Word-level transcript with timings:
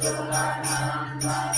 Shulananda. 0.00 1.51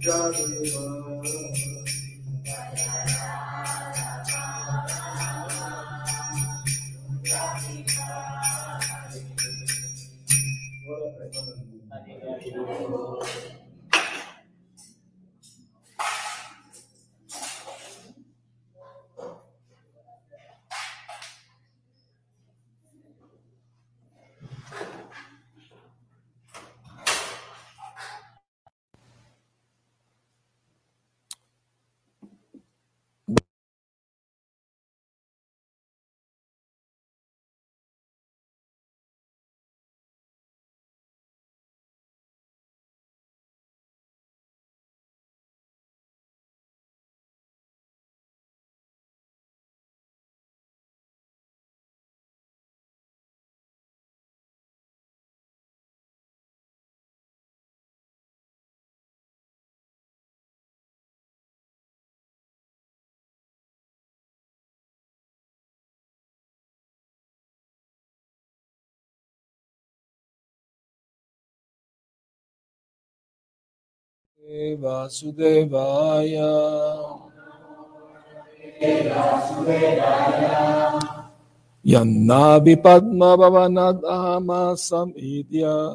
Jagadeva 0.00 1.61
Padma 82.74 83.38
Bhavanad 83.38 84.02
Ahama 84.02 84.74
Samidya. 84.74 85.94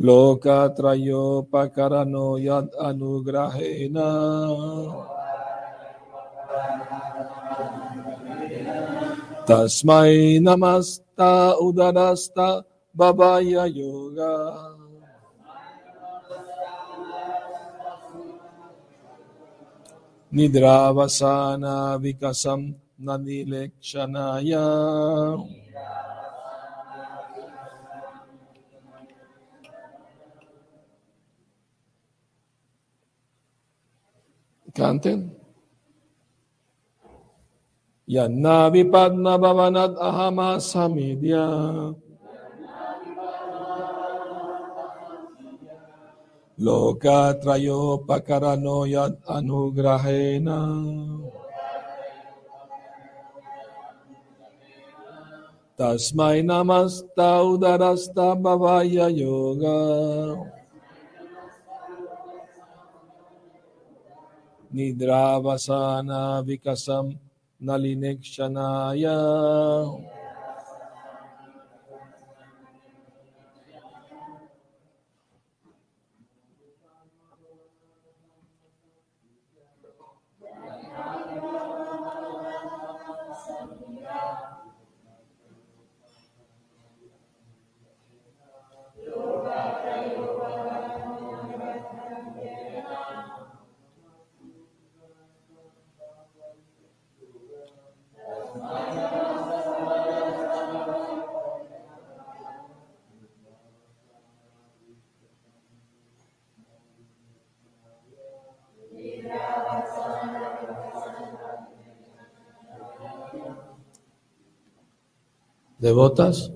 Lokatrayo 0.00 1.46
Pakarano 9.50 9.58
Yad 9.58 9.74
Anugrahena. 9.74 9.80
Tasmai 9.80 10.40
Namasta 10.40 11.56
Udanasta 11.60 12.64
Babaya 12.96 13.66
Yoga. 13.66 14.76
Nidravasana 20.32 21.98
Vikasam 21.98 22.74
Nanilekshanaya. 23.02 24.62
Canten. 34.72 35.39
Yanna 38.10 38.66
Vipadna 38.74 39.38
Bhavanad 39.38 39.94
Ahama 39.94 40.58
Samidya. 40.58 41.94
Loka 46.58 47.38
Trayo 47.38 48.02
Pakarano 48.02 48.82
Yad 48.82 49.14
Anugrahena. 49.30 50.58
Tasmai 55.78 56.42
Namasta 56.42 57.46
Udarasta 57.46 58.34
Bhavaya 58.34 59.06
Yoga. 59.06 60.50
Nidravasana 64.74 66.42
Vikasam 66.42 67.29
Nalinek 67.60 68.20
Shanaya. 68.24 69.16
Devotas. 115.90 116.46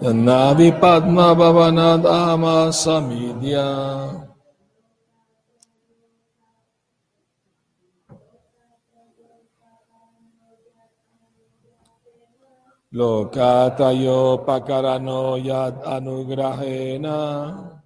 Navi 0.00 0.72
Padma 0.80 1.36
Bhavanadama 1.36 2.72
Samidya. 2.72 3.68
Lokatayo 12.92 14.40
Pakarano 14.44 15.36
Yad 15.36 15.84
Anugrahena. 15.84 17.79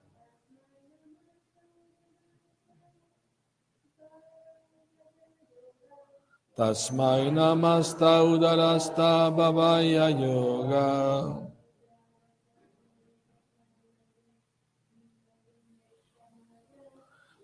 Tasmai 6.54 7.34
namasta 7.34 8.22
udarasta 8.22 9.26
babaya 9.34 10.06
yoga. 10.14 11.50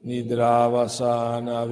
Nidravasana 0.07 1.67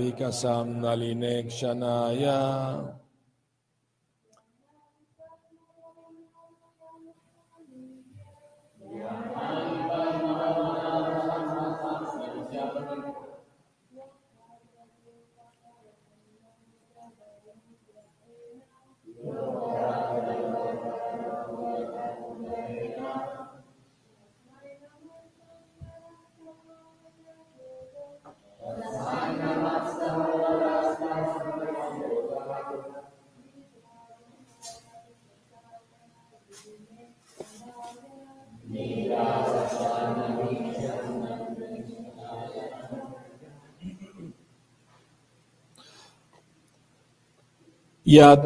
Yad, 48.09 48.41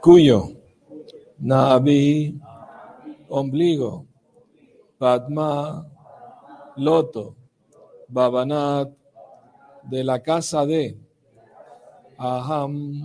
cuyo, 0.00 0.54
Navi, 1.42 2.38
ombligo, 3.28 4.06
Padma, 4.96 5.82
loto, 6.76 7.34
Babanat, 8.06 8.94
de 9.90 10.04
la 10.04 10.22
casa 10.22 10.64
de, 10.64 10.96
Aham, 12.16 13.02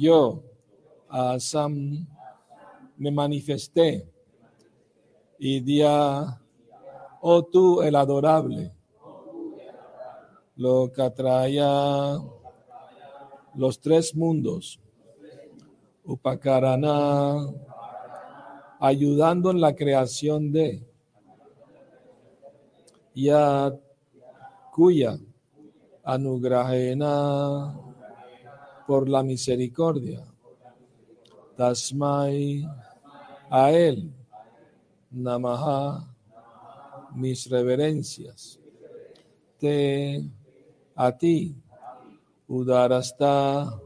yo, 0.00 0.42
Asam, 1.08 2.04
me 2.96 3.12
manifesté, 3.12 4.04
y 5.38 5.60
dia, 5.60 6.42
oh 7.20 7.44
tú 7.44 7.82
el 7.82 7.94
adorable, 7.94 8.72
lo 10.56 10.90
que 10.92 11.02
atraía 11.02 12.18
los 13.60 13.78
tres 13.78 14.16
mundos. 14.16 14.80
Upakarana, 16.02 17.46
ayudando 18.80 19.50
en 19.50 19.60
la 19.60 19.74
creación 19.74 20.50
de 20.50 20.82
Yat 23.14 23.78
Kuya, 24.72 25.18
Anugrahena, 26.02 27.78
por 28.86 29.10
la 29.10 29.22
misericordia. 29.22 30.24
Tasmai, 31.54 32.66
a 33.50 33.70
él, 33.72 34.10
Namaha, 35.10 36.08
mis 37.14 37.46
reverencias. 37.50 38.58
Te, 39.58 40.24
a 40.94 41.12
ti, 41.12 41.54
Udara 42.50 42.98
está 42.98 43.80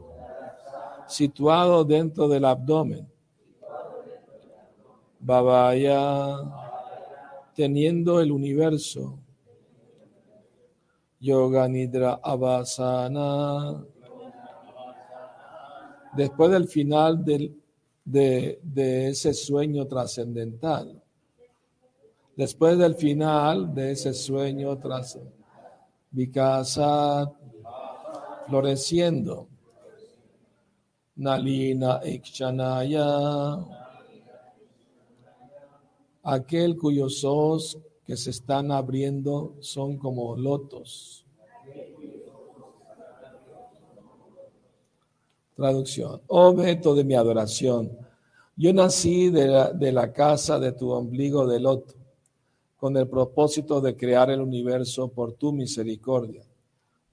situado 1.07 1.85
dentro 1.85 2.27
del 2.27 2.45
abdomen. 2.45 3.07
Babaya 5.19 6.39
teniendo 7.53 8.19
el 8.19 8.31
universo. 8.31 9.19
Yoga 11.19 11.67
Nidra 11.67 12.19
Abasana. 12.23 13.85
Después 16.17 16.49
del 16.49 16.67
final 16.67 17.23
del, 17.23 17.55
de, 18.03 18.59
de 18.63 19.09
ese 19.09 19.35
sueño 19.35 19.85
trascendental. 19.85 21.03
Después 22.35 22.79
del 22.79 22.95
final 22.95 23.75
de 23.75 23.91
ese 23.91 24.11
sueño 24.15 24.75
trascendental. 24.79 25.45
Vikasat 26.09 27.44
floreciendo. 28.47 29.47
Nalina 31.17 32.01
Ikshanaya, 32.03 33.65
aquel 36.23 36.77
cuyos 36.77 37.23
ojos 37.23 37.77
que 38.05 38.17
se 38.17 38.31
están 38.31 38.71
abriendo 38.71 39.55
son 39.61 39.97
como 39.97 40.35
lotos. 40.35 41.25
Traducción. 45.55 46.21
Objeto 46.27 46.95
de 46.95 47.05
mi 47.05 47.15
adoración. 47.15 47.97
Yo 48.57 48.73
nací 48.73 49.29
de 49.29 49.47
la, 49.47 49.71
de 49.71 49.91
la 49.93 50.11
casa 50.11 50.59
de 50.59 50.73
tu 50.73 50.91
ombligo 50.91 51.47
de 51.47 51.61
loto, 51.61 51.93
con 52.77 52.97
el 52.97 53.07
propósito 53.07 53.79
de 53.79 53.95
crear 53.95 54.29
el 54.29 54.41
universo 54.41 55.07
por 55.07 55.33
tu 55.33 55.53
misericordia. 55.53 56.43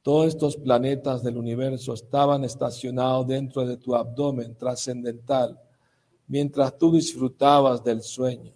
Todos 0.03 0.27
estos 0.27 0.57
planetas 0.57 1.23
del 1.23 1.37
universo 1.37 1.95
estaban 1.95 2.43
estacionados 2.43 3.25
dentro 3.29 3.65
de 3.65 3.77
tu 3.77 3.95
abdomen 3.95 4.57
trascendental 4.57 5.59
mientras 6.27 6.77
tú 6.77 6.93
disfrutabas 6.93 7.85
del 7.85 8.03
sueño. 8.03 8.53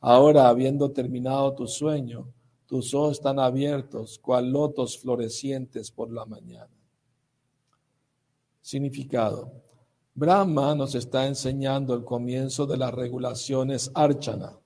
Ahora, 0.00 0.48
habiendo 0.48 0.92
terminado 0.92 1.52
tu 1.54 1.66
sueño, 1.66 2.32
tus 2.66 2.94
ojos 2.94 3.12
están 3.18 3.40
abiertos, 3.40 4.20
cual 4.20 4.52
lotos 4.52 4.98
florecientes 4.98 5.90
por 5.90 6.12
la 6.12 6.24
mañana. 6.24 6.70
Significado. 8.60 9.50
Brahma 10.14 10.76
nos 10.76 10.94
está 10.94 11.26
enseñando 11.26 11.92
el 11.94 12.04
comienzo 12.04 12.66
de 12.66 12.76
las 12.76 12.94
regulaciones 12.94 13.90
archana. 13.94 14.56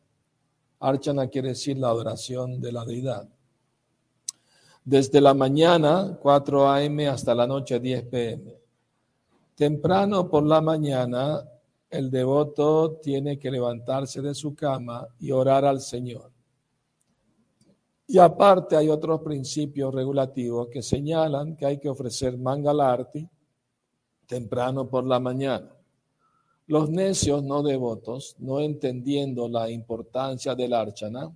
Archana 0.80 1.28
quiere 1.28 1.50
decir 1.50 1.78
la 1.78 1.88
adoración 1.88 2.60
de 2.60 2.72
la 2.72 2.84
deidad 2.84 3.28
desde 4.84 5.20
la 5.20 5.34
mañana 5.34 6.18
4 6.20 6.70
a.m. 6.70 7.08
hasta 7.08 7.34
la 7.34 7.46
noche 7.46 7.78
10 7.78 8.04
p.m. 8.06 8.56
Temprano 9.54 10.28
por 10.28 10.44
la 10.44 10.60
mañana, 10.60 11.42
el 11.88 12.10
devoto 12.10 12.98
tiene 13.02 13.38
que 13.38 13.50
levantarse 13.50 14.20
de 14.20 14.34
su 14.34 14.54
cama 14.54 15.06
y 15.20 15.30
orar 15.30 15.64
al 15.64 15.80
Señor. 15.80 16.32
Y 18.06 18.18
aparte 18.18 18.76
hay 18.76 18.88
otros 18.88 19.20
principios 19.20 19.94
regulativos 19.94 20.68
que 20.68 20.82
señalan 20.82 21.56
que 21.56 21.66
hay 21.66 21.78
que 21.78 21.88
ofrecer 21.88 22.36
mangalarti 22.36 23.28
temprano 24.26 24.88
por 24.88 25.04
la 25.04 25.20
mañana. 25.20 25.70
Los 26.66 26.90
necios 26.90 27.42
no 27.42 27.62
devotos, 27.62 28.36
no 28.38 28.60
entendiendo 28.60 29.48
la 29.48 29.70
importancia 29.70 30.54
del 30.54 30.72
archana, 30.72 31.30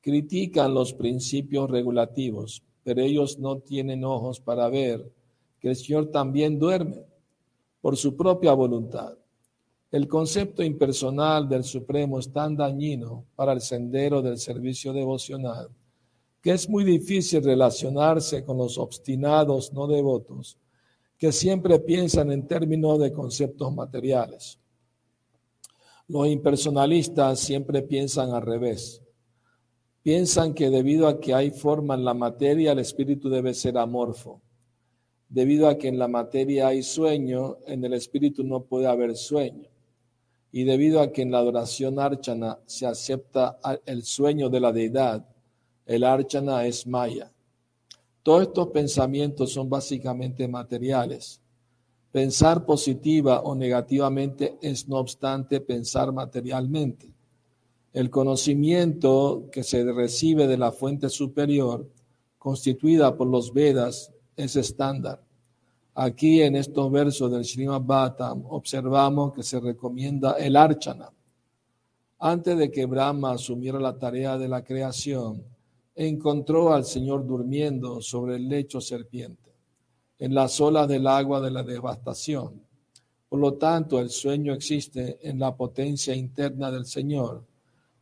critican 0.00 0.74
los 0.74 0.92
principios 0.92 1.70
regulativos, 1.70 2.62
pero 2.82 3.02
ellos 3.02 3.38
no 3.38 3.58
tienen 3.58 4.04
ojos 4.04 4.40
para 4.40 4.68
ver 4.68 5.12
que 5.60 5.68
el 5.68 5.76
Señor 5.76 6.06
también 6.06 6.58
duerme 6.58 7.04
por 7.80 7.96
su 7.96 8.16
propia 8.16 8.52
voluntad. 8.52 9.16
El 9.90 10.06
concepto 10.06 10.62
impersonal 10.62 11.48
del 11.48 11.64
Supremo 11.64 12.18
es 12.18 12.32
tan 12.32 12.56
dañino 12.56 13.24
para 13.34 13.52
el 13.52 13.60
sendero 13.60 14.22
del 14.22 14.38
servicio 14.38 14.92
devocional 14.92 15.70
que 16.42 16.52
es 16.52 16.68
muy 16.68 16.84
difícil 16.84 17.42
relacionarse 17.42 18.44
con 18.44 18.58
los 18.58 18.78
obstinados 18.78 19.72
no 19.72 19.86
devotos 19.86 20.58
que 21.16 21.32
siempre 21.32 21.80
piensan 21.80 22.30
en 22.30 22.46
términos 22.46 23.00
de 23.00 23.12
conceptos 23.12 23.74
materiales. 23.74 24.60
Los 26.06 26.28
impersonalistas 26.28 27.40
siempre 27.40 27.82
piensan 27.82 28.32
al 28.32 28.42
revés. 28.42 29.02
Piensan 30.08 30.54
que 30.54 30.70
debido 30.70 31.06
a 31.06 31.20
que 31.20 31.34
hay 31.34 31.50
forma 31.50 31.94
en 31.94 32.02
la 32.02 32.14
materia, 32.14 32.72
el 32.72 32.78
espíritu 32.78 33.28
debe 33.28 33.52
ser 33.52 33.76
amorfo. 33.76 34.40
Debido 35.28 35.68
a 35.68 35.76
que 35.76 35.88
en 35.88 35.98
la 35.98 36.08
materia 36.08 36.68
hay 36.68 36.82
sueño, 36.82 37.58
en 37.66 37.84
el 37.84 37.92
espíritu 37.92 38.42
no 38.42 38.62
puede 38.62 38.86
haber 38.86 39.14
sueño. 39.16 39.68
Y 40.50 40.64
debido 40.64 41.02
a 41.02 41.12
que 41.12 41.20
en 41.20 41.30
la 41.30 41.40
adoración 41.40 42.00
archana 42.00 42.58
se 42.64 42.86
acepta 42.86 43.58
el 43.84 44.02
sueño 44.02 44.48
de 44.48 44.60
la 44.60 44.72
deidad, 44.72 45.28
el 45.84 46.04
archana 46.04 46.64
es 46.64 46.86
maya. 46.86 47.30
Todos 48.22 48.44
estos 48.44 48.68
pensamientos 48.68 49.52
son 49.52 49.68
básicamente 49.68 50.48
materiales. 50.48 51.42
Pensar 52.10 52.64
positiva 52.64 53.42
o 53.42 53.54
negativamente 53.54 54.56
es, 54.62 54.88
no 54.88 54.96
obstante, 54.96 55.60
pensar 55.60 56.10
materialmente. 56.12 57.17
El 57.98 58.10
conocimiento 58.10 59.48
que 59.50 59.64
se 59.64 59.82
recibe 59.92 60.46
de 60.46 60.56
la 60.56 60.70
fuente 60.70 61.08
superior, 61.08 61.90
constituida 62.38 63.16
por 63.16 63.26
los 63.26 63.52
Vedas, 63.52 64.12
es 64.36 64.54
estándar. 64.54 65.20
Aquí 65.96 66.40
en 66.42 66.54
estos 66.54 66.92
versos 66.92 67.28
del 67.32 67.44
Srimad 67.44 67.82
Bhattam 67.82 68.44
observamos 68.50 69.32
que 69.32 69.42
se 69.42 69.58
recomienda 69.58 70.34
el 70.34 70.54
archana. 70.54 71.10
Antes 72.20 72.56
de 72.56 72.70
que 72.70 72.86
Brahma 72.86 73.32
asumiera 73.32 73.80
la 73.80 73.98
tarea 73.98 74.38
de 74.38 74.46
la 74.46 74.62
creación, 74.62 75.42
encontró 75.96 76.72
al 76.72 76.84
Señor 76.84 77.26
durmiendo 77.26 78.00
sobre 78.00 78.36
el 78.36 78.48
lecho 78.48 78.80
serpiente, 78.80 79.50
en 80.20 80.36
las 80.36 80.60
olas 80.60 80.86
del 80.86 81.08
agua 81.08 81.40
de 81.40 81.50
la 81.50 81.64
devastación. 81.64 82.62
Por 83.28 83.40
lo 83.40 83.54
tanto, 83.54 83.98
el 83.98 84.10
sueño 84.10 84.52
existe 84.52 85.18
en 85.28 85.40
la 85.40 85.56
potencia 85.56 86.14
interna 86.14 86.70
del 86.70 86.86
Señor, 86.86 87.42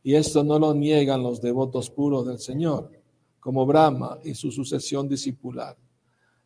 y 0.07 0.15
esto 0.15 0.41
no 0.41 0.57
lo 0.57 0.73
niegan 0.73 1.21
los 1.21 1.41
devotos 1.41 1.89
puros 1.89 2.25
del 2.25 2.39
Señor, 2.39 2.89
como 3.41 3.65
Brahma 3.65 4.17
y 4.23 4.35
su 4.35 4.53
sucesión 4.53 5.05
discipular. 5.09 5.75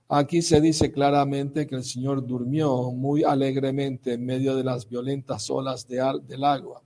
Aquí 0.10 0.42
se 0.42 0.60
dice 0.60 0.92
claramente 0.92 1.68
que 1.68 1.76
el 1.76 1.84
Señor 1.84 2.26
durmió 2.26 2.92
muy 2.92 3.24
alegremente 3.24 4.14
en 4.14 4.26
medio 4.26 4.56
de 4.56 4.64
las 4.64 4.90
violentas 4.90 5.48
olas 5.52 5.88
del 5.88 6.44
agua, 6.44 6.82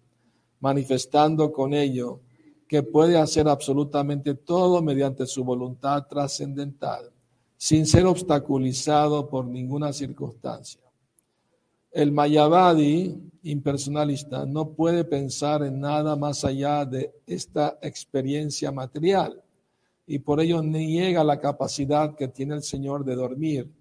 manifestando 0.60 1.53
con 1.53 1.74
ello 1.74 2.20
que 2.67 2.84
puede 2.84 3.17
hacer 3.17 3.48
absolutamente 3.48 4.34
todo 4.34 4.82
mediante 4.82 5.25
su 5.27 5.46
voluntad 5.46 6.05
trascendental, 6.10 7.10
sin 7.55 7.86
ser 7.86 8.05
obstaculizado 8.05 9.29
por 9.29 9.46
ninguna 9.46 9.94
circunstancia. 9.94 10.85
El 11.96 12.12
Mayavadi 12.12 13.32
impersonalista 13.44 14.46
no 14.46 14.72
puede 14.72 15.06
pensar 15.06 15.64
en 15.64 15.80
nada 15.80 16.18
más 16.18 16.44
allá 16.44 16.84
de 16.84 17.16
esta 17.25 17.80
experiencia 17.82 18.70
material 18.70 19.42
y 20.06 20.20
por 20.20 20.42
ello 20.42 20.62
niega 20.62 21.24
la 21.24 21.40
capacidad 21.40 22.14
que 22.14 22.28
tiene 22.28 22.56
el 22.56 22.64
Señor 22.64 23.06
de 23.06 23.16
dormir 23.16 23.72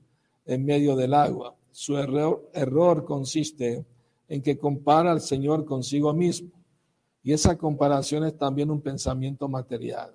en 0.46 0.64
medio 0.64 0.94
del 0.94 1.12
agua. 1.12 1.56
Su 1.72 1.98
error, 1.98 3.04
consiste 3.04 3.84
en 4.28 4.42
que 4.42 4.58
compara 4.58 5.10
al 5.10 5.20
Señor 5.20 5.64
consigo 5.64 6.14
mismo. 6.14 6.52
Y 7.24 7.32
esa 7.32 7.58
comparación 7.58 8.22
es 8.22 8.38
también 8.38 8.70
un 8.70 8.80
pensamiento 8.80 9.48
material. 9.48 10.14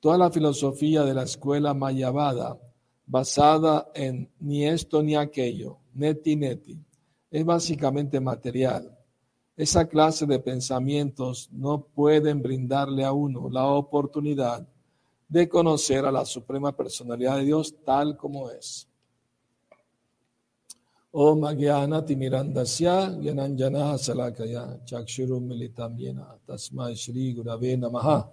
Toda 0.00 0.18
la 0.18 0.32
filosofía 0.32 1.04
de 1.04 1.14
la 1.14 1.22
escuela 1.22 1.72
mayavada, 1.72 2.58
basada 3.06 3.92
en 3.94 4.28
ni 4.40 4.66
esto 4.66 5.04
ni 5.04 5.14
aquello, 5.14 5.78
neti 5.94 6.34
neti, 6.34 6.80
es 7.32 7.44
básicamente 7.46 8.20
material. 8.20 8.96
Esa 9.56 9.88
clase 9.88 10.26
de 10.26 10.38
pensamientos 10.38 11.48
no 11.50 11.82
pueden 11.82 12.42
brindarle 12.42 13.04
a 13.04 13.12
uno 13.12 13.48
la 13.50 13.66
oportunidad 13.66 14.68
de 15.28 15.48
conocer 15.48 16.04
a 16.04 16.12
la 16.12 16.26
Suprema 16.26 16.76
Personalidad 16.76 17.38
de 17.38 17.44
Dios 17.44 17.74
tal 17.84 18.18
como 18.18 18.50
es. 18.50 18.86
Om 21.10 21.44
Agyana 21.44 22.04
Timirandasya 22.04 23.18
Yananjana 23.20 23.96
Salakaya 23.96 24.84
Chakshurum 24.84 25.46
Militam 25.46 25.96
Yena 25.96 26.38
Tasma 26.46 26.92
Shri 26.92 27.34
Gurave 27.34 27.78
Namaha. 27.78 28.30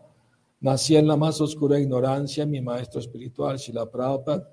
Nací 0.61 0.97
en 0.97 1.07
la 1.07 1.15
más 1.15 1.39
oscura 1.39 1.79
ignorancia, 1.79 2.45
mi 2.45 2.59
maestro 2.59 2.99
espiritual, 2.99 3.57
Shila 3.57 3.89
Prabhupada, 3.89 4.45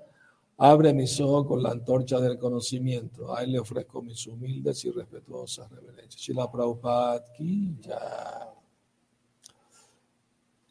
abre 0.57 0.93
mis 0.93 1.19
ojos 1.21 1.45
con 1.45 1.61
la 1.61 1.69
antorcha 1.69 2.19
del 2.19 2.37
conocimiento. 2.37 3.35
A 3.35 3.43
él 3.43 3.51
le 3.53 3.59
ofrezco 3.59 4.01
mis 4.01 4.25
humildes 4.27 4.83
y 4.85 4.91
respetuosas 4.91 5.69
reverencias. 5.71 6.21
Shila 6.21 6.51
Prabhupada 6.51 7.23
ki 7.33 7.79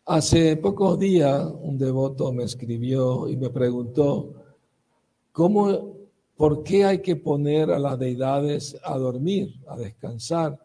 Hace 0.08 0.56
pocos 0.56 0.98
días 0.98 1.52
un 1.62 1.76
devoto 1.78 2.32
me 2.32 2.44
escribió 2.44 3.28
y 3.28 3.36
me 3.36 3.50
preguntó, 3.50 4.34
¿cómo, 5.32 5.96
¿por 6.36 6.62
qué 6.62 6.84
hay 6.84 7.02
que 7.02 7.16
poner 7.16 7.72
a 7.72 7.78
las 7.80 7.98
deidades 7.98 8.76
a 8.84 8.96
dormir, 8.98 9.54
a 9.66 9.76
descansar? 9.76 10.64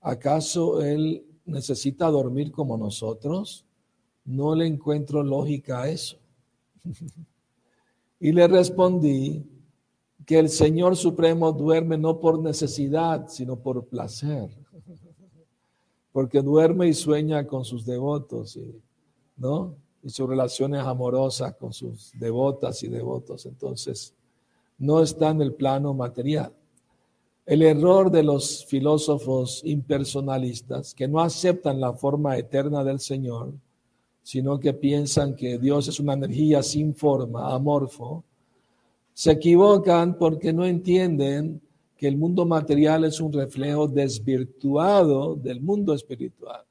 ¿Acaso 0.00 0.82
él 0.82 1.24
necesita 1.44 2.08
dormir 2.08 2.50
como 2.50 2.76
nosotros? 2.76 3.64
No 4.24 4.56
le 4.56 4.66
encuentro 4.66 5.22
lógica 5.22 5.82
a 5.82 5.88
eso. 5.88 6.18
y 8.20 8.32
le 8.32 8.46
respondí 8.46 9.44
que 10.24 10.38
el 10.38 10.48
Señor 10.48 10.96
Supremo 10.96 11.50
duerme 11.50 11.98
no 11.98 12.20
por 12.20 12.38
necesidad, 12.38 13.26
sino 13.28 13.56
por 13.56 13.86
placer 13.86 14.50
porque 16.12 16.42
duerme 16.42 16.88
y 16.88 16.94
sueña 16.94 17.46
con 17.46 17.64
sus 17.64 17.86
devotos, 17.86 18.58
¿no? 19.36 19.74
Y 20.02 20.10
sus 20.10 20.28
relaciones 20.28 20.80
amorosas 20.80 21.54
con 21.56 21.72
sus 21.72 22.12
devotas 22.18 22.82
y 22.82 22.88
devotos. 22.88 23.46
Entonces, 23.46 24.14
no 24.78 25.02
está 25.02 25.30
en 25.30 25.42
el 25.42 25.54
plano 25.54 25.94
material. 25.94 26.52
El 27.46 27.62
error 27.62 28.10
de 28.10 28.22
los 28.22 28.64
filósofos 28.66 29.60
impersonalistas 29.64 30.94
que 30.94 31.08
no 31.08 31.20
aceptan 31.20 31.80
la 31.80 31.92
forma 31.92 32.36
eterna 32.38 32.82
del 32.82 33.00
Señor, 33.00 33.52
sino 34.22 34.58
que 34.60 34.74
piensan 34.74 35.34
que 35.34 35.58
Dios 35.58 35.88
es 35.88 36.00
una 36.00 36.14
energía 36.14 36.62
sin 36.62 36.94
forma, 36.94 37.54
amorfo, 37.54 38.24
se 39.12 39.32
equivocan 39.32 40.16
porque 40.16 40.52
no 40.52 40.64
entienden 40.64 41.60
que 41.96 42.08
el 42.08 42.16
mundo 42.16 42.46
material 42.46 43.04
es 43.04 43.20
un 43.20 43.32
reflejo 43.32 43.86
desvirtuado 43.86 45.34
del 45.36 45.60
mundo 45.60 45.92
espiritual. 45.92 46.62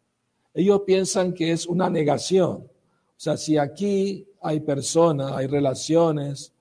Ellos 0.53 0.81
piensan 0.85 1.33
que 1.33 1.51
es 1.51 1.67
una 1.67 1.89
negación. 1.89 2.51
O 2.55 2.69
sea, 3.15 3.37
si 3.37 3.57
aquí 3.57 4.25
hay 4.41 4.61
personas, 4.61 5.33
hay 5.33 5.45
relaciones, 5.45 6.51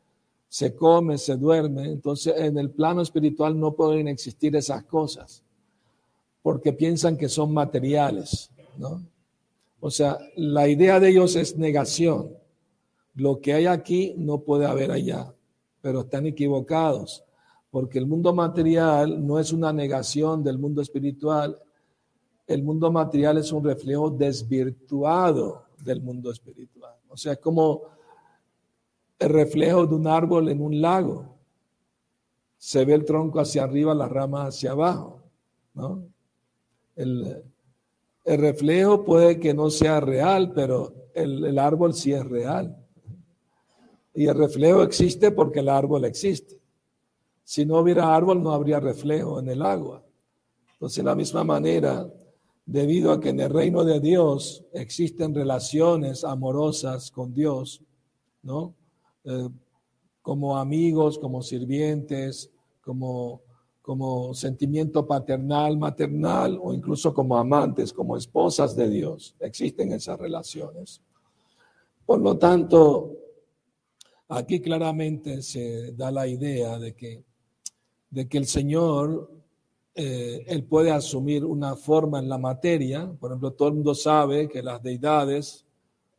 se 0.48 0.74
come, 0.74 1.18
se 1.18 1.36
duerme, 1.36 1.84
entonces 1.84 2.34
en 2.36 2.58
el 2.58 2.70
plano 2.70 3.02
espiritual 3.02 3.58
no 3.58 3.72
pueden 3.72 4.08
existir 4.08 4.56
esas 4.56 4.84
cosas, 4.84 5.42
porque 6.42 6.72
piensan 6.72 7.16
que 7.16 7.28
son 7.28 7.52
materiales, 7.52 8.50
¿no? 8.76 9.02
O 9.80 9.90
sea, 9.90 10.18
la 10.36 10.68
idea 10.68 10.98
de 11.00 11.10
ellos 11.10 11.36
es 11.36 11.56
negación. 11.56 12.34
Lo 13.14 13.40
que 13.40 13.52
hay 13.52 13.66
aquí 13.66 14.14
no 14.16 14.40
puede 14.40 14.66
haber 14.66 14.90
allá, 14.90 15.34
pero 15.80 16.00
están 16.00 16.26
equivocados 16.26 17.24
porque 17.70 17.98
el 17.98 18.06
mundo 18.06 18.34
material 18.34 19.24
no 19.26 19.38
es 19.38 19.52
una 19.52 19.72
negación 19.72 20.42
del 20.42 20.58
mundo 20.58 20.80
espiritual, 20.80 21.60
el 22.46 22.62
mundo 22.62 22.90
material 22.90 23.38
es 23.38 23.52
un 23.52 23.62
reflejo 23.62 24.10
desvirtuado 24.10 25.66
del 25.84 26.00
mundo 26.00 26.30
espiritual. 26.30 26.94
O 27.08 27.16
sea, 27.16 27.32
es 27.32 27.38
como 27.38 27.82
el 29.18 29.28
reflejo 29.28 29.86
de 29.86 29.94
un 29.94 30.06
árbol 30.06 30.48
en 30.48 30.62
un 30.62 30.80
lago. 30.80 31.36
Se 32.56 32.84
ve 32.84 32.94
el 32.94 33.04
tronco 33.04 33.38
hacia 33.38 33.64
arriba, 33.64 33.94
las 33.94 34.10
ramas 34.10 34.56
hacia 34.56 34.72
abajo. 34.72 35.22
¿no? 35.74 36.04
El, 36.96 37.44
El 38.28 38.40
reflejo 38.42 39.06
puede 39.06 39.40
que 39.40 39.54
no 39.54 39.70
sea 39.70 40.00
real, 40.00 40.52
pero 40.52 40.92
el, 41.14 41.58
árbol 41.58 41.94
sí 41.94 42.12
es 42.12 42.22
real. 42.22 42.76
Y 44.12 44.26
el 44.26 44.36
reflejo 44.36 44.82
existe 44.82 45.30
porque 45.30 45.60
el 45.60 45.70
árbol 45.70 46.04
existe. 46.04 46.60
Si 47.42 47.64
no 47.64 47.78
hubiera 47.78 48.14
árbol, 48.14 48.42
no 48.42 48.52
habría 48.52 48.80
reflejo 48.80 49.40
en 49.40 49.48
el 49.48 49.62
agua. 49.62 50.04
Entonces, 50.74 50.98
de 50.98 51.04
la 51.04 51.14
misma 51.14 51.42
manera, 51.42 52.06
debido 52.66 53.12
a 53.12 53.18
que 53.18 53.30
en 53.30 53.40
el 53.40 53.48
reino 53.48 53.82
de 53.82 53.98
Dios 53.98 54.62
existen 54.74 55.34
relaciones 55.34 56.22
amorosas 56.22 57.10
con 57.10 57.32
Dios, 57.32 57.82
¿no? 58.42 58.74
Eh, 59.24 59.48
como 60.20 60.58
amigos, 60.58 61.18
como 61.18 61.40
sirvientes, 61.40 62.50
como, 62.82 63.40
como 63.88 64.34
sentimiento 64.34 65.06
paternal, 65.06 65.78
maternal 65.78 66.58
o 66.60 66.74
incluso 66.74 67.14
como 67.14 67.38
amantes, 67.38 67.90
como 67.90 68.18
esposas 68.18 68.76
de 68.76 68.86
Dios. 68.86 69.34
Existen 69.40 69.92
esas 69.92 70.18
relaciones. 70.18 71.00
Por 72.04 72.20
lo 72.20 72.36
tanto, 72.36 73.16
aquí 74.28 74.60
claramente 74.60 75.40
se 75.40 75.92
da 75.92 76.10
la 76.10 76.26
idea 76.26 76.78
de 76.78 76.94
que, 76.94 77.24
de 78.10 78.28
que 78.28 78.36
el 78.36 78.44
Señor 78.44 79.30
eh, 79.94 80.44
él 80.46 80.64
puede 80.64 80.90
asumir 80.90 81.42
una 81.46 81.74
forma 81.74 82.18
en 82.18 82.28
la 82.28 82.36
materia. 82.36 83.10
Por 83.18 83.30
ejemplo, 83.30 83.54
todo 83.54 83.68
el 83.68 83.74
mundo 83.76 83.94
sabe 83.94 84.50
que 84.50 84.62
las 84.62 84.82
deidades 84.82 85.64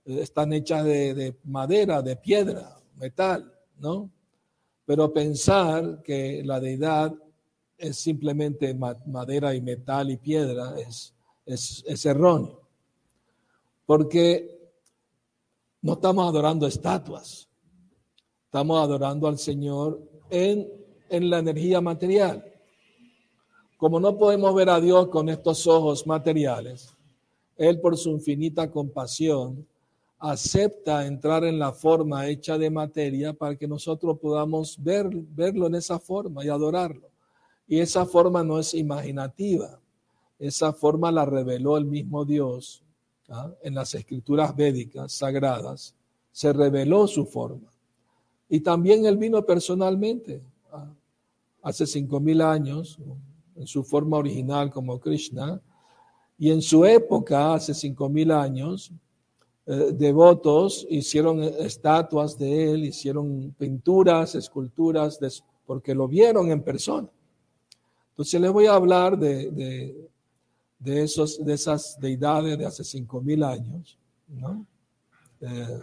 eh, 0.06 0.22
están 0.24 0.54
hechas 0.54 0.84
de, 0.86 1.36
madera, 1.44 2.02
de 2.02 2.16
piedra, 2.16 2.80
metal, 2.98 3.54
¿no? 3.78 4.10
Pero 4.88 5.14
pensar 5.14 6.02
que 6.02 6.42
la 6.44 6.60
deidad 6.60 7.14
es 7.80 7.98
simplemente 7.98 8.74
madera 8.74 9.56
y 9.56 9.62
metal 9.62 10.12
y 10.12 10.18
piedra 10.18 10.76
es, 10.78 11.14
es, 11.46 12.06
erróneo. 12.06 12.62
Porque 13.86 14.72
no 15.82 15.94
estamos 15.94 16.28
adorando 16.28 16.68
estatuas, 16.68 17.50
estamos 18.46 18.80
adorando 18.80 19.28
al 19.28 19.40
Señor 19.40 20.02
en, 20.30 20.68
en 21.10 21.30
la 21.30 21.40
energía 21.40 21.80
material. 21.82 22.46
Como 23.78 24.00
no 24.00 24.18
podemos 24.18 24.54
ver 24.54 24.70
a 24.70 24.82
Dios 24.82 25.08
con 25.08 25.30
estos 25.30 25.66
ojos 25.66 26.06
materiales, 26.06 26.94
Él 27.58 27.80
por 27.80 27.98
su 27.98 28.10
infinita 28.10 28.70
compasión 28.70 29.66
acepta 30.20 31.08
entrar 31.08 31.46
en 31.46 31.58
la 31.58 31.72
forma 31.72 32.28
hecha 32.28 32.58
de 32.58 32.70
materia 32.70 33.32
para 33.32 33.56
que 33.56 33.70
nosotros 33.70 34.20
podamos 34.20 34.78
ver, 34.84 35.08
verlo 35.10 35.68
en 35.68 35.76
esa 35.76 35.98
forma 35.98 36.44
y 36.44 36.50
adorarlo. 36.50 37.09
Y 37.70 37.80
esa 37.80 38.04
forma 38.08 38.44
no 38.44 38.58
es 38.58 38.74
imaginativa, 38.74 39.80
esa 40.40 40.74
forma 40.74 41.12
la 41.12 41.24
reveló 41.24 41.78
el 41.78 41.86
mismo 41.86 42.26
Dios 42.26 42.84
¿ah? 43.30 43.52
en 43.62 43.76
las 43.76 43.94
escrituras 43.94 44.56
védicas 44.56 45.12
sagradas, 45.12 45.94
se 46.32 46.52
reveló 46.52 47.06
su 47.06 47.28
forma. 47.28 47.70
Y 48.50 48.62
también 48.62 49.06
Él 49.06 49.18
vino 49.18 49.46
personalmente 49.46 50.42
¿ah? 50.72 50.92
hace 51.62 51.86
cinco 51.86 52.20
mil 52.20 52.42
años, 52.42 52.98
en 53.56 53.68
su 53.68 53.84
forma 53.84 54.18
original 54.18 54.72
como 54.72 55.00
Krishna. 55.00 55.62
Y 56.40 56.50
en 56.50 56.64
su 56.64 56.86
época, 56.86 57.54
hace 57.54 57.76
cinco 57.76 58.10
mil 58.10 58.32
años, 58.32 58.92
eh, 59.68 59.92
devotos 59.94 60.88
hicieron 60.90 61.44
estatuas 61.44 62.36
de 62.36 62.72
él, 62.72 62.86
hicieron 62.86 63.54
pinturas, 63.60 64.34
esculturas, 64.34 65.20
porque 65.68 65.94
lo 65.94 66.08
vieron 66.08 66.50
en 66.52 66.64
persona. 66.64 67.08
Entonces 68.20 68.42
les 68.42 68.52
voy 68.52 68.66
a 68.66 68.74
hablar 68.74 69.18
de, 69.18 69.50
de, 70.78 71.04
esos, 71.04 71.42
de 71.42 71.54
esas 71.54 71.98
deidades 72.02 72.58
de 72.58 72.66
hace 72.66 72.84
cinco 72.84 73.22
mil 73.22 73.42
años, 73.44 73.98
eh, 75.40 75.80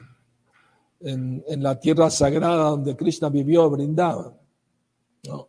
en, 1.00 1.42
en, 1.48 1.62
la 1.62 1.80
tierra 1.80 2.10
sagrada 2.10 2.68
donde 2.68 2.94
Krishna 2.94 3.30
vivió, 3.30 3.70
brindaba. 3.70 4.34
¿no? 5.26 5.48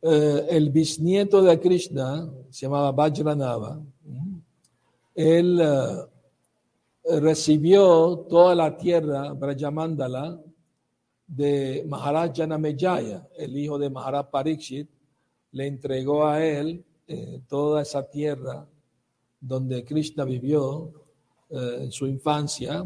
Eh, 0.00 0.46
el 0.52 0.70
bisnieto 0.70 1.42
de 1.42 1.60
Krishna, 1.60 2.30
se 2.48 2.64
llamaba 2.64 2.90
Vajranava, 2.90 3.78
él 5.14 5.60
eh, 5.60 7.18
recibió 7.20 8.24
toda 8.26 8.54
la 8.54 8.74
tierra, 8.74 9.34
Brajamandala, 9.34 10.40
de 11.26 11.84
Maharaj 11.86 12.32
Janamejaya, 12.34 13.28
el 13.36 13.54
hijo 13.58 13.78
de 13.78 13.90
Maharaj 13.90 14.30
Parikshit, 14.30 14.88
le 15.54 15.66
entregó 15.66 16.26
a 16.26 16.44
él 16.44 16.84
eh, 17.06 17.40
toda 17.48 17.82
esa 17.82 18.08
tierra 18.08 18.68
donde 19.40 19.84
Krishna 19.84 20.24
vivió 20.24 20.92
en 21.50 21.92
su 21.92 22.06
infancia, 22.06 22.84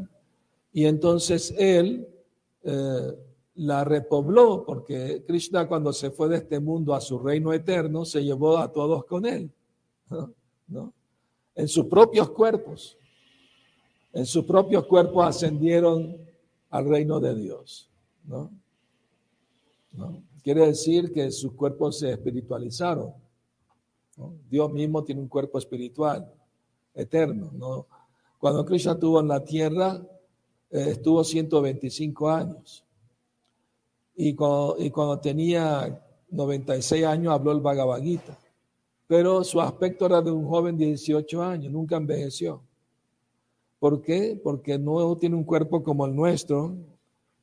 y 0.72 0.84
entonces 0.84 1.54
él 1.56 2.06
la 3.54 3.82
repobló, 3.82 4.64
porque 4.64 5.24
Krishna 5.26 5.66
cuando 5.66 5.92
se 5.92 6.10
fue 6.10 6.28
de 6.28 6.36
este 6.36 6.60
mundo 6.60 6.94
a 6.94 7.00
su 7.00 7.18
reino 7.18 7.52
eterno, 7.52 8.04
se 8.04 8.22
llevó 8.22 8.58
a 8.58 8.70
todos 8.70 9.04
con 9.04 9.26
él, 9.26 9.50
¿no? 10.68 10.92
En 11.54 11.66
sus 11.66 11.86
propios 11.86 12.30
cuerpos, 12.30 12.96
en 14.12 14.26
sus 14.26 14.44
propios 14.44 14.86
cuerpos 14.86 15.26
ascendieron 15.26 16.16
al 16.70 16.88
reino 16.88 17.18
de 17.18 17.34
Dios, 17.34 17.90
¿no? 18.24 18.52
Quiere 20.42 20.66
decir 20.66 21.12
que 21.12 21.30
sus 21.30 21.52
cuerpos 21.52 21.98
se 21.98 22.12
espiritualizaron. 22.12 23.12
Dios 24.50 24.72
mismo 24.72 25.04
tiene 25.04 25.20
un 25.20 25.28
cuerpo 25.28 25.58
espiritual, 25.58 26.32
eterno, 26.94 27.50
¿no? 27.54 27.86
Cuando 28.38 28.64
Krishna 28.64 28.92
estuvo 28.92 29.20
en 29.20 29.28
la 29.28 29.44
tierra, 29.44 30.00
eh, 30.70 30.90
estuvo 30.90 31.22
125 31.22 32.28
años 32.28 32.84
y 34.20 34.34
cuando, 34.34 35.20
tenía 35.20 36.04
96 36.30 37.04
años 37.04 37.32
habló 37.32 37.52
el 37.52 37.60
Bhagavad 37.60 38.02
Gita. 38.02 38.36
Pero 39.06 39.44
su 39.44 39.60
aspecto 39.60 40.06
era 40.06 40.20
de 40.20 40.32
un 40.32 40.44
joven 40.46 40.76
de 40.76 40.86
18 40.86 41.40
años, 41.40 41.72
nunca 41.72 41.96
envejeció. 41.96 42.60
¿Por 43.78 44.02
qué? 44.02 44.38
Porque 44.42 44.76
no 44.76 45.16
tiene 45.16 45.36
un 45.36 45.44
cuerpo 45.44 45.84
como 45.84 46.04
el 46.04 46.16
nuestro, 46.16 46.76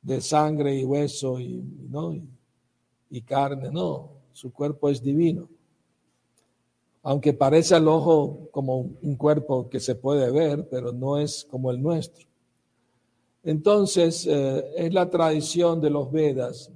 de 0.02 0.20
sangre 0.20 0.76
y 0.76 0.84
hueso 0.84 1.40
y, 1.40 1.64
¿no? 1.88 2.12
y, 2.12 2.28
carne, 3.22 3.70
no, 3.70 4.10
su 4.32 4.52
cuerpo 4.52 4.88
es 4.88 5.02
divino. 5.02 5.48
Aunque 7.02 7.32
parece 7.32 7.74
al 7.74 7.86
ojo 7.86 8.48
como 8.50 8.90
un 9.00 9.16
cuerpo 9.16 9.68
que 9.68 9.80
se 9.80 9.94
puede 9.94 10.30
ver, 10.30 10.68
pero 10.68 10.92
no 10.92 11.18
es 11.18 11.44
como 11.44 11.70
el 11.70 11.80
nuestro. 11.80 12.26
Entonces, 13.44 14.26
eh, 14.26 14.72
es 14.76 14.92
la 14.92 15.08
tradición 15.08 15.80
de 15.80 15.90
los 15.90 16.10
Vedas 16.10 16.70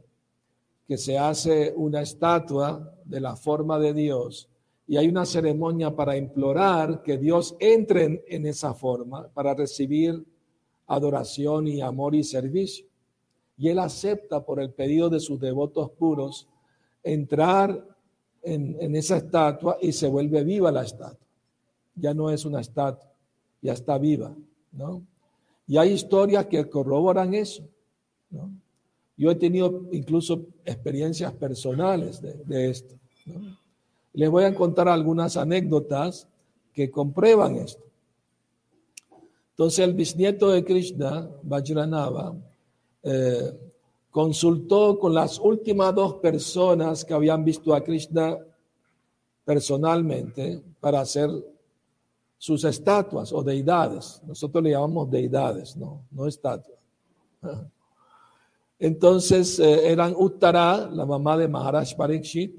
que 0.86 0.96
se 0.96 1.18
hace 1.18 1.72
una 1.76 2.02
estatua 2.02 2.94
de 3.04 3.20
la 3.20 3.36
forma 3.36 3.78
de 3.78 3.92
Dios 3.92 4.48
y 4.90 4.96
hay 4.96 5.06
una 5.06 5.24
ceremonia 5.24 5.94
para 5.94 6.16
implorar 6.16 7.00
que 7.04 7.16
Dios 7.16 7.54
entre 7.60 8.24
en, 8.26 8.44
esa 8.44 8.74
forma 8.74 9.28
para 9.28 9.54
recibir 9.54 10.20
adoración 10.88 11.68
y 11.68 11.80
amor 11.80 12.16
y 12.16 12.24
servicio. 12.24 12.86
Y 13.60 13.68
Él 13.68 13.78
acepta 13.78 14.42
por 14.42 14.58
el 14.58 14.70
pedido 14.70 15.10
de 15.10 15.20
sus 15.20 15.38
devotos 15.38 15.90
puros 15.90 16.48
entrar 17.02 17.86
en, 18.42 18.96
esa 18.96 19.18
estatua 19.18 19.76
y 19.82 19.92
se 19.92 20.08
vuelve 20.08 20.42
viva 20.44 20.72
la 20.72 20.82
estatua. 20.82 21.28
Ya 21.94 22.14
no 22.14 22.30
es 22.30 22.46
una 22.46 22.62
estatua, 22.62 23.12
ya 23.60 23.74
está 23.74 23.98
viva, 23.98 24.34
¿no? 24.72 25.02
Y 25.66 25.76
hay 25.76 25.92
historias 25.92 26.46
que 26.46 26.70
corroboran 26.70 27.34
eso. 27.34 27.62
Yo 29.14 29.30
he 29.30 29.34
tenido 29.34 29.88
incluso 29.92 30.46
experiencias 30.64 31.30
personales 31.34 32.22
de, 32.22 32.70
esto. 32.70 32.94
Les 34.14 34.30
voy 34.30 34.44
a 34.44 34.54
contar 34.54 34.88
algunas 34.88 35.36
anécdotas 35.36 36.26
que 36.72 36.90
comprueban 36.90 37.56
esto. 37.56 37.84
Entonces 39.50 39.80
el 39.80 39.92
bisnieto 39.92 40.48
de 40.48 40.64
Krishna, 40.64 41.28
Vajranava, 41.42 42.34
eh, 43.02 43.58
consultó 44.10 44.98
con 44.98 45.14
las 45.14 45.38
últimas 45.38 45.94
dos 45.94 46.14
personas 46.14 47.04
que 47.04 47.14
habían 47.14 47.44
visto 47.44 47.74
a 47.74 47.82
Krishna 47.82 48.36
personalmente 49.44 50.62
para 50.80 51.00
hacer 51.00 51.30
sus 52.36 52.64
estatuas 52.64 53.32
o 53.32 53.42
deidades. 53.42 54.22
Nosotros 54.26 54.64
le 54.64 54.70
llamamos 54.70 55.10
deidades, 55.10 55.76
no, 55.76 56.06
no 56.10 56.26
estatuas. 56.26 56.78
Entonces 58.78 59.58
eh, 59.58 59.92
eran 59.92 60.14
Uttara, 60.16 60.88
la 60.90 61.04
mamá 61.04 61.36
de 61.36 61.48
Maharaj 61.48 61.94
Parikshit, 61.96 62.54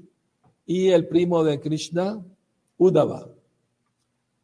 y 0.66 0.88
el 0.88 1.08
primo 1.08 1.42
de 1.42 1.60
Krishna, 1.60 2.24
Uddhava. 2.78 3.28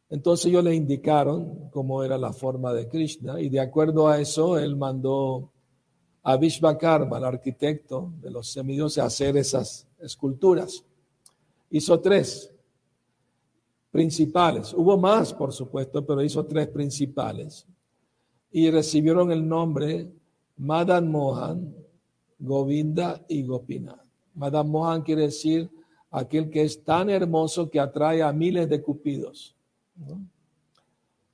Entonces 0.09 0.47
ellos 0.47 0.63
le 0.63 0.75
indicaron 0.75 1.69
cómo 1.69 2.03
era 2.03 2.17
la 2.17 2.33
forma 2.33 2.73
de 2.73 2.87
Krishna 2.87 3.39
y 3.39 3.49
de 3.49 3.59
acuerdo 3.59 4.07
a 4.07 4.19
eso 4.19 4.57
él 4.57 4.75
mandó 4.75 5.51
a 6.23 6.37
Vishvakarma, 6.37 7.17
el 7.17 7.23
arquitecto 7.23 8.11
de 8.21 8.29
los 8.29 8.57
a 8.97 9.05
hacer 9.05 9.37
esas 9.37 9.87
esculturas. 9.99 10.83
Hizo 11.69 11.99
tres 11.99 12.53
principales. 13.91 14.73
Hubo 14.73 14.97
más, 14.97 15.33
por 15.33 15.53
supuesto, 15.53 16.05
pero 16.05 16.21
hizo 16.23 16.45
tres 16.45 16.67
principales. 16.67 17.65
Y 18.51 18.69
recibieron 18.69 19.31
el 19.31 19.47
nombre 19.47 20.11
Madan 20.57 21.09
Mohan, 21.09 21.73
Govinda 22.39 23.23
y 23.27 23.43
Gopinath. 23.43 24.03
Madan 24.35 24.69
Mohan 24.69 25.01
quiere 25.01 25.23
decir 25.23 25.69
aquel 26.11 26.49
que 26.49 26.63
es 26.63 26.83
tan 26.83 27.09
hermoso 27.09 27.69
que 27.69 27.79
atrae 27.79 28.21
a 28.21 28.31
miles 28.33 28.67
de 28.69 28.81
cupidos. 28.81 29.55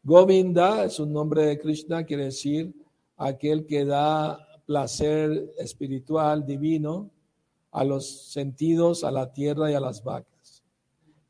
Govinda 0.04 0.84
es 0.84 1.00
un 1.00 1.14
nombre 1.14 1.46
de 1.46 1.60
Krishna, 1.60 2.04
quiere 2.04 2.26
decir 2.26 2.74
aquel 3.18 3.66
que 3.66 3.86
da 3.86 4.46
placer 4.66 5.54
espiritual, 5.58 6.46
divino, 6.46 7.10
a 7.72 7.84
los 7.84 8.32
sentidos, 8.32 9.04
a 9.04 9.12
la 9.12 9.32
tierra 9.32 9.70
y 9.72 9.74
a 9.74 9.80
las 9.80 10.04
vacas. 10.04 10.64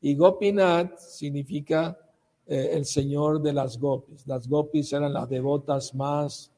Y 0.00 0.14
Gopinath 0.14 0.98
significa 0.98 1.98
eh, 2.46 2.70
el 2.72 2.84
señor 2.84 3.42
de 3.42 3.52
las 3.52 3.78
gopis. 3.78 4.26
Las 4.26 4.48
gopis 4.48 4.92
eran 4.92 5.12
las 5.12 5.28
devotas 5.28 5.94
más 5.94 6.52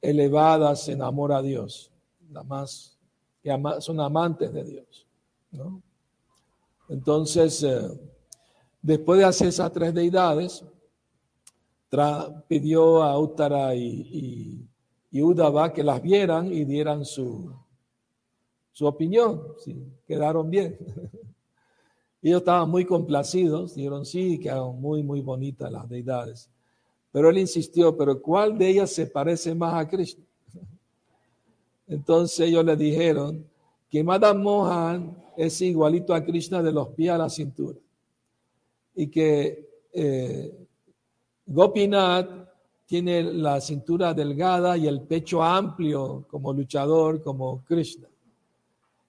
elevadas 0.00 0.88
en 0.88 1.00
amor 1.00 1.32
a 1.32 1.40
Dios, 1.40 1.92
las 2.30 2.44
más 2.44 2.98
que 3.42 3.56
son 3.80 4.00
amantes 4.00 4.52
de 4.52 4.64
Dios. 4.64 5.06
Entonces, 6.88 7.62
eh, 7.62 7.88
después 8.80 9.18
de 9.18 9.24
hacer 9.24 9.48
esas 9.48 9.72
tres 9.72 9.92
deidades, 9.94 10.64
pidió 12.48 13.02
a 13.02 13.18
Uttara 13.18 13.74
y, 13.74 14.66
Udava 15.20 15.72
que 15.72 15.82
las 15.82 16.00
vieran 16.00 16.50
y 16.50 16.64
dieran 16.64 17.04
su, 17.04 17.52
su 18.72 18.86
opinión, 18.86 19.42
si 19.58 19.76
quedaron 20.06 20.48
bien. 20.48 20.78
Ellos 22.22 22.38
estaban 22.38 22.70
muy 22.70 22.84
complacidos, 22.84 23.74
dijeron 23.74 24.06
sí, 24.06 24.38
quedaron 24.38 24.80
muy, 24.80 25.02
muy 25.02 25.20
bonitas 25.20 25.70
las 25.70 25.88
deidades. 25.88 26.48
Pero 27.10 27.28
él 27.28 27.38
insistió, 27.38 27.96
pero 27.96 28.22
¿cuál 28.22 28.56
de 28.56 28.68
ellas 28.68 28.90
se 28.90 29.06
parece 29.06 29.54
más 29.54 29.74
a 29.74 29.88
Krishna? 29.88 30.24
Entonces 31.88 32.40
ellos 32.48 32.64
le 32.64 32.76
dijeron 32.76 33.44
que 33.90 34.02
Madame 34.02 34.40
Mohan 34.40 35.16
es 35.36 35.60
igualito 35.60 36.14
a 36.14 36.24
Krishna 36.24 36.62
de 36.62 36.72
los 36.72 36.88
pies 36.88 37.10
a 37.10 37.18
la 37.18 37.28
cintura. 37.28 37.78
Y 38.94 39.08
que 39.08 39.68
eh, 39.92 40.66
Gopinath 41.44 42.41
tiene 42.92 43.22
la 43.22 43.58
cintura 43.58 44.12
delgada 44.12 44.76
y 44.76 44.86
el 44.86 45.00
pecho 45.00 45.42
amplio 45.42 46.26
como 46.28 46.52
luchador, 46.52 47.22
como 47.22 47.64
Krishna. 47.64 48.06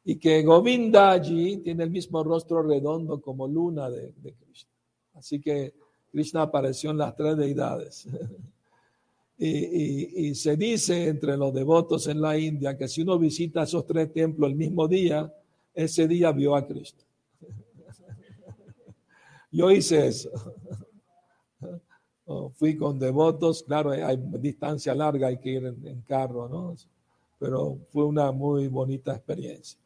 Y 0.05 0.15
que 0.15 0.41
Govindaji 0.41 1.57
tiene 1.57 1.83
el 1.83 1.89
mismo 1.89 2.23
rostro 2.23 2.63
redondo 2.63 3.19
como 3.19 3.45
luna 3.45 3.89
de, 3.89 4.13
Krishna. 4.21 4.69
Así 5.15 5.41
que 5.41 5.73
Krishna 6.09 6.43
apareció 6.43 6.91
en 6.91 6.99
las 6.99 7.13
tres 7.13 7.35
deidades. 7.35 8.07
y, 9.37 10.27
y, 10.27 10.35
se 10.35 10.55
dice 10.55 11.09
entre 11.09 11.35
los 11.35 11.53
devotos 11.53 12.07
en 12.07 12.21
la 12.21 12.37
India 12.37 12.77
que 12.77 12.87
si 12.87 13.01
uno 13.01 13.19
visita 13.19 13.63
esos 13.63 13.85
tres 13.85 14.13
templos 14.13 14.49
el 14.49 14.55
mismo 14.55 14.87
día, 14.87 15.29
ese 15.73 16.07
día 16.07 16.31
vio 16.31 16.55
a 16.55 16.65
Cristo. 16.65 17.03
Yo 19.51 19.69
hice 19.69 20.07
eso. 20.07 20.31
Oh, 22.25 22.49
fui 22.49 22.77
con 22.77 22.97
devotos, 22.97 23.63
claro, 23.63 23.91
hay 23.91 24.17
distancia 24.39 24.95
larga, 24.95 25.27
hay 25.27 25.37
que 25.37 25.49
ir 25.49 25.65
en, 25.65 26.01
carro, 26.07 26.47
¿no? 26.47 26.75
Pero 27.37 27.77
fue 27.89 28.05
una 28.05 28.31
muy 28.31 28.67
bonita 28.69 29.13
experiencia. 29.13 29.77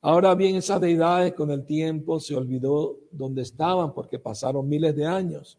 Ahora 0.00 0.34
bien, 0.34 0.56
esas 0.56 0.80
deidades 0.80 1.34
con 1.34 1.50
el 1.50 1.64
tiempo 1.64 2.18
se 2.18 2.34
olvidó 2.34 2.96
dónde 3.10 3.42
estaban 3.42 3.92
porque 3.92 4.18
pasaron 4.18 4.68
miles 4.68 4.96
de 4.96 5.06
años. 5.06 5.58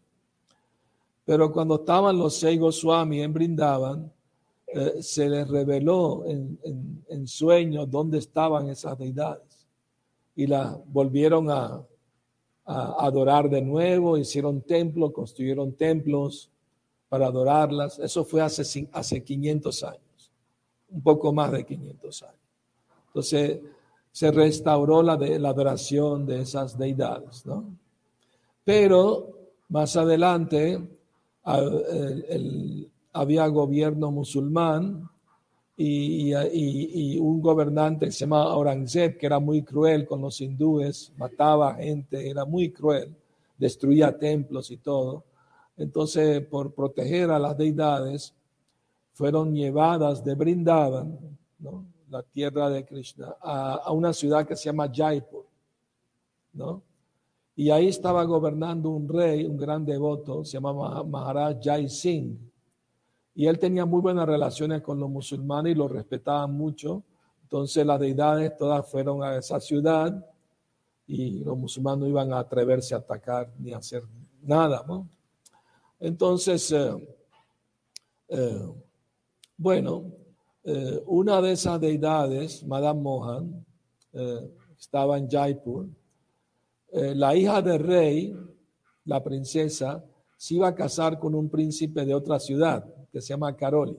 Pero 1.23 1.51
cuando 1.51 1.75
estaban 1.75 2.17
los 2.17 2.35
seis 2.35 2.59
Goswami 2.59 3.21
en 3.21 3.33
Brindavan, 3.33 4.11
eh, 4.67 5.01
se 5.01 5.29
les 5.29 5.47
reveló 5.47 6.25
en, 6.25 6.59
en 7.09 7.27
sueños 7.27 7.89
dónde 7.89 8.17
estaban 8.17 8.69
esas 8.69 8.97
deidades 8.97 9.67
y 10.35 10.47
las 10.47 10.77
volvieron 10.87 11.49
a, 11.49 11.83
adorar 12.65 13.49
de 13.49 13.61
nuevo, 13.61 14.17
hicieron 14.17 14.61
templos, 14.61 15.11
construyeron 15.11 15.73
templos 15.73 16.49
para 17.07 17.27
adorarlas. 17.27 17.99
Eso 17.99 18.25
fue 18.25 18.41
hace, 18.41 18.87
hace 18.91 19.23
500 19.23 19.83
años, 19.83 20.31
un 20.89 21.01
poco 21.01 21.31
más 21.31 21.51
de 21.51 21.65
500 21.65 22.23
años. 22.23 22.35
Entonces 23.07 23.59
se 24.11 24.31
restauró 24.31 25.03
la, 25.03 25.15
la 25.17 25.49
adoración 25.49 26.25
de 26.25 26.41
esas 26.41 26.77
deidades, 26.77 27.45
¿no? 27.45 27.65
Pero 28.63 29.29
más 29.69 29.95
adelante 29.95 30.81
había 33.13 33.47
gobierno 33.47 34.11
musulmán 34.11 35.09
y, 35.77 37.17
un 37.19 37.41
gobernante 37.41 38.11
se 38.11 38.19
llama 38.19 38.43
Aurangzeb, 38.43 39.17
que 39.17 39.25
era 39.25 39.39
muy 39.39 39.63
cruel 39.63 40.05
con 40.05 40.21
los 40.21 40.39
hindúes, 40.39 41.11
mataba 41.17 41.75
gente, 41.75 42.29
era 42.29 42.45
muy 42.45 42.71
cruel, 42.71 43.13
destruía 43.57 44.17
templos 44.17 44.71
y 44.71 44.77
todo. 44.77 45.25
Entonces, 45.77 46.45
por 46.45 46.73
proteger 46.73 47.29
a 47.31 47.39
las 47.39 47.57
deidades, 47.57 48.33
fueron 49.13 49.53
llevadas 49.53 50.23
de 50.23 50.35
Brindavan, 50.35 51.17
la 52.09 52.23
tierra 52.23 52.69
de 52.69 52.85
Krishna, 52.85 53.35
a, 53.41 53.91
una 53.91 54.13
ciudad 54.13 54.47
que 54.47 54.55
se 54.55 54.65
llama 54.65 54.89
Jaipur. 54.93 55.45
¿no? 56.53 56.81
Y 57.57 57.69
ahí 57.69 57.87
estaba 57.87 58.23
gobernando 58.23 58.89
un 58.89 59.09
rey, 59.09 59.43
un 59.45 59.57
gran 59.57 59.85
devoto, 59.85 60.45
se 60.45 60.53
llamaba 60.53 61.03
Maharaj 61.03 61.57
Jai 61.61 61.89
Singh 61.89 62.54
y 63.35 63.47
él 63.47 63.59
tenía 63.59 63.85
muy 63.85 63.99
buenas 63.99 64.25
relaciones 64.25 64.81
con 64.81 64.97
los 64.97 65.09
musulmanes 65.09 65.73
y 65.73 65.75
los 65.75 65.91
respetaban 65.91 66.55
mucho. 66.55 67.03
Entonces 67.43 67.85
las 67.85 67.99
deidades 67.99 68.55
todas 68.57 68.89
fueron 68.89 69.21
a 69.23 69.35
esa 69.35 69.59
ciudad 69.59 70.25
y 71.05 71.43
los 71.43 71.57
musulmanes 71.57 71.99
no 71.99 72.07
iban 72.07 72.31
a 72.31 72.39
atreverse 72.39 72.95
a 72.95 72.99
atacar 72.99 73.51
ni 73.59 73.73
a 73.73 73.77
hacer 73.77 74.03
nada. 74.41 74.85
Entonces, 75.99 76.71
eh, 76.71 77.17
eh, 78.29 78.67
bueno, 79.57 80.13
eh, 80.63 81.03
una 81.05 81.41
de 81.41 81.51
esas 81.51 81.79
deidades, 81.79 82.65
Madame 82.65 83.01
Mohan, 83.01 83.65
estaba 84.79 85.17
en 85.17 85.29
Jaipur. 85.29 85.89
la 86.93 87.35
hija 87.35 87.61
del 87.61 87.79
rey, 87.79 88.33
la 89.03 89.21
princesa, 89.21 90.01
se 90.37 90.53
iba 90.53 90.69
a 90.69 90.75
casar 90.75 91.19
con 91.19 91.35
un 91.35 91.49
príncipe 91.49 92.05
de 92.05 92.15
otra 92.15 92.39
ciudad 92.39 92.94
que 93.15 93.21
se 93.21 93.29
llama 93.29 93.55
Caroli. 93.55 93.97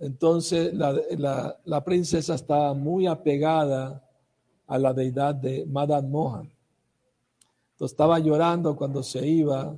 Entonces 0.00 0.74
la, 0.74 1.84
princesa 1.84 2.34
estaba 2.34 2.74
muy 2.74 3.06
apegada 3.06 4.04
a 4.66 4.76
la 4.76 4.92
deidad 4.92 5.36
de 5.36 5.64
Madan 5.64 6.10
Mohan. 6.10 6.50
Entonces 7.70 7.92
estaba 7.92 8.18
llorando 8.18 8.74
cuando 8.74 9.04
se 9.04 9.24
iba 9.24 9.76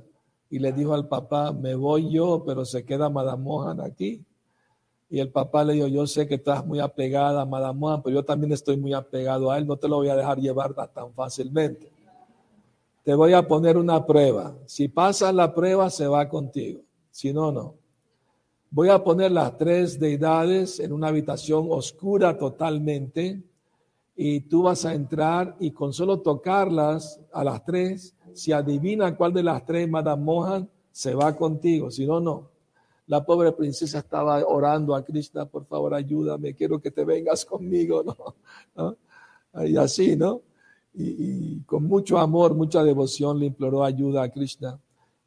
y 0.49 0.57
le 0.57 0.71
dijo 0.71 0.95
al 0.95 1.07
papá, 1.07 1.51
me 1.51 1.75
voy 1.75 2.09
yo, 2.09 2.43
pero 2.43 2.65
se 2.65 2.83
queda 2.83 3.07
Madan 3.07 3.43
Mohan 3.43 3.81
aquí. 3.81 4.25
Y 5.11 5.19
el 5.19 5.29
papá 5.29 5.63
le 5.63 5.73
dijo, 5.73 5.85
yo 5.85 6.07
sé 6.07 6.27
que 6.27 6.35
estás 6.35 6.65
muy 6.65 6.79
apegada 6.79 7.43
a 7.43 7.45
Madan 7.45 7.77
Mohan, 7.77 8.01
pero 8.01 8.15
yo 8.15 8.25
también 8.25 8.51
estoy 8.51 8.77
muy 8.77 8.93
apegado 8.93 9.51
a 9.51 9.59
él, 9.59 9.67
no 9.67 9.77
te 9.77 9.87
lo 9.87 9.97
voy 9.97 10.09
a 10.09 10.15
dejar 10.15 10.39
llevar 10.39 10.73
tan 10.73 11.13
fácilmente. 11.13 11.91
Te 13.03 13.13
voy 13.13 13.33
a 13.33 13.47
poner 13.47 13.77
una 13.77 14.03
prueba. 14.03 14.55
Si 14.65 14.87
pasas 14.87 15.35
la 15.35 15.53
prueba, 15.53 15.91
se 15.91 16.07
va 16.07 16.27
contigo 16.27 16.81
si 17.13 17.31
no, 17.31 17.51
no. 17.51 17.75
Voy 18.71 18.89
a 18.89 19.03
poner 19.03 19.31
las 19.31 19.55
tres 19.55 19.99
deidades 19.99 20.79
en 20.79 20.91
una 20.91 21.09
habitación 21.09 21.67
oscura 21.69 22.35
totalmente 22.39 23.43
y 24.15 24.41
tú 24.41 24.63
vas 24.63 24.83
a 24.85 24.95
entrar 24.95 25.55
y 25.59 25.71
con 25.71 25.93
solo 25.93 26.21
tocarlas 26.21 27.21
a 27.31 27.43
las 27.43 27.63
tres, 27.63 28.15
si 28.33 28.51
adivina 28.51 29.15
cuál 29.15 29.31
de 29.31 29.43
las 29.43 29.63
tres 29.63 29.87
Madame 29.87 30.23
Mohan, 30.23 30.69
se 30.91 31.13
va 31.13 31.35
contigo, 31.35 31.91
si 31.91 32.07
no, 32.07 32.19
no. 32.19 32.49
La 33.05 33.23
pobre 33.23 33.51
princesa 33.51 33.99
estaba 33.99 34.43
orando 34.47 34.95
a 34.95 35.05
Krishna, 35.05 35.45
por 35.45 35.65
favor 35.65 35.93
ayúdame, 35.93 36.55
quiero 36.55 36.81
que 36.81 36.89
te 36.89 37.05
vengas 37.05 37.45
conmigo, 37.45 38.03
¿no? 38.75 38.97
Y 39.65 39.77
así, 39.77 40.15
¿no? 40.15 40.41
Y, 40.95 41.03
y, 41.03 41.59
con 41.67 41.83
mucho 41.83 42.17
amor, 42.17 42.55
mucha 42.55 42.83
devoción 42.83 43.37
le 43.37 43.45
imploró 43.45 43.83
ayuda 43.83 44.23
a 44.23 44.29
Krishna. 44.29 44.79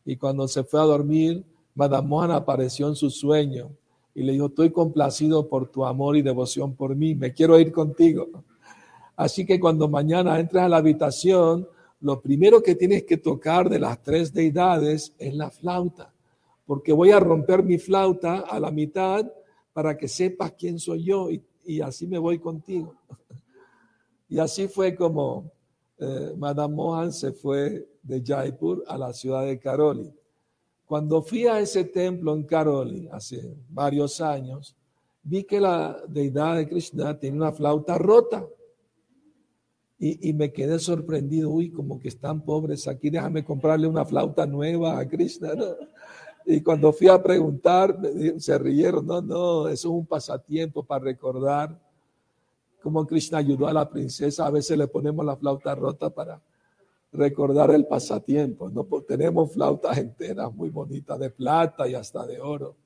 Y 0.04 0.16
cuando 0.16 0.48
se 0.48 0.64
fue 0.64 0.80
a 0.80 0.84
dormir, 0.84 1.44
Madame 1.76 2.08
Mohan 2.08 2.30
apareció 2.30 2.88
en 2.88 2.96
su 2.96 3.10
sueño 3.10 3.70
y 4.14 4.22
le 4.22 4.32
dijo, 4.32 4.46
estoy 4.46 4.70
complacido 4.70 5.46
por 5.46 5.68
tu 5.68 5.84
amor 5.84 6.16
y 6.16 6.22
devoción 6.22 6.74
por 6.74 6.96
mí, 6.96 7.14
me 7.14 7.34
quiero 7.34 7.60
ir 7.60 7.70
contigo. 7.70 8.28
Así 9.14 9.44
que 9.44 9.60
cuando 9.60 9.86
mañana 9.86 10.40
entres 10.40 10.62
a 10.62 10.70
la 10.70 10.78
habitación, 10.78 11.68
lo 12.00 12.22
primero 12.22 12.62
que 12.62 12.74
tienes 12.74 13.04
que 13.04 13.18
tocar 13.18 13.68
de 13.68 13.78
las 13.78 14.02
tres 14.02 14.32
deidades 14.32 15.14
es 15.18 15.34
la 15.34 15.50
flauta, 15.50 16.14
porque 16.64 16.94
voy 16.94 17.10
a 17.10 17.20
romper 17.20 17.62
mi 17.62 17.76
flauta 17.76 18.38
a 18.38 18.58
la 18.58 18.70
mitad 18.70 19.30
para 19.74 19.98
que 19.98 20.08
sepas 20.08 20.52
quién 20.52 20.78
soy 20.78 21.04
yo 21.04 21.28
y, 21.30 21.80
así 21.82 22.06
me 22.06 22.18
voy 22.18 22.38
contigo. 22.38 22.94
Y 24.28 24.40
así 24.40 24.66
fue 24.66 24.96
como 24.96 25.52
eh, 25.98 26.34
Madame 26.36 26.74
Mohan 26.74 27.12
se 27.12 27.30
fue 27.30 27.86
de 28.02 28.20
Jaipur 28.24 28.82
a 28.88 28.98
la 28.98 29.12
ciudad 29.12 29.46
de 29.46 29.56
Karoli. 29.56 30.12
Cuando 30.86 31.20
fui 31.20 31.46
a 31.46 31.58
ese 31.58 31.84
templo 31.84 32.32
en 32.34 32.44
Karoli 32.44 33.08
hace 33.10 33.56
varios 33.68 34.20
años, 34.20 34.76
vi 35.22 35.42
que 35.42 35.60
la 35.60 36.00
deidad 36.06 36.56
de 36.56 36.68
Krishna 36.68 37.18
tiene 37.18 37.38
una 37.38 37.52
flauta 37.52 37.98
rota. 37.98 38.46
Y, 39.98 40.34
me 40.34 40.52
quedé 40.52 40.78
sorprendido, 40.78 41.48
uy, 41.48 41.70
como 41.70 41.98
que 41.98 42.08
están 42.08 42.42
pobres 42.42 42.86
aquí, 42.86 43.08
déjame 43.08 43.42
comprarle 43.42 43.86
una 43.86 44.04
flauta 44.04 44.44
nueva 44.46 44.98
a 44.98 45.08
Krishna. 45.08 45.52
Y 46.44 46.60
cuando 46.60 46.92
fui 46.92 47.08
a 47.08 47.20
preguntar, 47.20 47.98
se 48.36 48.58
rieron, 48.58 49.06
no, 49.06 49.22
no, 49.22 49.68
eso 49.68 49.88
es 49.88 49.94
un 49.94 50.06
pasatiempo 50.06 50.84
para 50.84 51.02
recordar 51.02 51.80
cómo 52.82 53.06
Krishna 53.06 53.38
ayudó 53.38 53.66
a 53.66 53.72
la 53.72 53.88
princesa. 53.88 54.46
A 54.46 54.50
veces 54.50 54.76
le 54.76 54.86
ponemos 54.86 55.24
la 55.24 55.34
flauta 55.34 55.74
rota 55.74 56.10
para 56.10 56.40
recordar 57.16 57.70
el 57.70 57.86
pasatiempo. 57.86 58.70
¿no? 58.70 58.84
Pues 58.84 59.06
tenemos 59.06 59.52
flautas 59.52 59.98
enteras 59.98 60.54
muy 60.54 60.70
bonitas 60.70 61.18
de 61.18 61.30
plata 61.30 61.88
y 61.88 61.94
hasta 61.94 62.26
de 62.26 62.40
oro 62.40 62.76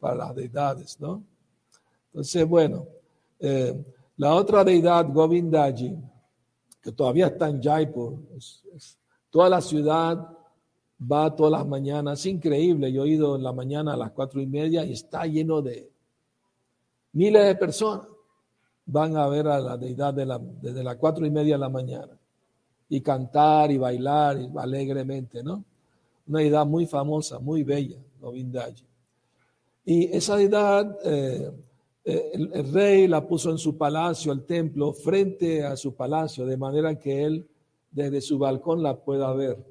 para 0.00 0.14
las 0.16 0.34
deidades, 0.34 1.00
¿no? 1.00 1.22
Entonces, 2.06 2.48
bueno, 2.48 2.86
eh, 3.38 3.84
la 4.16 4.34
otra 4.34 4.64
deidad, 4.64 5.06
Govindaji, 5.12 5.96
que 6.80 6.92
todavía 6.92 7.26
está 7.26 7.48
en 7.48 7.62
Jaipur, 7.62 8.18
toda 9.30 9.48
la 9.48 9.60
ciudad 9.60 10.30
va 11.00 11.34
todas 11.34 11.52
las 11.52 11.66
mañanas, 11.66 12.20
es 12.20 12.26
increíble, 12.26 12.90
yo 12.90 13.04
he 13.04 13.08
ido 13.08 13.36
en 13.36 13.42
la 13.42 13.52
mañana 13.52 13.92
a 13.92 13.96
las 13.96 14.12
cuatro 14.12 14.40
y 14.40 14.46
media 14.46 14.84
y 14.84 14.92
está 14.92 15.26
lleno 15.26 15.60
de 15.60 15.90
miles 17.12 17.44
de 17.44 17.54
personas. 17.56 18.06
Van 18.86 19.16
a 19.16 19.26
ver 19.28 19.48
a 19.48 19.58
la 19.58 19.76
deidad 19.76 20.14
desde 20.14 20.84
las 20.84 20.96
cuatro 20.96 21.26
y 21.26 21.30
media 21.30 21.54
de 21.54 21.60
la 21.60 21.68
mañana 21.68 22.16
y 22.88 23.00
cantar 23.00 23.70
y 23.70 23.78
bailar 23.78 24.38
alegremente, 24.56 25.42
¿no? 25.42 25.64
Una 26.28 26.40
deidad 26.40 26.66
muy 26.66 26.86
famosa, 26.86 27.38
muy 27.38 27.62
bella, 27.62 27.98
Govindaji. 28.20 28.84
Y 29.84 30.04
esa 30.16 30.36
deidad, 30.36 30.98
eh, 31.04 31.50
eh, 32.04 32.30
el, 32.34 32.72
rey 32.72 33.06
la 33.06 33.26
puso 33.26 33.50
en 33.50 33.58
su 33.58 33.76
palacio, 33.76 34.32
el 34.32 34.44
templo, 34.44 34.92
frente 34.92 35.64
a 35.64 35.76
su 35.76 35.94
palacio, 35.94 36.44
de 36.44 36.56
manera 36.56 36.98
que 36.98 37.24
él 37.24 37.46
desde 37.90 38.20
su 38.20 38.38
balcón 38.38 38.82
la 38.82 38.96
pueda 38.96 39.32
ver. 39.32 39.64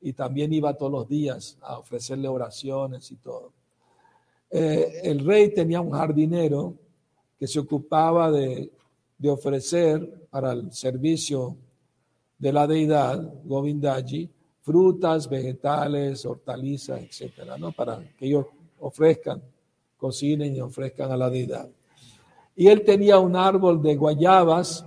Y 0.00 0.12
también 0.12 0.52
iba 0.52 0.74
todos 0.74 0.92
los 0.92 1.08
días 1.08 1.58
a 1.60 1.78
ofrecerle 1.78 2.28
oraciones 2.28 3.10
y 3.10 3.16
todo. 3.16 3.52
Eh, 4.50 5.00
el 5.04 5.24
rey 5.24 5.52
tenía 5.52 5.80
un 5.80 5.90
jardinero 5.90 6.74
que 7.38 7.46
se 7.46 7.58
ocupaba 7.58 8.30
de, 8.30 8.70
de 9.18 9.30
ofrecer 9.30 10.26
para 10.30 10.52
el 10.52 10.72
servicio 10.72 11.56
de 12.42 12.52
la 12.52 12.66
deidad, 12.66 13.22
Govindaji, 13.44 14.28
frutas, 14.62 15.28
vegetales, 15.28 16.26
hortalizas, 16.26 17.00
etcétera, 17.00 17.56
¿no? 17.56 17.70
Para 17.70 18.00
que 18.18 18.26
ellos 18.26 18.46
ofrezcan, 18.80 19.40
cocinen 19.96 20.56
y 20.56 20.60
ofrezcan 20.60 21.12
a 21.12 21.16
la 21.16 21.30
deidad. 21.30 21.70
Y 22.56 22.66
él 22.66 22.82
tenía 22.82 23.20
un 23.20 23.36
árbol 23.36 23.80
de 23.80 23.94
guayabas, 23.94 24.84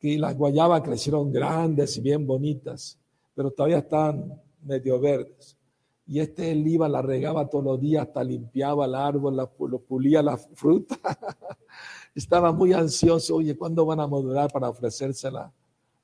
que 0.00 0.16
las 0.16 0.34
guayabas 0.34 0.80
crecieron 0.80 1.30
grandes 1.30 1.98
y 1.98 2.00
bien 2.00 2.26
bonitas, 2.26 2.98
pero 3.34 3.50
todavía 3.50 3.78
están 3.78 4.40
medio 4.62 4.98
verdes. 4.98 5.58
Y 6.06 6.20
este 6.20 6.52
él 6.52 6.66
iba, 6.66 6.88
la 6.88 7.02
regaba 7.02 7.50
todos 7.50 7.64
los 7.64 7.80
días, 7.82 8.06
hasta 8.06 8.24
limpiaba 8.24 8.86
el 8.86 8.94
árbol, 8.94 9.36
la, 9.36 9.50
lo 9.58 9.78
pulía 9.78 10.22
la 10.22 10.38
fruta. 10.38 10.96
Estaba 12.14 12.50
muy 12.50 12.72
ansioso, 12.72 13.36
oye, 13.36 13.54
¿cuándo 13.58 13.84
van 13.84 14.00
a 14.00 14.06
madurar 14.06 14.50
para 14.50 14.70
ofrecérsela? 14.70 15.52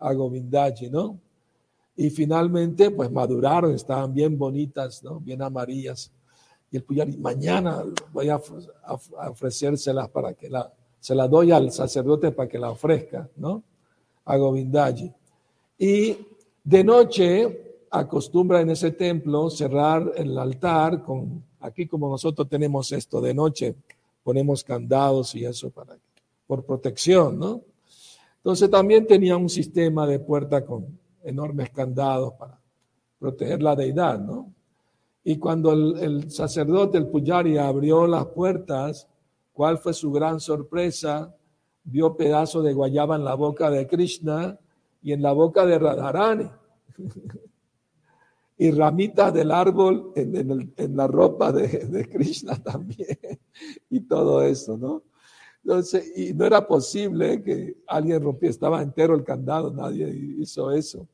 A 0.02 0.12
Govindaji, 0.12 0.90
¿no? 0.90 1.18
Y 1.96 2.10
finalmente, 2.10 2.90
pues 2.90 3.10
maduraron, 3.10 3.74
estaban 3.74 4.12
bien 4.12 4.36
bonitas, 4.36 5.02
¿no? 5.02 5.20
Bien 5.20 5.42
amarillas. 5.42 6.10
Y 6.70 6.76
el 6.76 6.84
Puyari, 6.84 7.16
mañana 7.18 7.84
voy 8.12 8.28
a, 8.30 8.40
ofrecérselas 9.28 10.08
para 10.08 10.34
que 10.34 10.48
la, 10.48 10.72
se 10.98 11.14
la 11.14 11.28
doy 11.28 11.52
al 11.52 11.70
sacerdote 11.70 12.32
para 12.32 12.48
que 12.48 12.58
la 12.58 12.70
ofrezca, 12.70 13.28
¿no? 13.36 13.62
A 14.24 14.36
Govindaji. 14.36 15.12
Y 15.78 16.16
de 16.64 16.84
noche 16.84 17.76
acostumbra 17.90 18.60
en 18.60 18.70
ese 18.70 18.92
templo 18.92 19.50
cerrar 19.50 20.12
el 20.16 20.36
altar 20.38 21.02
con, 21.02 21.44
aquí 21.60 21.86
como 21.86 22.08
nosotros 22.08 22.48
tenemos 22.48 22.90
esto 22.92 23.20
de 23.20 23.34
noche, 23.34 23.74
ponemos 24.22 24.64
candados 24.64 25.34
y 25.34 25.44
eso 25.44 25.70
para, 25.70 25.98
por 26.46 26.64
protección, 26.64 27.38
¿no? 27.38 27.60
Entonces 28.42 28.68
también 28.70 29.06
tenía 29.06 29.36
un 29.36 29.48
sistema 29.48 30.04
de 30.04 30.18
puerta 30.18 30.64
con 30.64 30.98
enormes 31.22 31.70
candados 31.70 32.32
para 32.34 32.58
proteger 33.16 33.62
la 33.62 33.76
deidad, 33.76 34.18
¿no? 34.18 34.52
Y 35.22 35.38
cuando 35.38 35.72
el, 35.72 36.28
sacerdote, 36.28 36.98
el 36.98 37.06
Puyari, 37.06 37.56
abrió 37.56 38.08
las 38.08 38.26
puertas, 38.26 39.06
¿cuál 39.52 39.78
fue 39.78 39.94
su 39.94 40.10
gran 40.10 40.40
sorpresa? 40.40 41.32
Vio 41.84 42.16
pedazos 42.16 42.64
de 42.64 42.72
guayaba 42.72 43.14
en 43.14 43.24
la 43.24 43.34
boca 43.34 43.70
de 43.70 43.86
Krishna 43.86 44.58
y 45.00 45.12
en 45.12 45.22
la 45.22 45.32
boca 45.32 45.64
de 45.64 45.78
Radharani. 45.78 46.50
y 48.58 48.70
ramitas 48.72 49.32
del 49.32 49.52
árbol 49.52 50.12
en, 50.16 50.96
la 50.96 51.06
ropa 51.06 51.52
de 51.52 52.08
Krishna 52.12 52.56
también. 52.62 53.18
y 53.88 54.00
todo 54.00 54.42
eso, 54.42 54.76
¿no? 54.76 55.04
Entonces, 55.64 56.12
y 56.16 56.34
no 56.34 56.44
era 56.44 56.66
posible 56.66 57.42
que 57.42 57.76
alguien 57.86 58.22
rompiera, 58.22 58.50
estaba 58.50 58.82
entero 58.82 59.14
el 59.14 59.22
candado, 59.22 59.72
nadie 59.72 60.08
hizo 60.38 60.72
eso. 60.72 61.06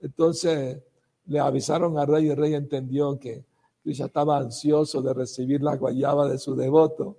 Entonces 0.00 0.78
le 1.26 1.40
avisaron 1.40 1.98
al 1.98 2.06
rey 2.06 2.26
y 2.26 2.30
el 2.30 2.36
rey 2.36 2.54
entendió 2.54 3.18
que 3.18 3.44
Krishna 3.82 4.06
estaba 4.06 4.38
ansioso 4.38 5.02
de 5.02 5.14
recibir 5.14 5.62
la 5.62 5.76
guayaba 5.76 6.28
de 6.28 6.38
su 6.38 6.54
devoto, 6.54 7.16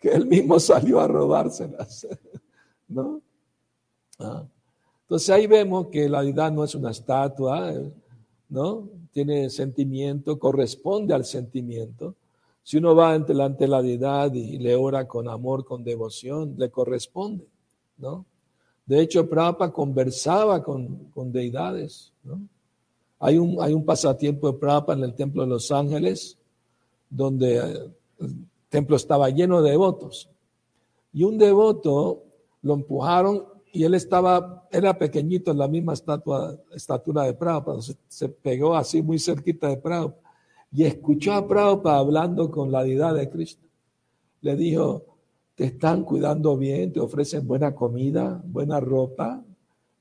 que 0.00 0.10
él 0.10 0.26
mismo 0.26 0.58
salió 0.60 1.00
a 1.00 1.08
robárselas. 1.08 2.06
¿No? 2.88 3.20
Ah. 4.18 4.46
Entonces 5.02 5.30
ahí 5.30 5.46
vemos 5.46 5.88
que 5.88 6.08
la 6.08 6.22
deidad 6.22 6.50
no 6.50 6.64
es 6.64 6.74
una 6.74 6.90
estatua, 6.90 7.74
¿no? 8.48 8.88
Tiene 9.12 9.50
sentimiento, 9.50 10.38
corresponde 10.38 11.12
al 11.12 11.24
sentimiento. 11.26 12.16
Si 12.64 12.78
uno 12.78 12.94
va 12.94 13.12
ante 13.12 13.34
la, 13.34 13.44
ante 13.44 13.68
la 13.68 13.82
deidad 13.82 14.32
y 14.32 14.58
le 14.58 14.74
ora 14.74 15.06
con 15.06 15.28
amor, 15.28 15.66
con 15.66 15.84
devoción, 15.84 16.54
le 16.56 16.70
corresponde, 16.70 17.46
¿no? 17.98 18.24
De 18.86 19.00
hecho, 19.00 19.28
Prabhupada 19.28 19.70
conversaba 19.70 20.62
con, 20.62 21.10
con 21.10 21.30
deidades. 21.30 22.12
Hay 23.18 23.36
un, 23.36 23.58
hay 23.60 23.74
un 23.74 23.84
pasatiempo 23.84 24.50
de 24.50 24.58
Prabhupada 24.58 24.98
en 24.98 25.04
el 25.04 25.14
Templo 25.14 25.42
de 25.42 25.48
Los 25.48 25.70
Ángeles, 25.70 26.38
donde 27.10 27.58
eh, 27.58 27.90
el 28.20 28.46
templo 28.70 28.96
estaba 28.96 29.28
lleno 29.28 29.60
de 29.60 29.70
devotos. 29.70 30.30
Y 31.12 31.22
un 31.24 31.36
devoto 31.36 32.24
lo 32.62 32.74
empujaron 32.74 33.44
y 33.72 33.84
él 33.84 33.92
estaba, 33.92 34.66
era 34.70 34.96
pequeñito 34.96 35.50
en 35.50 35.58
la 35.58 35.68
misma 35.68 35.92
estatua, 35.92 36.58
estatura 36.74 37.24
de 37.24 37.34
Prabhupada, 37.34 37.82
se, 37.82 37.94
se 38.08 38.28
pegó 38.30 38.74
así 38.74 39.02
muy 39.02 39.18
cerquita 39.18 39.68
de 39.68 39.76
Prabhupada 39.76 40.23
y 40.74 40.84
escuchó 40.84 41.34
a 41.34 41.46
Prabhupada 41.46 41.98
hablando 41.98 42.50
con 42.50 42.72
la 42.72 42.82
deidad 42.82 43.14
de 43.14 43.30
Cristo. 43.30 43.64
Le 44.40 44.56
dijo, 44.56 45.04
te 45.54 45.66
están 45.66 46.02
cuidando 46.02 46.56
bien, 46.56 46.92
te 46.92 46.98
ofrecen 46.98 47.46
buena 47.46 47.76
comida, 47.76 48.42
buena 48.44 48.80
ropa, 48.80 49.40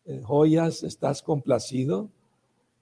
eh, 0.05 0.19
joyas, 0.23 0.81
estás 0.81 1.21
complacido. 1.21 2.09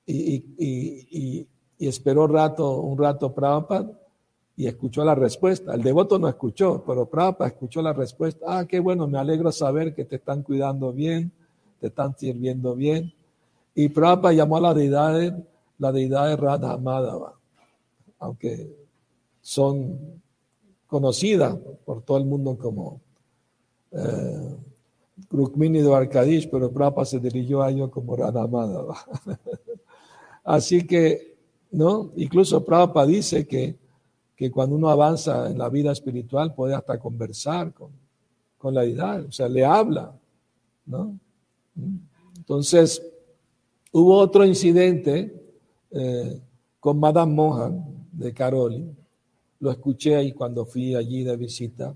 Y, 0.08 1.46
esperó 1.80 2.28
rato, 2.28 2.80
un 2.80 2.98
rato 2.98 3.34
Prabhupada 3.34 3.92
y 4.56 4.68
escuchó 4.68 5.04
la 5.04 5.16
respuesta. 5.16 5.74
El 5.74 5.84
devoto 5.84 6.18
no 6.18 6.30
escuchó, 6.30 6.84
pero 6.88 7.08
Prabhupada 7.08 7.50
escuchó 7.50 7.82
la 7.82 7.92
respuesta. 7.92 8.46
Ah, 8.48 8.66
qué 8.66 8.80
bueno, 8.80 9.06
me 9.06 9.20
alegro 9.20 9.52
saber 9.52 9.94
que 9.94 10.06
te 10.06 10.16
están 10.16 10.44
cuidando 10.44 10.94
bien, 10.94 11.30
te 11.82 11.88
están 11.88 12.18
sirviendo 12.18 12.74
bien. 12.74 13.14
Y 13.76 13.90
Prabhupada 13.90 14.34
llamó 14.34 14.58
a 14.58 14.62
la 14.62 14.74
deidad, 14.74 15.44
la 15.78 15.92
deidad 15.92 16.30
de 16.30 16.38
Radha 16.38 16.78
Madhava 16.78 17.41
aunque 18.22 18.74
son 19.42 20.22
conocidas 20.88 21.58
por 21.84 22.04
todo 22.04 22.18
el 22.18 22.26
mundo 22.26 22.58
como 22.58 23.02
eh, 23.92 24.56
Rukmini 25.30 25.82
de 25.82 26.50
pero 26.52 26.72
Prabhupada 26.72 27.06
se 27.06 27.20
dirigió 27.20 27.62
a 27.62 27.70
ellos 27.70 27.90
como 27.90 28.16
Radhamada. 28.16 28.86
Así 30.44 30.86
que, 30.86 31.36
¿no? 31.72 32.12
Incluso 32.16 32.64
Prabhupada 32.64 33.08
dice 33.08 33.46
que, 33.48 33.78
que, 34.36 34.52
cuando 34.52 34.76
uno 34.76 34.90
avanza 34.90 35.50
en 35.50 35.58
la 35.58 35.70
vida 35.70 35.92
espiritual 35.92 36.54
puede 36.54 36.76
hasta 36.76 37.00
conversar 37.00 37.74
con, 37.74 37.92
con 38.58 38.74
la 38.74 38.82
deidad, 38.82 39.26
o 39.26 39.32
sea, 39.32 39.50
le 39.50 39.66
habla, 39.66 40.16
¿no? 40.86 41.18
Entonces, 42.38 43.02
hubo 43.92 44.16
otro 44.18 44.46
incidente 44.46 45.34
eh, 45.92 46.42
con 46.80 47.00
Madame 47.00 47.34
Mohan, 47.34 48.01
de 48.22 48.34
Caroli, 48.34 48.90
lo 49.60 49.72
escuché 49.72 50.16
ahí 50.16 50.32
cuando 50.32 50.66
fui 50.66 50.96
allí 50.96 51.24
de 51.24 51.36
visita. 51.36 51.94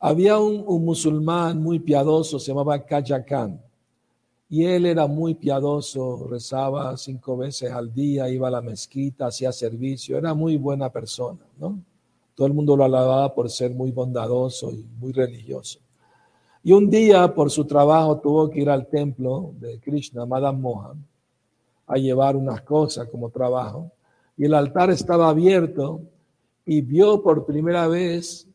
Había 0.00 0.38
un, 0.38 0.64
musulmán 0.84 1.62
muy 1.62 1.78
piadoso, 1.78 2.38
se 2.38 2.48
llamaba 2.48 2.84
Kajakan, 2.84 3.60
Y 4.48 4.64
él 4.64 4.86
era 4.86 5.06
muy 5.06 5.34
piadoso, 5.34 6.26
rezaba 6.28 6.96
cinco 6.96 7.36
veces 7.36 7.70
al 7.70 7.92
día, 7.92 8.28
iba 8.28 8.48
a 8.48 8.50
la 8.50 8.60
mezquita, 8.60 9.26
hacía 9.26 9.52
servicio, 9.52 10.18
era 10.18 10.34
muy 10.34 10.56
buena 10.56 10.90
persona, 10.90 11.40
¿no? 11.58 11.78
Todo 12.34 12.46
el 12.46 12.52
mundo 12.52 12.76
lo 12.76 12.84
alababa 12.84 13.32
por 13.34 13.48
ser 13.48 13.72
muy 13.72 13.92
bondadoso 13.92 14.70
y 14.72 14.84
muy 14.98 15.12
religioso. 15.12 15.78
Y 16.62 16.72
un 16.72 16.90
día, 16.90 17.32
por 17.34 17.50
su 17.50 17.64
trabajo, 17.64 18.18
tuvo 18.18 18.50
que 18.50 18.60
ir 18.60 18.70
al 18.70 18.86
templo 18.86 19.52
de 19.60 19.78
Krishna, 19.80 20.26
Madame 20.26 20.58
Mohan, 20.58 21.06
a 21.86 21.96
llevar 21.96 22.36
unas 22.36 22.62
cosas 22.62 23.08
como 23.08 23.28
trabajo. 23.30 23.90
Y 24.36 24.46
el 24.46 24.54
altar 24.54 24.90
estaba 24.90 25.28
abierto 25.28 26.00
y 26.66 26.80
vio 26.80 27.22
por 27.22 27.46
primera 27.46 27.86
vez 27.86 28.48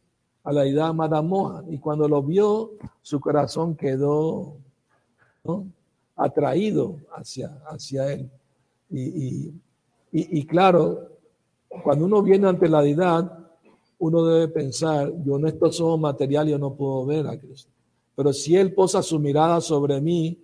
a 0.43 0.51
la 0.51 0.63
deidad 0.63 0.93
Madame 0.93 1.27
Mohan. 1.27 1.73
Y 1.73 1.77
cuando 1.77 2.07
lo 2.07 2.23
vio, 2.23 2.71
su 3.01 3.19
corazón 3.19 3.75
quedó 3.75 4.57
atraído 6.15 6.97
hacia, 7.15 7.61
hacia 7.67 8.11
él. 8.13 8.29
Y, 8.89 9.53
y, 10.11 10.45
claro, 10.45 11.17
cuando 11.83 12.05
uno 12.05 12.21
viene 12.23 12.47
ante 12.47 12.67
la 12.67 12.81
deidad, 12.81 13.47
uno 13.99 14.25
debe 14.25 14.47
pensar, 14.47 15.13
yo 15.23 15.37
en 15.37 15.47
estos 15.47 15.79
ojos 15.79 15.99
materiales 15.99 16.51
yo 16.51 16.57
no 16.57 16.73
puedo 16.73 17.05
ver 17.05 17.27
a 17.27 17.37
Cristo. 17.37 17.71
Pero 18.15 18.33
si 18.33 18.55
Él 18.55 18.73
posa 18.73 19.03
su 19.03 19.19
mirada 19.19 19.61
sobre 19.61 20.01
mí 20.01 20.41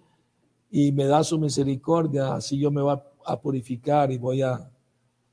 y 0.70 0.92
me 0.92 1.06
da 1.06 1.24
su 1.24 1.40
misericordia, 1.40 2.36
así 2.36 2.60
yo 2.60 2.70
me 2.70 2.82
voy 2.82 2.98
a 3.26 3.42
purificar 3.42 4.12
y 4.12 4.18
voy 4.18 4.44
a 4.44 4.70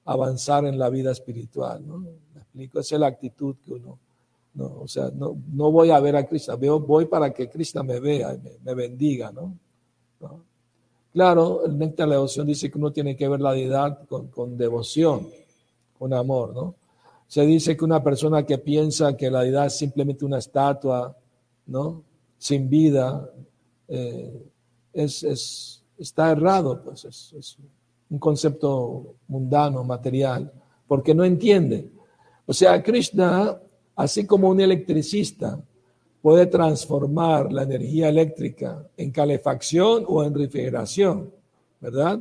avanzar 0.04 0.64
en 0.66 0.78
la 0.78 0.88
vida 0.88 1.12
espiritual. 1.12 1.86
¿no? 1.86 1.98
¿Me 1.98 2.40
explico? 2.40 2.80
Esa 2.80 2.96
es 2.96 3.00
la 3.00 3.06
actitud 3.08 3.56
que 3.64 3.72
uno, 3.72 3.98
no, 4.54 4.80
o 4.80 4.88
sea, 4.88 5.10
no, 5.14 5.36
no 5.52 5.70
voy 5.70 5.90
a 5.90 6.00
ver 6.00 6.16
a 6.16 6.26
Cristo, 6.26 6.56
veo, 6.58 6.80
voy 6.80 7.06
para 7.06 7.32
que 7.32 7.48
Cristo 7.48 7.82
me 7.82 8.00
vea 8.00 8.34
y 8.34 8.40
me, 8.64 8.74
bendiga. 8.74 9.32
¿no? 9.32 9.56
Claro, 11.12 11.64
el 11.64 11.78
néctar 11.78 12.06
de 12.06 12.10
la 12.10 12.16
devoción 12.16 12.46
dice 12.46 12.70
que 12.70 12.78
uno 12.78 12.92
tiene 12.92 13.16
que 13.16 13.28
ver 13.28 13.40
la 13.40 13.52
deidad 13.52 14.06
con, 14.06 14.28
con 14.28 14.56
devoción, 14.56 15.28
con 15.98 16.12
amor. 16.12 16.54
¿no? 16.54 16.74
Se 17.28 17.46
dice 17.46 17.76
que 17.76 17.84
una 17.84 18.02
persona 18.02 18.44
que 18.44 18.58
piensa 18.58 19.16
que 19.16 19.30
la 19.30 19.42
deidad 19.42 19.66
es 19.66 19.76
simplemente 19.76 20.24
una 20.24 20.38
estatua, 20.38 21.16
¿no? 21.66 22.02
sin 22.42 22.68
vida, 22.68 23.30
eh, 23.86 24.50
es, 24.92 25.82
está 25.96 26.32
errado, 26.32 26.82
pues 26.82 27.04
es, 27.04 27.56
un 28.12 28.18
concepto 28.18 29.14
mundano, 29.28 29.82
material, 29.84 30.52
porque 30.86 31.14
no 31.14 31.24
entiende. 31.24 31.90
O 32.44 32.52
sea, 32.52 32.82
Krishna, 32.82 33.58
así 33.96 34.26
como 34.26 34.50
un 34.50 34.60
electricista, 34.60 35.58
puede 36.20 36.44
transformar 36.44 37.50
la 37.50 37.62
energía 37.62 38.10
eléctrica 38.10 38.86
en 38.98 39.10
calefacción 39.10 40.04
o 40.06 40.22
en 40.22 40.34
refrigeración, 40.34 41.32
¿verdad? 41.80 42.20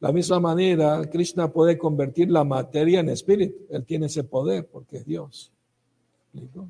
La 0.00 0.12
misma 0.12 0.40
manera, 0.40 1.02
Krishna 1.10 1.52
puede 1.52 1.76
convertir 1.76 2.30
la 2.30 2.42
materia 2.42 3.00
en 3.00 3.10
espíritu. 3.10 3.66
Él 3.68 3.84
tiene 3.84 4.06
ese 4.06 4.24
poder 4.24 4.66
porque 4.66 4.96
es 4.96 5.04
Dios. 5.04 5.52
¿Explico? 6.32 6.68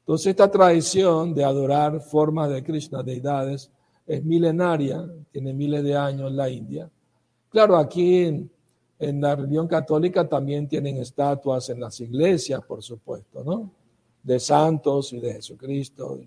Entonces 0.00 0.28
esta 0.28 0.50
tradición 0.50 1.34
de 1.34 1.44
adorar 1.44 2.00
formas 2.00 2.48
de 2.48 2.62
Krishna, 2.62 3.02
deidades, 3.02 3.70
es 4.06 4.24
milenaria, 4.24 5.06
tiene 5.30 5.52
miles 5.52 5.84
de 5.84 5.94
años 5.94 6.30
en 6.30 6.36
la 6.36 6.48
India. 6.48 6.90
Claro, 7.54 7.76
aquí 7.76 8.24
en, 8.98 9.20
la 9.20 9.36
religión 9.36 9.68
católica 9.68 10.28
también 10.28 10.66
tienen 10.66 10.96
estatuas 10.96 11.70
en 11.70 11.78
las 11.78 12.00
iglesias, 12.00 12.60
por 12.66 12.82
supuesto, 12.82 13.44
¿no? 13.44 13.70
De 14.24 14.40
santos 14.40 15.12
y 15.12 15.20
de 15.20 15.34
Jesucristo, 15.34 16.18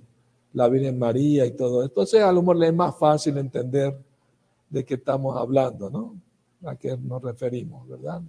la 0.53 0.69
Virgen 0.69 0.97
María 0.97 1.45
y 1.45 1.51
todo. 1.51 1.83
Entonces 1.83 2.21
a 2.21 2.31
lo 2.31 2.41
mejor 2.41 2.55
le 2.55 2.67
es 2.67 2.73
más 2.73 2.97
fácil 2.97 3.37
entender 3.37 3.99
de 4.69 4.85
qué 4.85 4.93
estamos 4.93 5.35
hablando, 5.35 5.89
¿no? 5.89 6.15
A 6.63 6.77
qué 6.77 6.95
nos 6.95 7.21
referimos, 7.21 7.85
¿verdad? 7.89 8.21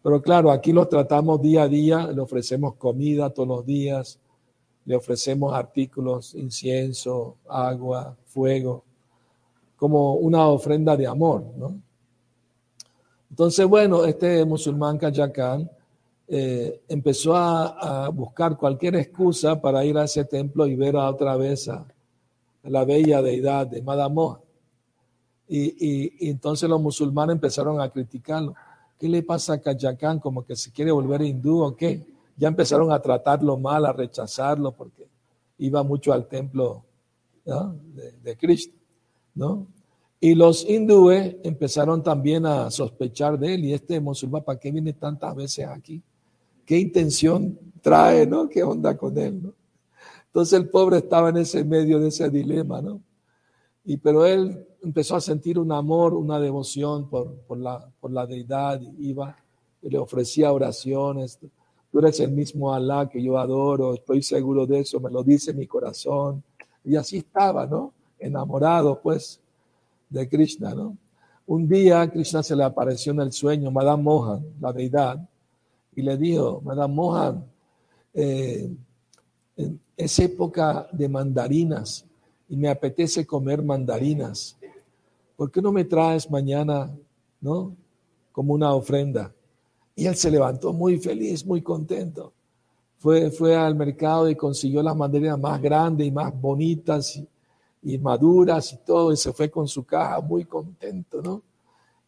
Pero 0.00 0.22
claro, 0.22 0.52
aquí 0.52 0.72
los 0.72 0.88
tratamos 0.88 1.42
día 1.42 1.64
a 1.64 1.68
día, 1.68 2.06
le 2.06 2.20
ofrecemos 2.20 2.76
comida 2.76 3.30
todos 3.30 3.48
los 3.48 3.66
días, 3.66 4.20
le 4.84 4.94
ofrecemos 4.94 5.52
artículos, 5.52 6.36
incienso, 6.36 7.38
agua, 7.48 8.16
fuego, 8.26 8.84
como 9.84 10.14
una 10.14 10.48
ofrenda 10.48 10.96
de 10.96 11.06
amor, 11.06 11.44
¿no? 11.58 11.78
Entonces, 13.28 13.66
bueno, 13.66 14.06
este 14.06 14.42
musulmán 14.46 14.96
Kayakán 14.96 15.70
eh, 16.26 16.80
empezó 16.88 17.36
a, 17.36 18.08
buscar 18.08 18.56
cualquier 18.56 18.96
excusa 18.96 19.60
para 19.60 19.84
ir 19.84 19.98
a 19.98 20.04
ese 20.04 20.24
templo 20.24 20.66
y 20.66 20.74
ver 20.74 20.96
a 20.96 21.10
otra 21.10 21.36
vez 21.36 21.68
a, 21.68 21.86
la 22.62 22.86
bella 22.86 23.20
deidad 23.20 23.66
de 23.66 23.82
Madamoja. 23.82 24.40
Y, 25.46 26.30
entonces 26.30 26.66
los 26.66 26.80
musulmanes 26.80 27.34
empezaron 27.34 27.78
a 27.78 27.90
criticarlo. 27.90 28.54
¿Qué 28.98 29.06
le 29.06 29.22
pasa 29.22 29.52
a 29.52 29.60
Kayakán? 29.60 30.18
¿Como 30.18 30.46
que 30.46 30.56
se 30.56 30.72
quiere 30.72 30.92
volver 30.92 31.20
hindú 31.20 31.62
o 31.62 31.76
qué? 31.76 32.06
Ya 32.38 32.48
empezaron 32.48 32.90
a 32.90 33.02
tratarlo 33.02 33.58
mal, 33.58 33.84
a 33.84 33.92
rechazarlo, 33.92 34.72
porque 34.72 35.06
iba 35.58 35.82
mucho 35.82 36.10
al 36.14 36.26
templo 36.26 36.86
de, 37.44 38.34
Cristo. 38.38 38.78
¿no? 39.34 39.66
Y 40.20 40.34
los 40.34 40.68
hindúes 40.68 41.36
empezaron 41.42 42.02
también 42.02 42.46
a 42.46 42.70
sospechar 42.70 43.38
de 43.38 43.54
él. 43.54 43.64
Y 43.64 43.74
este 43.74 44.00
musulmán, 44.00 44.42
¿para 44.42 44.58
qué 44.58 44.70
viene 44.70 44.92
tantas 44.94 45.34
veces 45.34 45.66
aquí? 45.66 46.02
¿Qué 46.64 46.78
intención 46.78 47.58
trae? 47.82 48.26
¿no? 48.26 48.48
¿Qué 48.48 48.62
onda 48.62 48.96
con 48.96 49.16
él? 49.18 49.42
¿no? 49.42 49.52
Entonces 50.26 50.58
el 50.58 50.68
pobre 50.68 50.98
estaba 50.98 51.28
en 51.28 51.36
ese 51.36 51.62
medio 51.62 52.00
de 52.00 52.08
ese 52.08 52.28
dilema, 52.28 52.82
¿no? 52.82 53.00
Y 53.84 53.98
pero 53.98 54.26
él 54.26 54.66
empezó 54.82 55.14
a 55.14 55.20
sentir 55.20 55.58
un 55.60 55.70
amor, 55.70 56.14
una 56.14 56.40
devoción 56.40 57.08
por, 57.08 57.34
por, 57.42 57.58
la, 57.58 57.88
por 58.00 58.10
la 58.10 58.26
deidad, 58.26 58.80
iba, 58.98 59.36
le 59.82 59.96
ofrecía 59.96 60.52
oraciones. 60.52 61.38
Tú 61.92 61.98
eres 62.00 62.18
el 62.18 62.32
mismo 62.32 62.74
Alá 62.74 63.08
que 63.08 63.22
yo 63.22 63.38
adoro, 63.38 63.94
estoy 63.94 64.22
seguro 64.22 64.66
de 64.66 64.80
eso, 64.80 64.98
me 64.98 65.10
lo 65.10 65.22
dice 65.22 65.52
mi 65.54 65.68
corazón. 65.68 66.42
Y 66.82 66.96
así 66.96 67.18
estaba, 67.18 67.66
¿no? 67.66 67.92
Enamorado, 68.18 69.00
pues, 69.00 69.40
de 70.14 70.28
Krishna, 70.28 70.74
¿no? 70.74 70.96
Un 71.46 71.68
día 71.68 72.08
Krishna 72.08 72.42
se 72.42 72.56
le 72.56 72.62
apareció 72.62 73.12
en 73.12 73.20
el 73.20 73.32
sueño, 73.32 73.70
Madame 73.70 74.02
Mohan, 74.02 74.44
la 74.60 74.72
deidad, 74.72 75.28
y 75.94 76.02
le 76.02 76.16
dijo, 76.16 76.62
Madame 76.64 76.94
Mohan, 76.94 77.44
eh, 78.14 78.72
es 79.96 80.18
época 80.20 80.88
de 80.92 81.08
mandarinas 81.08 82.06
y 82.48 82.56
me 82.56 82.68
apetece 82.68 83.26
comer 83.26 83.62
mandarinas. 83.62 84.56
¿Por 85.36 85.50
qué 85.50 85.60
no 85.60 85.72
me 85.72 85.84
traes 85.84 86.30
mañana, 86.30 86.90
no? 87.40 87.74
Como 88.32 88.54
una 88.54 88.72
ofrenda. 88.72 89.32
Y 89.96 90.06
él 90.06 90.14
se 90.14 90.30
levantó 90.30 90.72
muy 90.72 90.98
feliz, 90.98 91.44
muy 91.44 91.60
contento. 91.60 92.32
Fue, 92.98 93.30
fue 93.30 93.54
al 93.54 93.74
mercado 93.74 94.30
y 94.30 94.36
consiguió 94.36 94.82
las 94.82 94.96
mandarinas 94.96 95.38
más 95.38 95.60
grandes 95.60 96.06
y 96.06 96.10
más 96.10 96.32
bonitas 96.40 97.20
maduras 97.98 98.72
y 98.72 98.78
todo, 98.78 99.12
y 99.12 99.16
se 99.16 99.32
fue 99.32 99.50
con 99.50 99.68
su 99.68 99.84
caja 99.84 100.20
muy 100.20 100.44
contento, 100.44 101.20
¿no? 101.22 101.42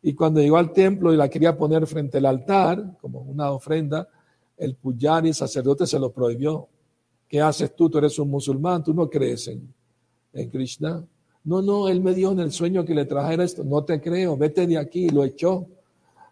Y 0.03 0.15
cuando 0.15 0.41
llegó 0.41 0.57
al 0.57 0.73
templo 0.73 1.13
y 1.13 1.17
la 1.17 1.29
quería 1.29 1.57
poner 1.57 1.87
frente 1.87 2.19
al 2.19 2.27
altar, 2.27 2.97
como 3.01 3.21
una 3.21 3.51
ofrenda, 3.51 4.09
el 4.57 4.75
puyari, 4.77 5.29
el 5.29 5.35
sacerdote, 5.35 5.87
se 5.87 5.99
lo 5.99 6.13
prohibió. 6.13 6.69
¿Qué 7.29 7.41
haces 7.41 7.75
tú? 7.75 7.91
Tú 7.91 7.99
eres 7.99 8.19
un 8.19 8.31
musulmán, 8.31 8.85
tú 8.85 8.95
no 8.95 9.11
crees 9.11 9.49
en, 9.49 9.73
en 10.33 10.49
Krishna. 10.49 11.05
No, 11.45 11.61
no, 11.61 11.89
él 11.89 12.01
me 12.01 12.15
dijo 12.15 12.33
en 12.33 12.41
el 12.41 12.53
sueño 12.53 12.85
que 12.85 12.95
le 12.95 13.05
trajera 13.05 13.45
esto. 13.45 13.65
No 13.65 13.85
te 13.85 14.01
creo, 14.01 14.37
vete 14.37 14.67
de 14.67 14.79
aquí. 14.79 15.09
Lo 15.09 15.25
echó. 15.25 15.67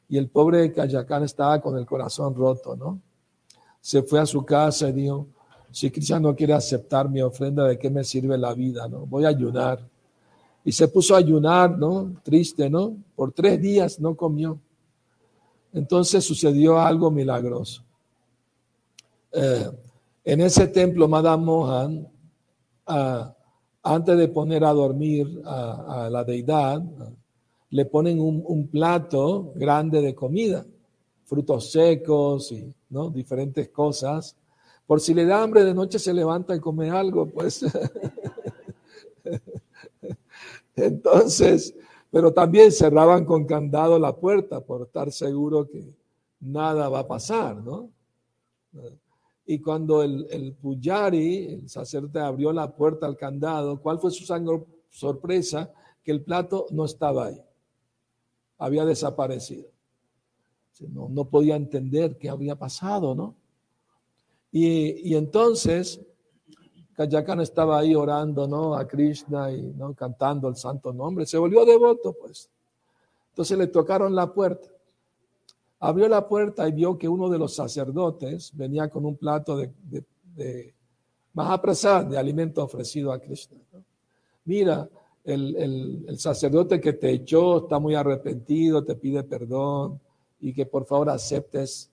Y 0.08 0.18
el 0.18 0.28
pobre 0.28 0.72
Kayakán 0.72 1.24
estaba 1.24 1.60
con 1.60 1.76
el 1.76 1.86
corazón 1.86 2.34
roto, 2.34 2.76
¿no? 2.76 3.00
Se 3.80 4.02
fue 4.02 4.20
a 4.20 4.26
su 4.26 4.44
casa 4.44 4.88
y 4.88 4.92
dijo, 4.92 5.28
si 5.74 5.90
Krishna 5.90 6.20
no 6.20 6.36
quiere 6.36 6.52
aceptar 6.52 7.10
mi 7.10 7.20
ofrenda, 7.20 7.64
¿de 7.64 7.76
qué 7.76 7.90
me 7.90 8.04
sirve 8.04 8.38
la 8.38 8.54
vida, 8.54 8.86
no? 8.86 9.06
Voy 9.06 9.24
a 9.24 9.30
ayunar. 9.30 9.84
Y 10.64 10.70
se 10.70 10.86
puso 10.86 11.16
a 11.16 11.18
ayunar, 11.18 11.76
¿no? 11.76 12.14
Triste, 12.22 12.70
¿no? 12.70 12.96
Por 13.16 13.32
tres 13.32 13.60
días 13.60 13.98
no 13.98 14.14
comió. 14.14 14.56
Entonces 15.72 16.24
sucedió 16.24 16.78
algo 16.78 17.10
milagroso. 17.10 17.82
Eh, 19.32 19.68
en 20.22 20.42
ese 20.42 20.68
templo, 20.68 21.08
Madame 21.08 21.44
Mohan, 21.44 22.08
ah, 22.86 23.34
antes 23.82 24.16
de 24.16 24.28
poner 24.28 24.64
a 24.64 24.72
dormir 24.72 25.42
a, 25.44 26.08
la 26.08 26.22
deidad, 26.22 26.84
le 27.70 27.84
ponen 27.86 28.20
un, 28.20 28.68
plato 28.68 29.52
grande 29.56 30.00
de 30.00 30.14
comida, 30.14 30.64
frutos 31.24 31.72
secos 31.72 32.52
y 32.52 32.72
¿no? 32.90 33.10
diferentes 33.10 33.70
cosas. 33.70 34.36
Por 34.86 35.00
si 35.00 35.14
le 35.14 35.24
da 35.24 35.42
hambre 35.42 35.64
de 35.64 35.74
noche 35.74 35.98
se 35.98 36.12
levanta 36.12 36.54
y 36.54 36.60
come 36.60 36.90
algo, 36.90 37.26
pues. 37.26 37.64
Entonces, 40.76 41.74
pero 42.10 42.32
también 42.32 42.70
cerraban 42.70 43.24
con 43.24 43.44
candado 43.44 43.98
la 43.98 44.14
puerta 44.14 44.60
por 44.60 44.82
estar 44.82 45.10
seguro 45.10 45.68
que 45.68 45.94
nada 46.40 46.88
va 46.88 47.00
a 47.00 47.08
pasar, 47.08 47.56
¿no? 47.56 47.90
Y 49.46 49.60
cuando 49.60 50.02
el, 50.02 50.56
Puyari, 50.60 51.46
el 51.46 51.68
sacerdote, 51.68 52.18
abrió 52.18 52.52
la 52.52 52.74
puerta 52.74 53.06
al 53.06 53.16
candado, 53.16 53.80
¿cuál 53.80 53.98
fue 53.98 54.10
su, 54.10 54.24
sorpresa 54.94 55.72
que 56.04 56.12
el 56.12 56.22
plato 56.22 56.66
no 56.70 56.84
estaba 56.84 57.26
ahí, 57.26 57.42
había 58.58 58.84
desaparecido. 58.84 59.68
No 60.88 61.24
podía 61.24 61.56
entender 61.56 62.16
qué 62.16 62.28
había 62.28 62.56
pasado, 62.56 63.14
¿no? 63.14 63.34
Y, 64.56 65.16
entonces 65.16 66.00
Kayakan 66.94 67.40
estaba 67.40 67.76
ahí 67.76 67.96
orando, 67.96 68.46
¿no? 68.46 68.76
A 68.76 68.86
Krishna 68.86 69.50
y 69.50 69.62
¿no? 69.72 69.94
cantando 69.94 70.48
el 70.48 70.54
santo 70.54 70.92
nombre. 70.92 71.26
Se 71.26 71.36
volvió 71.36 71.64
devoto, 71.64 72.12
pues. 72.12 72.48
Entonces 73.30 73.58
le 73.58 73.66
tocaron 73.66 74.14
la 74.14 74.32
puerta. 74.32 74.68
Abrió 75.80 76.08
la 76.08 76.28
puerta 76.28 76.68
y 76.68 76.72
vio 76.72 76.96
que 76.96 77.08
uno 77.08 77.28
de 77.28 77.36
los 77.36 77.52
sacerdotes 77.52 78.52
venía 78.54 78.88
con 78.88 79.04
un 79.04 79.16
plato 79.16 79.56
de, 79.56 79.72
de, 79.82 80.04
de 80.36 80.74
de 81.34 82.16
alimento 82.16 82.62
ofrecido 82.62 83.12
a 83.12 83.18
Krishna. 83.18 83.58
Mira, 84.44 84.88
el, 85.24 86.14
sacerdote 86.16 86.80
que 86.80 86.92
te 86.92 87.10
echó 87.10 87.64
está 87.64 87.80
muy 87.80 87.96
arrepentido, 87.96 88.84
te 88.84 88.94
pide 88.94 89.24
perdón 89.24 90.00
y 90.38 90.54
que 90.54 90.64
por 90.64 90.86
favor 90.86 91.10
aceptes 91.10 91.90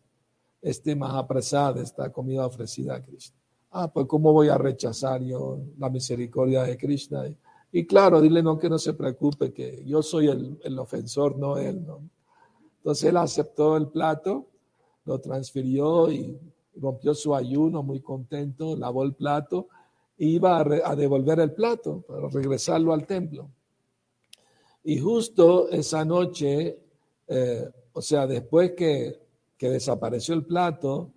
este 0.62 0.96
Mahaprasad, 0.96 1.78
esta 1.80 2.12
comida 2.12 2.46
ofrecida 2.46 2.96
a 2.96 3.04
Krishna. 3.04 3.38
Ah, 3.72 3.92
pues 3.92 4.06
¿cómo 4.06 4.34
voy 4.34 4.50
a 4.50 4.58
rechazar 4.58 5.24
yo 5.24 5.60
la 5.78 5.90
misericordia 5.90 6.64
de 6.64 6.78
Krishna? 6.78 7.24
Y, 7.72 7.86
claro, 7.86 8.20
dile 8.22 8.44
no 8.44 8.60
que 8.60 8.70
no 8.70 8.78
se 8.78 8.94
preocupe, 8.94 9.54
que 9.54 9.84
yo 9.86 10.04
soy 10.04 10.28
el, 10.28 10.60
el 10.64 10.78
ofensor, 10.78 11.38
no 11.38 11.58
él. 11.58 11.86
¿no? 11.86 12.02
Entonces 12.78 13.06
él 13.06 13.18
aceptó 13.18 13.78
el 13.78 13.88
plato, 13.88 14.48
lo 15.06 15.20
transfirió 15.20 16.12
y 16.12 16.38
rompió 16.76 17.14
su 17.14 17.36
ayuno 17.36 17.84
muy 17.84 18.02
contento, 18.02 18.76
lavó 18.76 19.04
el 19.04 19.14
plato 19.14 19.68
e 20.18 20.26
iba 20.26 20.60
a, 20.60 20.96
devolver 20.96 21.40
el 21.40 21.54
plato 21.54 22.04
para 22.08 22.28
regresarlo 22.28 22.94
al 22.94 23.06
templo. 23.06 23.50
Y 24.84 25.00
justo 25.00 25.70
esa 25.70 26.04
noche, 26.04 26.80
eh, 27.28 27.70
o 27.94 28.02
sea, 28.02 28.28
después 28.28 28.72
que, 28.72 29.21
que 29.62 29.70
desapareció 29.70 30.34
el 30.34 30.44
plato, 30.44 31.12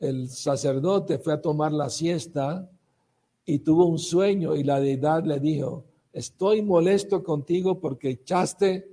el 0.00 0.28
sacerdote 0.28 1.20
fue 1.20 1.32
a 1.32 1.40
tomar 1.40 1.70
la 1.70 1.88
siesta 1.88 2.68
y 3.46 3.60
tuvo 3.60 3.86
un 3.86 4.00
sueño 4.00 4.56
y 4.56 4.64
la 4.64 4.80
deidad 4.80 5.22
le 5.22 5.38
dijo, 5.38 5.84
estoy 6.12 6.60
molesto 6.60 7.22
contigo 7.22 7.78
porque 7.78 8.10
echaste 8.10 8.88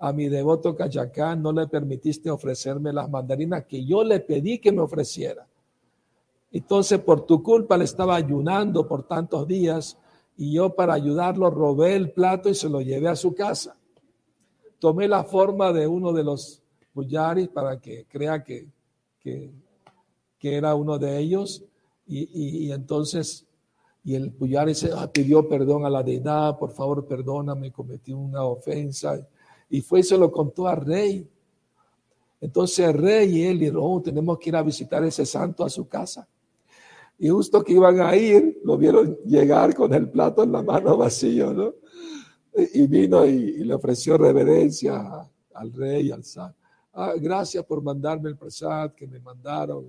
a 0.00 0.12
mi 0.12 0.28
devoto 0.28 0.74
Cayacán, 0.74 1.40
no 1.40 1.52
le 1.52 1.68
permitiste 1.68 2.28
ofrecerme 2.28 2.92
las 2.92 3.08
mandarinas 3.08 3.66
que 3.66 3.84
yo 3.84 4.02
le 4.02 4.18
pedí 4.18 4.58
que 4.58 4.72
me 4.72 4.80
ofreciera. 4.80 5.46
Entonces 6.50 6.98
por 6.98 7.26
tu 7.26 7.44
culpa 7.44 7.78
le 7.78 7.84
estaba 7.84 8.16
ayunando 8.16 8.88
por 8.88 9.04
tantos 9.04 9.46
días 9.46 9.96
y 10.36 10.54
yo 10.54 10.74
para 10.74 10.94
ayudarlo 10.94 11.50
robé 11.50 11.94
el 11.94 12.10
plato 12.10 12.48
y 12.48 12.56
se 12.56 12.68
lo 12.68 12.80
llevé 12.80 13.10
a 13.10 13.14
su 13.14 13.32
casa. 13.32 13.76
Tomé 14.80 15.06
la 15.06 15.22
forma 15.22 15.72
de 15.72 15.86
uno 15.86 16.12
de 16.12 16.24
los 16.24 16.59
puyaris 16.92 17.48
para 17.48 17.80
que 17.80 18.04
crea 18.06 18.42
que, 18.42 18.66
que 19.20 19.52
era 20.42 20.74
uno 20.74 20.98
de 20.98 21.18
ellos, 21.18 21.64
y, 22.12 22.72
entonces, 22.72 23.46
y 24.02 24.16
el 24.16 24.32
Puyari 24.32 24.74
se 24.74 24.90
ah, 24.92 25.08
pidió 25.12 25.48
perdón 25.48 25.84
a 25.84 25.90
la 25.90 26.02
deidad, 26.02 26.58
por 26.58 26.72
favor, 26.72 27.06
perdóname, 27.06 27.70
cometí 27.70 28.12
una 28.12 28.42
ofensa, 28.42 29.24
y 29.68 29.80
fue 29.80 30.00
y 30.00 30.02
se 30.02 30.18
lo 30.18 30.32
contó 30.32 30.66
al 30.66 30.84
rey. 30.84 31.28
Entonces 32.40 32.80
el 32.80 32.94
rey 32.94 33.38
y 33.38 33.42
él 33.44 33.60
dijeron, 33.60 33.82
oh, 33.84 34.02
tenemos 34.02 34.38
que 34.38 34.48
ir 34.48 34.56
a 34.56 34.62
visitar 34.62 35.04
ese 35.04 35.24
santo 35.24 35.62
a 35.62 35.70
su 35.70 35.86
casa. 35.86 36.26
Y 37.16 37.28
justo 37.28 37.62
que 37.62 37.74
iban 37.74 38.00
a 38.00 38.16
ir, 38.16 38.60
lo 38.64 38.76
vieron 38.76 39.16
llegar 39.24 39.74
con 39.74 39.94
el 39.94 40.08
plato 40.08 40.42
en 40.42 40.50
la 40.50 40.62
mano 40.62 40.96
vacío, 40.96 41.52
¿no? 41.52 41.74
Y 42.74 42.88
vino 42.88 43.24
y, 43.24 43.62
le 43.62 43.74
ofreció 43.74 44.18
reverencia 44.18 45.28
al 45.54 45.72
rey, 45.72 46.08
y 46.08 46.10
al 46.10 46.24
santo. 46.24 46.59
Ah, 46.92 47.14
gracias 47.16 47.64
por 47.64 47.82
mandarme 47.82 48.30
el 48.30 48.36
prasad 48.36 48.92
que 48.92 49.06
me 49.06 49.20
mandaron. 49.20 49.86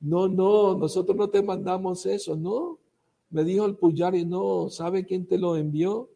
No, 0.00 0.28
no, 0.28 0.76
nosotros 0.76 1.16
no 1.16 1.28
te 1.28 1.42
mandamos 1.42 2.04
eso, 2.04 2.36
no. 2.36 2.78
Me 3.30 3.42
dijo 3.44 3.64
el 3.64 3.76
Puyari, 3.76 4.24
no, 4.24 4.68
¿sabe 4.68 5.04
quién 5.04 5.26
te 5.26 5.38
lo 5.38 5.56
envió? 5.56 6.08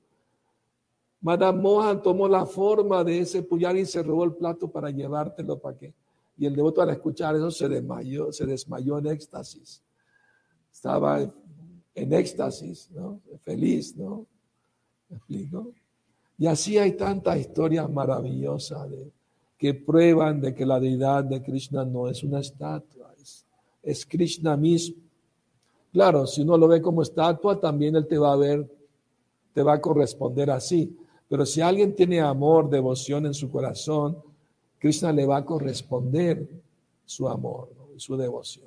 Madame 1.22 1.60
Mohan 1.60 2.02
tomó 2.02 2.28
la 2.28 2.46
forma 2.46 3.02
de 3.04 3.20
ese 3.20 3.42
Puyari 3.42 3.80
y 3.80 3.86
se 3.86 4.02
robó 4.02 4.24
el 4.24 4.34
plato 4.34 4.68
para 4.68 4.90
llevártelo 4.90 5.58
para 5.58 5.76
qué. 5.76 5.94
Y 6.36 6.46
el 6.46 6.54
devoto 6.54 6.80
al 6.80 6.90
escuchar 6.90 7.36
eso 7.36 7.50
se 7.50 7.68
desmayó, 7.68 8.32
se 8.32 8.46
desmayó 8.46 8.98
en 8.98 9.06
éxtasis. 9.08 9.82
Estaba 10.72 11.20
en 11.94 12.12
éxtasis, 12.12 12.90
¿no? 12.92 13.20
Feliz, 13.42 13.96
¿no? 13.96 14.26
¿Me 15.08 15.16
explico? 15.16 15.72
Y 16.38 16.46
así 16.46 16.78
hay 16.78 16.92
tantas 16.92 17.38
historias 17.38 17.90
maravillosas 17.90 18.88
de, 18.88 19.12
que 19.60 19.74
prueban 19.74 20.40
de 20.40 20.54
que 20.54 20.64
la 20.64 20.80
deidad 20.80 21.22
de 21.22 21.42
Krishna 21.42 21.84
no 21.84 22.08
es 22.08 22.24
una 22.24 22.40
estatua, 22.40 23.14
es 23.82 24.06
Krishna 24.06 24.56
mismo. 24.56 24.96
Claro, 25.92 26.26
si 26.26 26.40
uno 26.40 26.56
lo 26.56 26.66
ve 26.66 26.80
como 26.80 27.02
estatua, 27.02 27.60
también 27.60 27.94
él 27.94 28.06
te 28.06 28.16
va 28.16 28.32
a 28.32 28.36
ver, 28.36 28.66
te 29.52 29.62
va 29.62 29.74
a 29.74 29.80
corresponder 29.80 30.50
así. 30.50 30.96
Pero 31.28 31.44
si 31.44 31.60
alguien 31.60 31.94
tiene 31.94 32.20
amor, 32.20 32.70
devoción 32.70 33.26
en 33.26 33.34
su 33.34 33.50
corazón, 33.50 34.16
Krishna 34.78 35.12
le 35.12 35.26
va 35.26 35.36
a 35.36 35.44
corresponder 35.44 36.48
su 37.04 37.28
amor 37.28 37.80
su 38.00 38.16
devoción. 38.16 38.64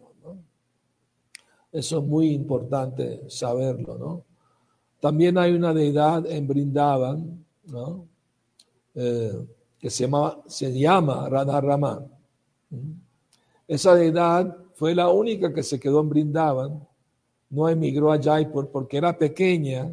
Eso 1.72 1.98
es 2.00 2.06
muy 2.06 2.30
importante 2.30 3.24
saberlo. 3.30 3.98
¿no? 3.98 4.24
También 5.00 5.38
hay 5.38 5.54
una 5.54 5.74
deidad 5.74 6.26
en 6.28 6.48
Brindavan 6.48 7.44
¿no? 7.66 8.06
Eh, 8.94 9.48
que 9.84 9.90
se 9.90 10.06
llama, 10.06 10.42
se 10.48 10.72
llama 10.72 11.28
Radha 11.28 12.08
Esa 13.68 13.94
deidad 13.96 14.56
fue 14.76 14.96
la 14.96 15.10
única 15.10 15.54
que 15.54 15.62
se 15.62 15.78
quedó 15.78 16.00
en 16.00 16.08
Brindavan, 16.08 16.88
no 17.50 17.68
emigró 17.68 18.14
a 18.14 18.18
Jaipur 18.18 18.70
porque 18.70 18.96
era 18.96 19.18
pequeña 19.18 19.92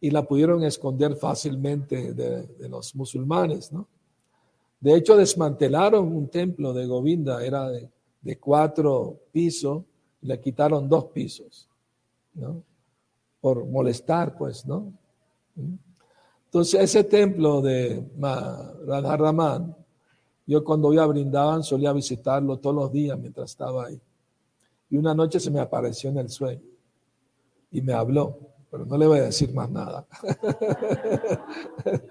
y 0.00 0.10
la 0.12 0.22
pudieron 0.22 0.62
esconder 0.62 1.16
fácilmente 1.16 2.14
de, 2.14 2.68
los 2.68 2.94
musulmanes, 2.94 3.72
¿no? 3.72 3.88
De 4.78 4.94
hecho, 4.94 5.16
desmantelaron 5.16 6.06
un 6.06 6.28
templo 6.28 6.72
de 6.72 6.86
Govinda, 6.86 7.44
era 7.44 7.68
de, 7.68 8.38
cuatro 8.38 9.18
pisos, 9.32 9.82
le 10.20 10.40
quitaron 10.40 10.88
dos 10.88 11.06
pisos, 11.06 11.68
¿no? 12.34 12.62
Por 13.40 13.66
molestar, 13.66 14.38
pues, 14.38 14.64
¿no? 14.64 14.92
Entonces, 16.46 16.80
ese 16.80 17.04
templo 17.04 17.60
de 17.60 18.02
Radharaman, 18.86 19.76
yo 20.46 20.64
cuando 20.64 20.92
iba 20.92 21.02
a 21.02 21.06
Brindavan 21.06 21.62
solía 21.62 21.92
visitarlo 21.92 22.58
todos 22.58 22.76
los 22.76 22.92
días 22.92 23.18
mientras 23.18 23.50
estaba 23.50 23.86
ahí. 23.86 24.00
Y 24.88 24.96
una 24.96 25.14
noche 25.14 25.40
se 25.40 25.50
me 25.50 25.60
apareció 25.60 26.10
en 26.10 26.18
el 26.18 26.28
sueño 26.30 26.62
y 27.72 27.82
me 27.82 27.92
habló, 27.92 28.38
pero 28.70 28.86
no 28.86 28.96
le 28.96 29.06
voy 29.06 29.18
a 29.18 29.24
decir 29.24 29.52
más 29.52 29.68
nada. 29.70 30.06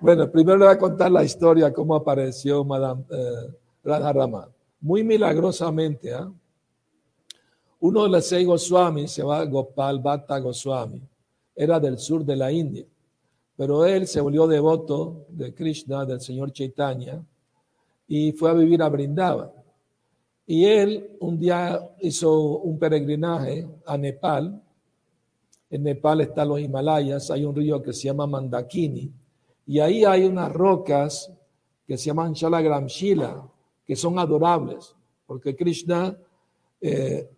bueno, 0.00 0.30
primero 0.30 0.56
le 0.56 0.66
voy 0.66 0.74
a 0.74 0.78
contar 0.78 1.10
la 1.10 1.24
historia, 1.24 1.72
cómo 1.72 1.96
apareció 1.96 2.64
Madame 2.64 3.04
eh, 3.10 4.46
Muy 4.80 5.02
milagrosamente, 5.02 6.14
¿ah? 6.14 6.30
uno 7.80 8.04
de 8.04 8.08
los 8.10 8.24
seis 8.24 8.46
Goswamis, 8.46 9.10
se 9.10 9.22
llama 9.22 9.44
Gopal 9.46 9.98
Bhatta 9.98 10.38
Goswami, 10.38 11.02
era 11.56 11.80
del 11.80 11.98
sur 11.98 12.24
de 12.24 12.36
la 12.36 12.52
India, 12.52 12.84
pero 13.60 13.84
él 13.84 14.06
se 14.06 14.22
volvió 14.22 14.46
devoto 14.46 15.26
de 15.28 15.52
Krishna, 15.52 16.06
del 16.06 16.22
señor 16.22 16.50
Chaitanya, 16.50 17.22
y 18.08 18.32
fue 18.32 18.48
a 18.48 18.54
vivir 18.54 18.80
a 18.80 18.88
Brindavan. 18.88 19.50
Y 20.46 20.64
él 20.64 21.18
un 21.20 21.38
día 21.38 21.78
hizo 22.00 22.40
un 22.60 22.78
peregrinaje 22.78 23.68
a 23.84 23.98
Nepal. 23.98 24.62
En 25.68 25.82
Nepal 25.82 26.22
están 26.22 26.48
los 26.48 26.58
Himalayas, 26.58 27.30
hay 27.30 27.44
un 27.44 27.54
río 27.54 27.82
que 27.82 27.92
se 27.92 28.04
llama 28.04 28.26
Mandakini. 28.26 29.12
Y 29.66 29.78
ahí 29.78 30.06
hay 30.06 30.24
unas 30.24 30.50
rocas 30.50 31.30
que 31.86 31.98
se 31.98 32.06
llaman 32.06 32.32
Shalagramshila, 32.32 33.46
que 33.84 33.94
son 33.94 34.18
adorables, 34.18 34.96
porque 35.26 35.54
Krishna 35.54 36.16
eh, 36.80 37.28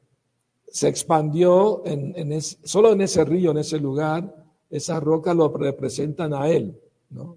se 0.69 0.87
expandió 0.87 1.83
en, 1.85 2.41
solo 2.41 2.93
en 2.93 3.01
ese 3.01 3.25
río, 3.25 3.51
en 3.51 3.59
ese 3.59 3.81
lugar, 3.81 4.42
esas 4.73 5.03
rocas 5.03 5.37
lo 5.37 5.53
representan 5.53 6.33
a 6.33 6.49
él. 6.49 6.75
¿no? 7.11 7.37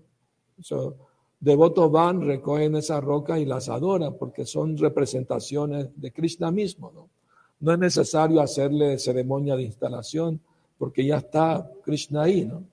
devotos 1.37 1.91
van, 1.91 2.21
recogen 2.21 2.77
esas 2.77 3.03
rocas 3.03 3.39
y 3.39 3.45
las 3.45 3.67
adoran 3.67 4.15
porque 4.17 4.45
son 4.45 4.77
representaciones 4.77 5.89
de 5.95 6.11
Krishna 6.11 6.49
mismo. 6.49 7.09
¿no? 7.61 7.73
es 7.73 7.79
necesario 7.79 8.39
hacerle 8.41 8.97
ceremonia 8.97 9.57
de 9.57 9.63
instalación 9.63 10.39
porque 10.77 11.05
ya 11.05 11.17
está 11.17 11.69
Krishna 11.83 12.23
ahí. 12.23 12.45
¿no? 12.45 12.63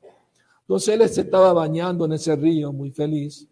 Entonces 0.61 0.95
él 1.01 1.09
se 1.09 1.23
estaba 1.23 1.53
bañando 1.53 2.05
en 2.05 2.13
ese 2.13 2.37
río 2.37 2.73
muy 2.73 2.93
feliz 2.93 3.49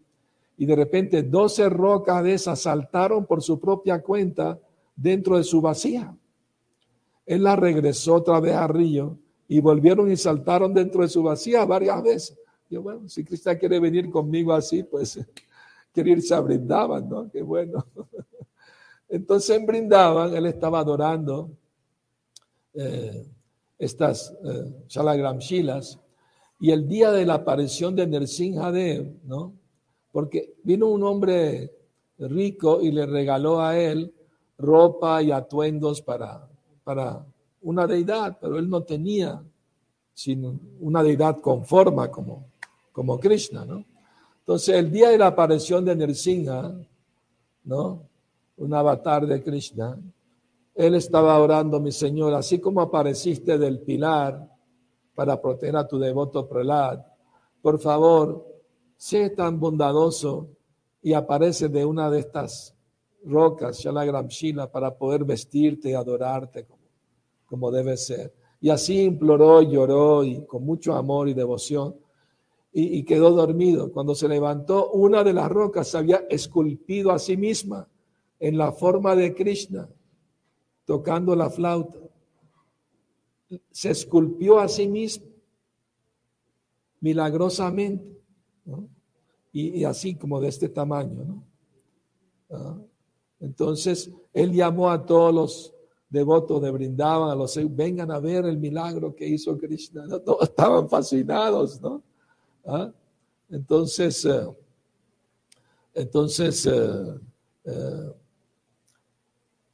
y 0.57 0.65
de 0.65 0.75
repente 0.77 1.23
doce 1.23 1.67
rocas 1.67 2.23
de 2.23 2.35
esas 2.35 2.61
saltaron 2.61 3.25
por 3.25 3.43
su 3.43 3.59
propia 3.59 4.01
cuenta 4.01 4.57
dentro 4.95 5.35
de 5.35 5.43
su 5.43 5.59
vacía. 5.59 6.15
Él 7.25 7.43
las 7.43 7.59
regresó 7.59 8.15
otra 8.15 8.39
vez 8.39 8.55
al 8.55 8.69
río 8.69 9.17
y 9.51 9.59
volvieron 9.59 10.09
y 10.09 10.15
saltaron 10.15 10.73
dentro 10.73 11.01
de 11.01 11.09
su 11.09 11.21
vacía 11.23 11.65
varias 11.65 12.01
veces. 12.01 12.39
Yo, 12.69 12.81
bueno, 12.81 13.09
si 13.09 13.25
Krishna 13.25 13.57
quiere 13.57 13.81
venir 13.81 14.09
conmigo 14.09 14.53
así, 14.53 14.81
pues 14.81 15.19
quiere 15.93 16.11
irse 16.11 16.33
a 16.33 16.39
Brindaban, 16.39 17.09
¿no? 17.09 17.29
Qué 17.29 17.41
bueno. 17.41 17.85
Entonces 19.09 19.57
en 19.57 19.65
Brindaban 19.65 20.33
él 20.33 20.45
estaba 20.45 20.79
adorando 20.79 21.51
eh, 22.73 23.27
estas 23.77 24.33
eh, 24.41 24.85
Shalagram 24.87 25.39
Shilas 25.39 25.99
y 26.57 26.71
el 26.71 26.87
día 26.87 27.11
de 27.11 27.25
la 27.25 27.33
aparición 27.33 27.93
de 27.93 28.07
Nersinhadev, 28.07 29.17
¿no? 29.25 29.53
Porque 30.13 30.53
vino 30.63 30.87
un 30.87 31.03
hombre 31.03 31.73
rico 32.17 32.81
y 32.81 32.93
le 32.93 33.05
regaló 33.05 33.59
a 33.59 33.77
él 33.77 34.13
ropa 34.57 35.21
y 35.21 35.31
atuendos 35.31 36.01
para, 36.01 36.47
para 36.85 37.25
una 37.61 37.87
deidad, 37.87 38.37
pero 38.39 38.57
él 38.57 38.69
no 38.69 38.83
tenía 38.83 39.41
sino 40.13 40.59
una 40.79 41.01
deidad 41.01 41.39
con 41.39 41.65
forma 41.65 42.09
como, 42.11 42.45
como 42.91 43.19
Krishna, 43.19 43.65
¿no? 43.65 43.83
Entonces, 44.39 44.75
el 44.75 44.91
día 44.91 45.09
de 45.09 45.17
la 45.17 45.27
aparición 45.27 45.85
de 45.85 45.95
Nrsimha, 45.95 46.75
¿no? 47.63 48.03
Un 48.57 48.73
avatar 48.73 49.25
de 49.25 49.41
Krishna, 49.41 49.97
él 50.75 50.95
estaba 50.95 51.39
orando, 51.39 51.79
mi 51.79 51.91
Señor, 51.91 52.33
así 52.33 52.59
como 52.59 52.81
apareciste 52.81 53.57
del 53.57 53.79
pilar 53.79 54.47
para 55.15 55.41
proteger 55.41 55.75
a 55.77 55.87
tu 55.87 55.97
devoto 55.97 56.47
Prelad, 56.47 56.99
por 57.61 57.79
favor, 57.79 58.45
sé 58.97 59.29
tan 59.31 59.59
bondadoso 59.59 60.49
y 61.01 61.13
aparece 61.13 61.69
de 61.69 61.85
una 61.85 62.09
de 62.09 62.19
estas 62.19 62.75
rocas, 63.23 63.79
Shalagram 63.79 64.27
Shila, 64.27 64.71
para 64.71 64.95
poder 64.95 65.23
vestirte 65.23 65.89
y 65.89 65.93
adorarte 65.93 66.65
como, 67.51 67.69
debe 67.69 67.97
ser. 67.97 68.33
Y 68.61 68.69
así 68.69 69.01
imploró, 69.01 69.61
lloró 69.61 70.23
y 70.23 70.45
con 70.45 70.63
mucho 70.63 70.93
amor 70.93 71.27
y 71.27 71.33
devoción 71.33 71.95
y, 72.73 73.03
quedó 73.03 73.31
dormido. 73.31 73.91
Cuando 73.91 74.15
se 74.15 74.29
levantó, 74.29 74.91
una 74.91 75.23
de 75.23 75.33
las 75.33 75.49
rocas 75.51 75.89
se 75.89 75.97
había 75.97 76.23
esculpido 76.29 77.11
a 77.11 77.19
sí 77.19 77.35
misma 77.35 77.87
en 78.39 78.57
la 78.57 78.71
forma 78.71 79.15
de 79.15 79.35
Krishna, 79.35 79.89
tocando 80.85 81.35
la 81.35 81.49
flauta. 81.49 81.99
Se 83.71 83.91
esculpió 83.91 84.59
a 84.59 84.69
sí 84.69 84.87
misma 84.87 85.25
milagrosamente, 87.01 88.21
y, 89.51 89.83
así 89.83 90.15
como 90.15 90.39
de 90.39 90.47
este 90.47 90.69
tamaño. 90.69 91.43
Ah, 92.49 92.77
entonces, 93.41 94.09
él 94.33 94.53
llamó 94.53 94.89
a 94.89 95.05
todos 95.05 95.33
los 95.33 95.73
devotos 96.11 96.61
de 96.61 96.69
Brindaban, 96.69 97.29
a 97.29 97.35
los 97.35 97.57
vengan 97.73 98.11
a 98.11 98.19
ver 98.19 98.45
el 98.45 98.57
milagro 98.57 99.15
que 99.15 99.25
hizo 99.25 99.57
Krishna. 99.57 100.05
Todos 100.19 100.43
estaban 100.43 100.89
fascinados, 100.89 101.81
¿no? 101.81 102.03
¿Ah? 102.65 102.91
Entonces, 103.49 104.25
eh, 104.25 104.47
entonces, 105.93 106.65
eh, 106.65 107.19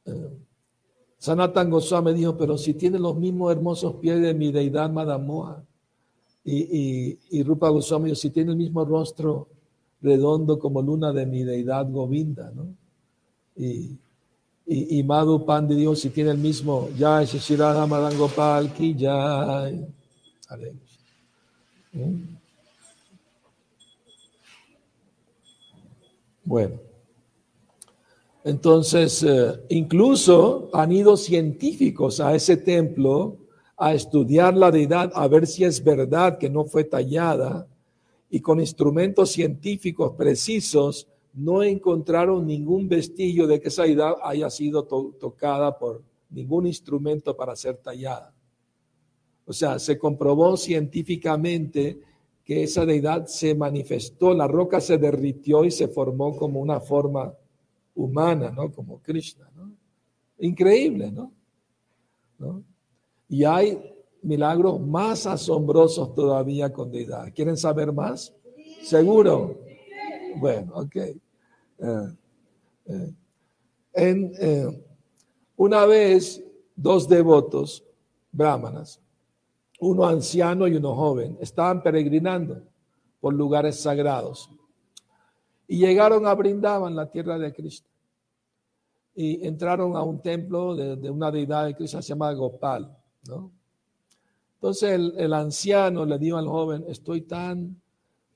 eh, 0.06 0.38
Sanatan 1.18 1.70
Goswami 1.70 2.14
dijo, 2.14 2.36
pero 2.36 2.56
si 2.56 2.74
tiene 2.74 3.00
los 3.00 3.16
mismos 3.16 3.50
hermosos 3.50 3.96
pies 3.96 4.22
de 4.22 4.32
mi 4.32 4.52
deidad 4.52 4.90
Madamoa, 4.90 5.64
y, 6.50 7.42
Rupa 7.42 7.68
Goswami 7.68 8.14
si 8.14 8.30
tiene 8.30 8.52
el 8.52 8.56
mismo 8.56 8.82
rostro 8.82 9.48
redondo 10.00 10.58
como 10.58 10.80
luna 10.80 11.12
de 11.12 11.26
mi 11.26 11.42
deidad 11.44 11.90
Govinda, 11.90 12.50
¿no? 12.54 12.74
Y, 13.54 13.98
y, 14.70 14.98
y 14.98 15.02
Madhu 15.02 15.46
Pandi 15.46 15.74
dijo, 15.74 15.96
si 15.96 16.10
tiene 16.10 16.30
el 16.32 16.38
mismo, 16.38 16.90
ya 16.96 17.24
Shishirada 17.24 17.86
Madangopal 17.86 18.70
Ki 18.74 18.94
ya. 18.94 19.70
Bueno, 26.44 26.80
entonces 28.44 29.22
eh, 29.22 29.58
incluso 29.70 30.68
han 30.74 30.92
ido 30.92 31.16
científicos 31.16 32.20
a 32.20 32.34
ese 32.34 32.58
templo 32.58 33.38
a 33.76 33.94
estudiar 33.94 34.54
la 34.54 34.70
deidad, 34.70 35.10
a 35.14 35.28
ver 35.28 35.46
si 35.46 35.64
es 35.64 35.82
verdad 35.82 36.36
que 36.36 36.50
no 36.50 36.64
fue 36.64 36.84
tallada, 36.84 37.66
y 38.30 38.40
con 38.40 38.60
instrumentos 38.60 39.30
científicos 39.30 40.12
precisos 40.14 41.06
no 41.34 41.62
encontraron 41.62 42.46
ningún 42.46 42.88
vestigio 42.88 43.46
de 43.46 43.60
que 43.60 43.68
esa 43.68 43.84
deidad 43.84 44.14
haya 44.22 44.50
sido 44.50 44.84
tocada 44.84 45.78
por 45.78 46.02
ningún 46.30 46.66
instrumento 46.66 47.36
para 47.36 47.56
ser 47.56 47.76
tallada. 47.76 48.34
O 49.46 49.52
sea, 49.52 49.78
se 49.78 49.98
comprobó 49.98 50.56
científicamente 50.56 52.00
que 52.44 52.62
esa 52.62 52.84
deidad 52.84 53.26
se 53.26 53.54
manifestó, 53.54 54.34
la 54.34 54.46
roca 54.46 54.80
se 54.80 54.98
derritió 54.98 55.64
y 55.64 55.70
se 55.70 55.88
formó 55.88 56.36
como 56.36 56.60
una 56.60 56.80
forma 56.80 57.32
humana, 57.94 58.50
¿no? 58.50 58.72
Como 58.72 59.00
Krishna, 59.00 59.50
¿no? 59.54 59.72
Increíble, 60.38 61.10
¿no? 61.10 61.32
Y 63.28 63.44
hay 63.44 63.78
milagros 64.22 64.80
más 64.80 65.26
asombrosos 65.26 66.14
todavía 66.14 66.72
con 66.72 66.90
deidad. 66.90 67.32
¿Quieren 67.34 67.56
saber 67.56 67.92
más? 67.92 68.34
Seguro. 68.82 69.67
Bueno, 70.36 70.72
ok. 70.74 70.96
Eh, 70.96 71.16
eh, 72.86 73.14
en, 73.92 74.32
eh, 74.38 74.84
una 75.56 75.86
vez, 75.86 76.44
dos 76.76 77.08
devotos 77.08 77.84
brahmanas 78.30 79.00
uno 79.78 80.04
anciano 80.06 80.66
y 80.66 80.74
uno 80.74 80.94
joven, 80.94 81.38
estaban 81.40 81.82
peregrinando 81.82 82.62
por 83.20 83.34
lugares 83.34 83.80
sagrados 83.80 84.50
y 85.66 85.78
llegaron 85.78 86.26
a 86.26 86.34
Brindaban, 86.34 86.96
la 86.96 87.10
tierra 87.10 87.38
de 87.38 87.52
Cristo. 87.52 87.88
Y 89.14 89.46
entraron 89.46 89.96
a 89.96 90.02
un 90.02 90.20
templo 90.22 90.74
de, 90.74 91.10
una 91.10 91.30
deidad 91.30 91.66
de 91.66 91.74
Cristo, 91.74 92.00
se 92.00 92.08
llama 92.08 92.32
Gopal. 92.32 92.96
¿no? 93.26 93.52
Entonces 94.54 94.92
el, 94.92 95.14
el, 95.18 95.32
anciano 95.32 96.04
le 96.04 96.18
dijo 96.18 96.38
al 96.38 96.48
joven, 96.48 96.84
estoy 96.88 97.22
tan 97.22 97.80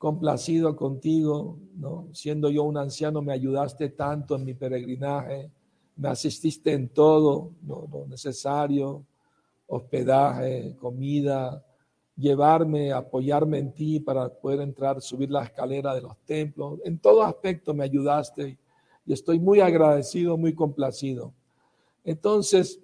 complacido 0.03 0.75
contigo, 0.75 1.61
¿no? 1.77 2.09
siendo 2.13 2.51
yo 2.51 2.65
un 2.65 2.77
anciano 2.77 3.23
me 3.23 3.33
ayudaste 3.33 3.91
tanto 3.91 4.35
en 4.35 4.45
mi 4.45 4.53
peregrinaje, 4.53 5.49
me 5.95 6.09
asististe 6.09 6.73
en 6.73 6.89
todo 6.89 7.53
lo 7.65 8.05
necesario, 8.09 9.07
hospedaje, 9.69 10.75
comida, 10.75 11.65
llevarme, 12.17 12.91
apoyarme 12.93 13.61
en 13.61 13.73
ti 13.75 14.01
para 14.01 14.29
poder 14.29 14.63
entrar, 14.63 15.01
subir 15.01 15.31
la 15.31 15.45
escalera 15.45 15.95
de 15.95 16.03
los 16.03 16.19
templos. 16.25 16.81
En 16.85 16.99
todo 16.99 17.23
aspecto 17.23 17.73
me 17.73 17.85
ayudaste 17.85 18.59
y 19.07 19.13
estoy 19.13 19.39
muy 19.39 19.61
agradecido, 19.61 20.37
muy 20.37 20.53
complacido. 20.53 21.33
Entonces, 22.03 22.81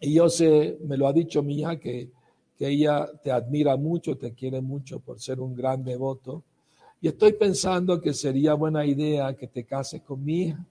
y 0.00 0.14
yo 0.14 0.28
sé, 0.28 0.78
me 0.80 0.96
lo 0.96 1.08
ha 1.08 1.12
dicho 1.12 1.42
mi 1.42 1.58
hija, 1.58 1.80
que, 1.80 2.12
que 2.56 2.68
ella 2.68 3.10
te 3.22 3.30
admira 3.30 3.76
mucho, 3.76 4.16
te 4.16 4.32
quiere 4.32 4.60
mucho 4.60 4.98
por 5.00 5.20
ser 5.20 5.40
un 5.40 5.54
gran 5.54 5.84
devoto. 5.84 6.42
Y 7.00 7.08
estoy 7.08 7.32
pensando 7.32 8.00
que 8.00 8.14
sería 8.14 8.54
buena 8.54 8.84
idea 8.86 9.34
que 9.34 9.46
te 9.46 9.64
cases 9.64 10.02
con 10.02 10.24
mi 10.24 10.42
hija, 10.42 10.64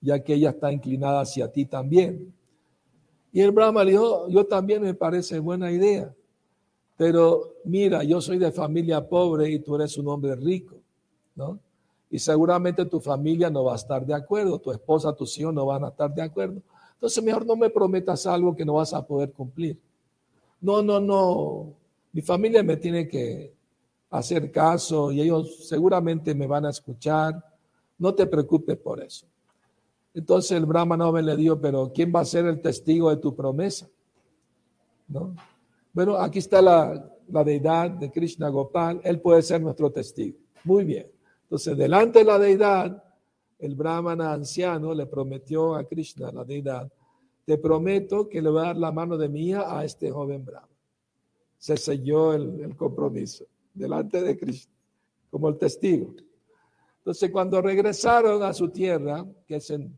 ya 0.00 0.22
que 0.22 0.34
ella 0.34 0.50
está 0.50 0.72
inclinada 0.72 1.20
hacia 1.20 1.50
ti 1.52 1.66
también. 1.66 2.32
Y 3.32 3.40
el 3.40 3.50
Brahma 3.50 3.84
le 3.84 3.90
dijo, 3.92 4.28
yo 4.28 4.46
también 4.46 4.82
me 4.82 4.94
parece 4.94 5.38
buena 5.38 5.70
idea, 5.70 6.14
pero 6.96 7.52
mira, 7.64 8.02
yo 8.02 8.20
soy 8.22 8.38
de 8.38 8.50
familia 8.50 9.06
pobre 9.06 9.50
y 9.50 9.58
tú 9.58 9.74
eres 9.74 9.98
un 9.98 10.08
hombre 10.08 10.34
rico, 10.36 10.76
¿no? 11.34 11.58
Y 12.10 12.18
seguramente 12.18 12.86
tu 12.86 13.00
familia 13.00 13.50
no 13.50 13.64
va 13.64 13.72
a 13.72 13.76
estar 13.76 14.06
de 14.06 14.14
acuerdo, 14.14 14.58
tu 14.58 14.72
esposa, 14.72 15.12
tus 15.12 15.38
hijos 15.38 15.52
no 15.52 15.66
van 15.66 15.84
a 15.84 15.88
estar 15.88 16.14
de 16.14 16.22
acuerdo. 16.22 16.62
Entonces 16.94 17.22
mejor 17.22 17.44
no 17.44 17.56
me 17.56 17.68
prometas 17.68 18.26
algo 18.26 18.56
que 18.56 18.64
no 18.64 18.74
vas 18.74 18.94
a 18.94 19.04
poder 19.04 19.32
cumplir. 19.32 19.78
No, 20.60 20.82
no, 20.82 21.00
no, 21.00 21.74
mi 22.12 22.22
familia 22.22 22.62
me 22.62 22.76
tiene 22.76 23.06
que 23.06 23.54
hacer 24.10 24.50
caso 24.50 25.12
y 25.12 25.20
ellos 25.20 25.68
seguramente 25.68 26.34
me 26.34 26.46
van 26.46 26.66
a 26.66 26.70
escuchar. 26.70 27.34
No 27.98 28.14
te 28.14 28.26
preocupes 28.26 28.76
por 28.78 29.02
eso. 29.02 29.26
Entonces 30.14 30.52
el 30.52 30.64
Brahma 30.64 30.96
le 31.20 31.36
dijo, 31.36 31.60
pero 31.60 31.92
¿quién 31.94 32.12
va 32.14 32.20
a 32.20 32.24
ser 32.24 32.46
el 32.46 32.60
testigo 32.60 33.10
de 33.10 33.18
tu 33.18 33.36
promesa? 33.36 33.86
¿No? 35.08 35.36
Bueno, 35.92 36.16
aquí 36.16 36.38
está 36.38 36.62
la, 36.62 37.12
la 37.28 37.44
deidad 37.44 37.90
de 37.90 38.10
Krishna 38.10 38.48
Gopal, 38.48 39.00
él 39.04 39.20
puede 39.20 39.42
ser 39.42 39.60
nuestro 39.60 39.90
testigo. 39.90 40.38
Muy 40.64 40.84
bien. 40.84 41.06
Entonces, 41.42 41.76
delante 41.76 42.20
de 42.20 42.24
la 42.24 42.38
deidad, 42.38 43.04
el 43.58 43.74
brahmana 43.74 44.32
anciano 44.32 44.94
le 44.94 45.06
prometió 45.06 45.74
a 45.74 45.84
Krishna, 45.84 46.30
la 46.32 46.44
deidad, 46.44 46.90
te 47.46 47.56
prometo 47.56 48.28
que 48.28 48.42
le 48.42 48.50
voy 48.50 48.60
a 48.60 48.64
dar 48.64 48.76
la 48.76 48.92
mano 48.92 49.16
de 49.16 49.30
mía 49.30 49.64
a 49.66 49.82
este 49.86 50.10
joven 50.10 50.44
brahmana. 50.44 50.74
Se 51.56 51.78
selló 51.78 52.34
el, 52.34 52.60
el 52.60 52.76
compromiso 52.76 53.46
delante 53.72 54.20
de 54.20 54.36
Krishna, 54.36 54.74
como 55.30 55.48
el 55.48 55.56
testigo. 55.56 56.14
Entonces, 56.98 57.30
cuando 57.30 57.62
regresaron 57.62 58.42
a 58.42 58.52
su 58.52 58.68
tierra, 58.68 59.24
que 59.46 59.56
es 59.56 59.70
en 59.70 59.96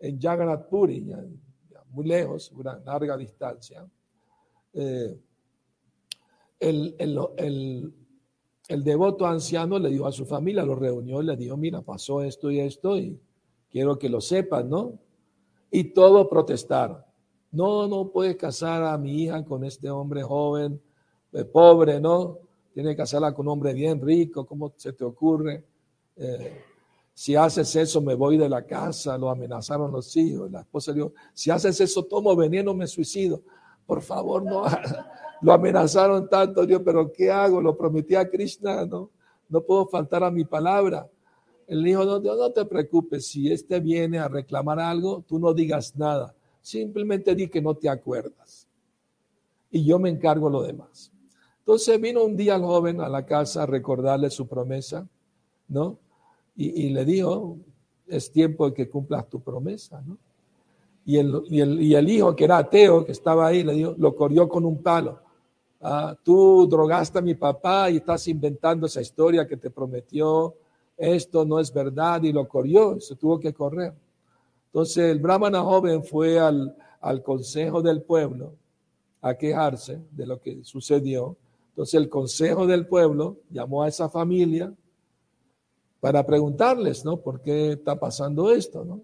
en 0.00 0.20
Jagannath 0.20 0.68
Puri, 0.68 1.06
muy 1.90 2.06
lejos, 2.06 2.52
una 2.52 2.78
larga 2.78 3.16
distancia. 3.16 3.86
Eh, 4.72 5.18
el, 6.60 6.94
el, 6.98 7.92
el, 8.68 8.84
devoto 8.84 9.26
anciano 9.26 9.78
le 9.78 9.88
dijo 9.90 10.06
a 10.06 10.12
su 10.12 10.26
familia, 10.26 10.64
lo 10.64 10.74
reunió 10.74 11.22
y 11.22 11.26
le 11.26 11.36
dijo, 11.36 11.56
mira, 11.56 11.82
pasó 11.82 12.22
esto 12.22 12.50
y 12.50 12.60
esto 12.60 12.96
y 12.98 13.18
quiero 13.70 13.98
que 13.98 14.08
lo 14.08 14.20
sepan, 14.20 14.68
¿no? 14.68 14.98
Y 15.70 15.84
todos 15.84 16.26
protestaron. 16.28 17.02
No, 17.50 17.86
no 17.86 18.08
puedes 18.08 18.36
casar 18.36 18.84
a 18.84 18.96
mi 18.98 19.22
hija 19.22 19.44
con 19.44 19.64
este 19.64 19.88
hombre 19.88 20.22
joven, 20.22 20.80
eh, 21.32 21.44
pobre, 21.44 22.00
¿no? 22.00 22.38
Tiene 22.74 22.90
que 22.90 22.96
casarla 22.96 23.32
con 23.32 23.46
un 23.46 23.52
hombre 23.52 23.72
bien 23.72 24.00
rico, 24.00 24.46
¿cómo 24.46 24.72
se 24.76 24.92
te 24.92 25.04
ocurre? 25.04 25.64
Eh, 26.16 26.62
si 27.14 27.34
haces 27.34 27.74
eso, 27.74 28.00
me 28.00 28.14
voy 28.14 28.36
de 28.36 28.48
la 28.48 28.64
casa, 28.64 29.18
lo 29.18 29.28
amenazaron 29.30 29.90
los 29.90 30.16
hijos. 30.16 30.50
La 30.50 30.60
esposa 30.60 30.92
dijo, 30.92 31.12
si 31.34 31.50
haces 31.50 31.80
eso, 31.80 32.04
tomo 32.04 32.36
veneno, 32.36 32.74
me 32.74 32.86
suicido. 32.86 33.42
Por 33.86 34.02
favor, 34.02 34.44
no. 34.44 34.62
lo 35.42 35.52
amenazaron 35.52 36.28
tanto, 36.28 36.64
Dios, 36.64 36.82
pero 36.84 37.10
¿qué 37.10 37.30
hago? 37.30 37.60
Lo 37.60 37.76
prometí 37.76 38.14
a 38.14 38.28
Krishna, 38.28 38.86
¿no? 38.86 39.10
No 39.48 39.62
puedo 39.62 39.86
faltar 39.86 40.22
a 40.22 40.30
mi 40.30 40.44
palabra. 40.44 41.08
Él 41.68 41.84
dijo, 41.84 42.04
no, 42.04 42.18
no 42.18 42.50
te 42.50 42.64
preocupes, 42.64 43.26
si 43.26 43.52
este 43.52 43.78
viene 43.78 44.18
a 44.18 44.26
reclamar 44.26 44.80
algo, 44.80 45.22
tú 45.28 45.38
no 45.38 45.52
digas 45.52 45.94
nada. 45.96 46.34
Simplemente 46.62 47.34
di 47.34 47.48
que 47.48 47.60
no 47.60 47.74
te 47.74 47.90
acuerdas. 47.90 48.66
Y 49.70 49.84
yo 49.84 49.98
me 49.98 50.08
encargo 50.08 50.48
lo 50.48 50.62
demás. 50.62 51.12
Entonces 51.58 52.00
vino 52.00 52.24
un 52.24 52.36
día 52.36 52.56
el 52.56 52.62
joven 52.62 53.02
a 53.02 53.08
la 53.08 53.26
casa 53.26 53.62
a 53.62 53.66
recordarle 53.66 54.30
su 54.30 54.48
promesa, 54.48 55.06
¿no? 55.68 55.98
Y, 56.56 56.88
le 56.88 57.04
dijo, 57.04 57.56
es 58.08 58.32
tiempo 58.32 58.68
de 58.68 58.74
que 58.74 58.88
cumplas 58.88 59.28
tu 59.28 59.40
promesa, 59.40 60.02
¿no? 60.04 60.18
Y 61.04 61.18
el 61.18 62.10
hijo, 62.10 62.34
que 62.34 62.44
era 62.44 62.58
ateo, 62.58 63.04
que 63.04 63.12
estaba 63.12 63.46
ahí, 63.46 63.62
le 63.62 63.74
dijo, 63.74 63.94
lo 63.96 64.16
corrió 64.16 64.48
con 64.48 64.64
un 64.64 64.82
palo. 64.82 65.20
Ah, 65.80 66.16
tú 66.24 66.66
drogaste 66.68 67.18
a 67.18 67.22
mi 67.22 67.34
papá 67.34 67.90
y 67.90 67.98
estás 67.98 68.26
inventando 68.26 68.86
esa 68.86 69.00
historia 69.00 69.46
que 69.46 69.56
te 69.56 69.70
prometió, 69.70 70.56
esto 70.98 71.44
no 71.44 71.60
es 71.60 71.72
verdad 71.72 72.22
y 72.22 72.32
lo 72.32 72.46
corrió, 72.46 73.00
se 73.00 73.16
tuvo 73.16 73.38
que 73.38 73.54
correr. 73.54 73.94
Entonces 74.66 75.10
el 75.10 75.20
brahmana 75.20 75.62
joven 75.62 76.04
fue 76.04 76.38
al, 76.38 76.76
al 77.00 77.22
consejo 77.22 77.80
del 77.80 78.02
pueblo 78.02 78.52
a 79.22 79.34
quejarse 79.34 80.00
de 80.10 80.26
lo 80.26 80.40
que 80.40 80.62
sucedió. 80.64 81.36
Entonces 81.70 81.94
el 81.94 82.08
consejo 82.08 82.66
del 82.66 82.86
pueblo 82.86 83.38
llamó 83.50 83.84
a 83.84 83.88
esa 83.88 84.08
familia 84.08 84.72
para 86.00 86.24
preguntarles, 86.24 87.04
¿no? 87.04 87.16
¿Por 87.16 87.40
qué 87.40 87.72
está 87.72 87.98
pasando 87.98 88.50
esto, 88.52 88.84
no? 88.84 89.00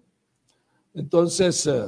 Entonces, 0.93 1.67
eh, 1.67 1.85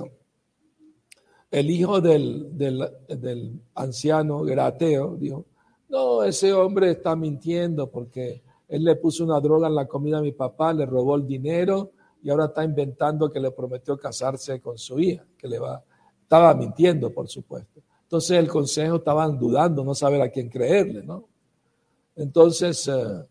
el 1.49 1.69
hijo 1.69 2.01
del, 2.01 2.57
del, 2.57 3.61
anciano 3.73 4.41
Grateo 4.41 5.15
dijo, 5.15 5.45
no, 5.87 6.23
ese 6.23 6.51
hombre 6.51 6.91
está 6.91 7.15
mintiendo 7.15 7.89
porque 7.89 8.43
él 8.67 8.83
le 8.83 8.95
puso 8.95 9.23
una 9.23 9.39
droga 9.39 9.67
en 9.67 9.75
la 9.75 9.87
comida 9.87 10.17
a 10.17 10.21
mi 10.21 10.33
papá, 10.33 10.73
le 10.73 10.85
robó 10.85 11.15
el 11.15 11.25
dinero 11.25 11.91
y 12.21 12.29
ahora 12.29 12.45
está 12.45 12.63
inventando 12.63 13.31
que 13.31 13.39
le 13.39 13.51
prometió 13.51 13.97
casarse 13.97 14.59
con 14.59 14.77
su 14.77 14.99
hija, 14.99 15.25
que 15.37 15.47
le 15.47 15.59
va, 15.59 15.83
estaba 16.21 16.53
mintiendo, 16.53 17.13
por 17.13 17.27
supuesto. 17.27 17.81
Entonces 18.03 18.37
el 18.37 18.47
consejo 18.47 18.97
estaban 18.97 19.37
dudando, 19.37 19.83
no 19.83 19.93
saber 19.93 20.21
a 20.21 20.29
quién 20.29 20.49
creerle, 20.49 21.03
¿no? 21.03 21.25
Entonces, 22.15 22.87
eh, 22.87 23.25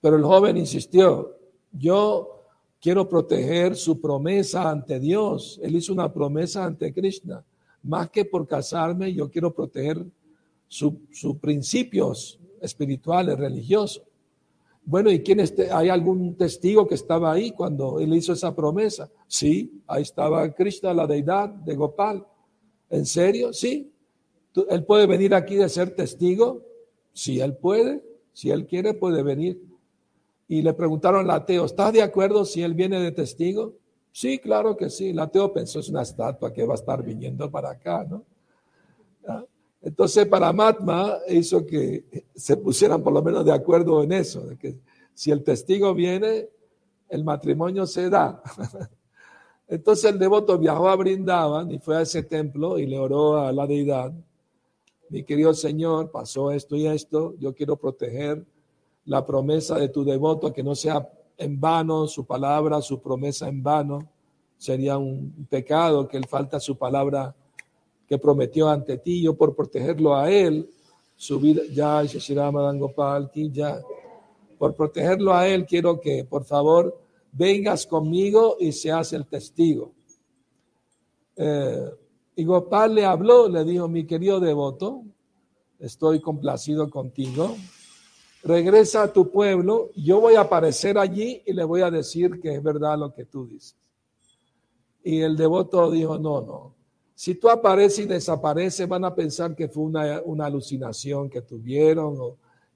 pero 0.00 0.16
el 0.16 0.24
joven 0.24 0.56
insistió, 0.56 1.36
yo 1.72 2.46
quiero 2.80 3.08
proteger 3.08 3.76
su 3.76 4.00
promesa 4.00 4.70
ante 4.70 4.98
Dios. 4.98 5.58
Él 5.62 5.76
hizo 5.76 5.92
una 5.92 6.12
promesa 6.12 6.64
ante 6.64 6.92
Krishna. 6.92 7.44
Más 7.84 8.10
que 8.10 8.24
por 8.24 8.46
casarme, 8.46 9.12
yo 9.12 9.30
quiero 9.30 9.52
proteger 9.52 10.04
sus 10.68 11.36
principios 11.40 12.38
espirituales, 12.60 13.38
religiosos. 13.38 14.02
Bueno, 14.84 15.10
¿y 15.10 15.22
quién 15.22 15.40
este, 15.40 15.70
hay 15.70 15.88
algún 15.88 16.36
testigo 16.36 16.88
que 16.88 16.96
estaba 16.96 17.32
ahí 17.32 17.52
cuando 17.52 18.00
él 18.00 18.14
hizo 18.14 18.32
esa 18.32 18.54
promesa? 18.54 19.10
Sí, 19.28 19.82
ahí 19.86 20.02
estaba 20.02 20.52
Krishna, 20.52 20.92
la 20.92 21.06
deidad 21.06 21.48
de 21.48 21.76
Gopal. 21.76 22.26
¿En 22.90 23.06
serio? 23.06 23.52
Sí. 23.52 23.92
¿Él 24.68 24.84
puede 24.84 25.06
venir 25.06 25.34
aquí 25.34 25.54
de 25.56 25.68
ser 25.68 25.94
testigo? 25.94 26.62
Si 27.12 27.40
él 27.40 27.56
puede, 27.56 28.02
si 28.32 28.50
él 28.50 28.66
quiere, 28.66 28.94
puede 28.94 29.22
venir. 29.22 29.62
Y 30.48 30.62
le 30.62 30.74
preguntaron 30.74 31.30
al 31.30 31.30
ateo, 31.30 31.64
¿estás 31.64 31.92
de 31.92 32.02
acuerdo 32.02 32.44
si 32.44 32.62
él 32.62 32.74
viene 32.74 33.00
de 33.00 33.12
testigo? 33.12 33.74
Sí, 34.10 34.38
claro 34.38 34.76
que 34.76 34.90
sí. 34.90 35.10
El 35.10 35.18
ateo 35.20 35.52
pensó, 35.52 35.80
es 35.80 35.88
una 35.88 36.02
estatua 36.02 36.52
que 36.52 36.66
va 36.66 36.74
a 36.74 36.76
estar 36.76 37.02
viniendo 37.02 37.50
para 37.50 37.70
acá, 37.70 38.04
¿no? 38.04 38.24
Entonces, 39.82 40.26
para 40.26 40.52
Matma 40.52 41.18
hizo 41.28 41.66
que 41.66 42.04
se 42.34 42.56
pusieran 42.56 43.02
por 43.02 43.12
lo 43.12 43.22
menos 43.22 43.44
de 43.44 43.52
acuerdo 43.52 44.02
en 44.02 44.12
eso, 44.12 44.42
de 44.46 44.56
que 44.56 44.78
si 45.12 45.30
el 45.30 45.42
testigo 45.42 45.92
viene, 45.92 46.48
el 47.08 47.24
matrimonio 47.24 47.86
se 47.86 48.08
da. 48.08 48.42
Entonces 49.68 50.10
el 50.12 50.18
devoto 50.18 50.58
viajó 50.58 50.88
a 50.88 50.96
Brindavan 50.96 51.70
y 51.70 51.78
fue 51.78 51.96
a 51.96 52.02
ese 52.02 52.22
templo 52.22 52.78
y 52.78 52.86
le 52.86 52.98
oró 52.98 53.38
a 53.38 53.52
la 53.52 53.66
deidad. 53.66 54.12
Mi 55.08 55.24
querido 55.24 55.52
Señor, 55.52 56.10
pasó 56.10 56.50
esto 56.50 56.76
y 56.76 56.86
esto, 56.86 57.34
yo 57.38 57.54
quiero 57.54 57.76
proteger 57.76 58.44
la 59.04 59.26
promesa 59.26 59.76
de 59.76 59.88
tu 59.88 60.04
devoto, 60.04 60.52
que 60.52 60.62
no 60.62 60.74
sea 60.74 61.08
en 61.36 61.60
vano 61.60 62.06
su 62.06 62.24
palabra, 62.24 62.80
su 62.80 63.00
promesa 63.00 63.48
en 63.48 63.62
vano. 63.62 64.08
Sería 64.58 64.96
un 64.96 65.46
pecado 65.50 66.06
que 66.06 66.18
él 66.18 66.26
falta 66.26 66.60
su 66.60 66.76
palabra 66.78 67.34
que 68.12 68.18
prometió 68.18 68.68
ante 68.68 68.98
ti. 68.98 69.22
Yo 69.22 69.34
por 69.34 69.56
protegerlo 69.56 70.14
a 70.14 70.30
él, 70.30 70.68
su 71.16 71.40
vida, 71.40 71.62
ya, 71.72 72.02
ya, 72.02 73.80
por 74.58 74.74
protegerlo 74.74 75.32
a 75.32 75.48
él, 75.48 75.64
quiero 75.64 75.98
que 75.98 76.26
por 76.26 76.44
favor 76.44 76.94
vengas 77.32 77.86
conmigo 77.86 78.58
y 78.60 78.70
seas 78.72 79.14
el 79.14 79.24
testigo. 79.26 79.94
Eh, 81.36 81.90
y 82.36 82.44
Gopal 82.44 82.96
le 82.96 83.06
habló, 83.06 83.48
le 83.48 83.64
dijo, 83.64 83.88
mi 83.88 84.04
querido 84.04 84.40
devoto, 84.40 85.04
estoy 85.78 86.20
complacido 86.20 86.90
contigo 86.90 87.56
regresa 88.44 89.04
a 89.04 89.12
tu 89.12 89.30
pueblo, 89.30 89.90
yo 89.94 90.20
voy 90.20 90.34
a 90.34 90.40
aparecer 90.40 90.98
allí 90.98 91.40
y 91.46 91.52
le 91.52 91.62
voy 91.62 91.82
a 91.82 91.92
decir 91.92 92.40
que 92.40 92.56
es 92.56 92.60
verdad 92.60 92.98
lo 92.98 93.14
que 93.14 93.24
tú 93.24 93.46
dices. 93.46 93.76
Y 95.04 95.20
el 95.20 95.36
devoto 95.36 95.88
dijo, 95.88 96.18
no, 96.18 96.40
no, 96.40 96.74
si 97.14 97.34
tú 97.34 97.48
apareces 97.48 98.00
y 98.00 98.08
desapareces 98.08 98.88
van 98.88 99.04
a 99.04 99.14
pensar 99.14 99.54
que 99.54 99.68
fue 99.68 99.84
una, 99.84 100.46
alucinación 100.46 101.28
que 101.28 101.42
tuvieron. 101.42 102.16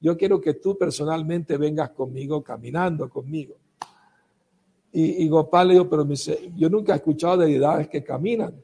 Yo 0.01 0.17
quiero 0.17 0.41
que 0.41 0.55
tú 0.55 0.77
personalmente 0.77 1.57
vengas 1.57 1.91
conmigo, 1.91 2.43
caminando 2.43 3.09
conmigo. 3.09 3.57
Y, 4.93 5.25
y 5.25 5.29
Gopal 5.29 5.69
le 5.69 5.75
dijo, 5.75 5.89
pero 5.89 6.07
yo 6.57 6.71
nunca 6.71 6.93
he 6.93 6.97
escuchado 6.97 7.39
de 7.39 7.47
deidades 7.47 7.89
que 7.89 8.03
caminan. 8.05 8.55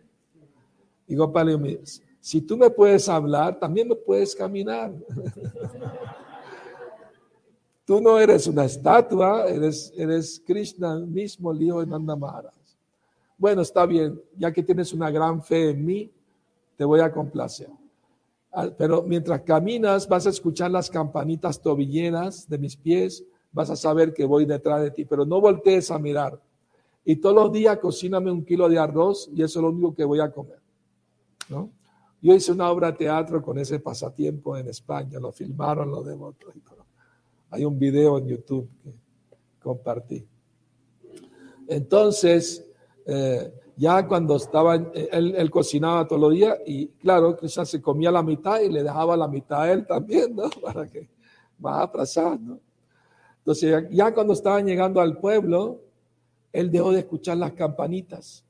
Y 1.06 1.14
Gopal 1.16 1.46
le 1.46 1.56
dijo, 1.56 1.82
si 2.20 2.40
tú 2.40 2.56
me 2.56 2.70
puedes 2.70 3.08
hablar, 3.08 3.58
también 3.58 3.88
me 3.88 3.96
puedes 3.96 4.34
caminar. 4.34 4.92
Tú 7.84 8.00
no 8.00 8.16
eres 8.16 8.46
una 8.46 8.64
estatua, 8.64 9.48
eres, 9.48 9.92
eres 9.96 10.40
Krishna 10.46 11.00
mismo, 11.00 11.50
el 11.50 11.62
hijo 11.62 11.80
de 11.80 11.86
Nanda 11.88 12.14
Maharaj. 12.14 12.61
Bueno, 13.42 13.62
está 13.62 13.86
bien, 13.86 14.22
ya 14.38 14.52
que 14.52 14.62
tienes 14.62 14.92
una 14.92 15.10
gran 15.10 15.42
fe 15.42 15.70
en 15.70 15.84
mí, 15.84 16.08
te 16.76 16.84
voy 16.84 17.00
a 17.00 17.10
complacer. 17.10 17.70
Ah, 18.52 18.70
pero 18.78 19.02
mientras 19.02 19.40
caminas, 19.40 20.08
vas 20.08 20.28
a 20.28 20.30
escuchar 20.30 20.70
las 20.70 20.88
campanitas 20.88 21.60
tobilleras 21.60 22.48
de 22.48 22.56
mis 22.56 22.76
pies, 22.76 23.24
vas 23.50 23.68
a 23.68 23.74
saber 23.74 24.14
que 24.14 24.24
voy 24.24 24.44
detrás 24.44 24.80
de 24.82 24.92
ti, 24.92 25.04
pero 25.04 25.26
no 25.26 25.40
voltees 25.40 25.90
a 25.90 25.98
mirar. 25.98 26.40
Y 27.04 27.16
todos 27.16 27.34
los 27.34 27.52
días 27.52 27.78
cocíname 27.78 28.30
un 28.30 28.44
kilo 28.44 28.68
de 28.68 28.78
arroz 28.78 29.28
y 29.34 29.42
eso 29.42 29.58
es 29.58 29.62
lo 29.64 29.70
único 29.70 29.92
que 29.92 30.04
voy 30.04 30.20
a 30.20 30.30
comer. 30.30 30.60
¿no? 31.48 31.68
Yo 32.20 32.36
hice 32.36 32.52
una 32.52 32.70
obra 32.70 32.92
de 32.92 32.98
teatro 32.98 33.42
con 33.42 33.58
ese 33.58 33.80
pasatiempo 33.80 34.56
en 34.56 34.68
España, 34.68 35.18
lo 35.18 35.32
filmaron 35.32 35.90
y 35.90 36.60
todo. 36.60 36.86
Hay 37.50 37.64
un 37.64 37.76
video 37.76 38.18
en 38.18 38.28
YouTube 38.28 38.68
que 38.84 38.94
compartí. 39.60 40.24
Entonces, 41.66 42.68
eh, 43.06 43.52
ya 43.76 44.06
cuando 44.06 44.36
estaba, 44.36 44.76
él, 44.76 45.50
cocinaba 45.50 46.06
todos 46.06 46.20
los 46.20 46.32
días 46.32 46.58
y 46.66 46.88
claro, 46.88 47.36
quizás 47.36 47.68
se 47.68 47.80
comía 47.80 48.10
la 48.10 48.22
mitad 48.22 48.60
y 48.60 48.68
le 48.68 48.82
dejaba 48.82 49.16
la 49.16 49.28
mitad 49.28 49.62
a 49.62 49.72
él 49.72 49.86
también, 49.86 50.36
¿no? 50.36 50.50
Para 50.62 50.86
que 50.86 51.08
más 51.58 51.82
atrasar, 51.82 52.38
¿no? 52.40 52.60
Entonces, 53.38 53.86
ya 53.90 54.14
cuando 54.14 54.34
estaban 54.34 54.66
llegando 54.66 55.00
al 55.00 55.18
pueblo, 55.18 55.80
él 56.52 56.70
dejó 56.70 56.92
de 56.92 57.00
escuchar 57.00 57.38
las 57.38 57.52
campanitas. 57.52 58.44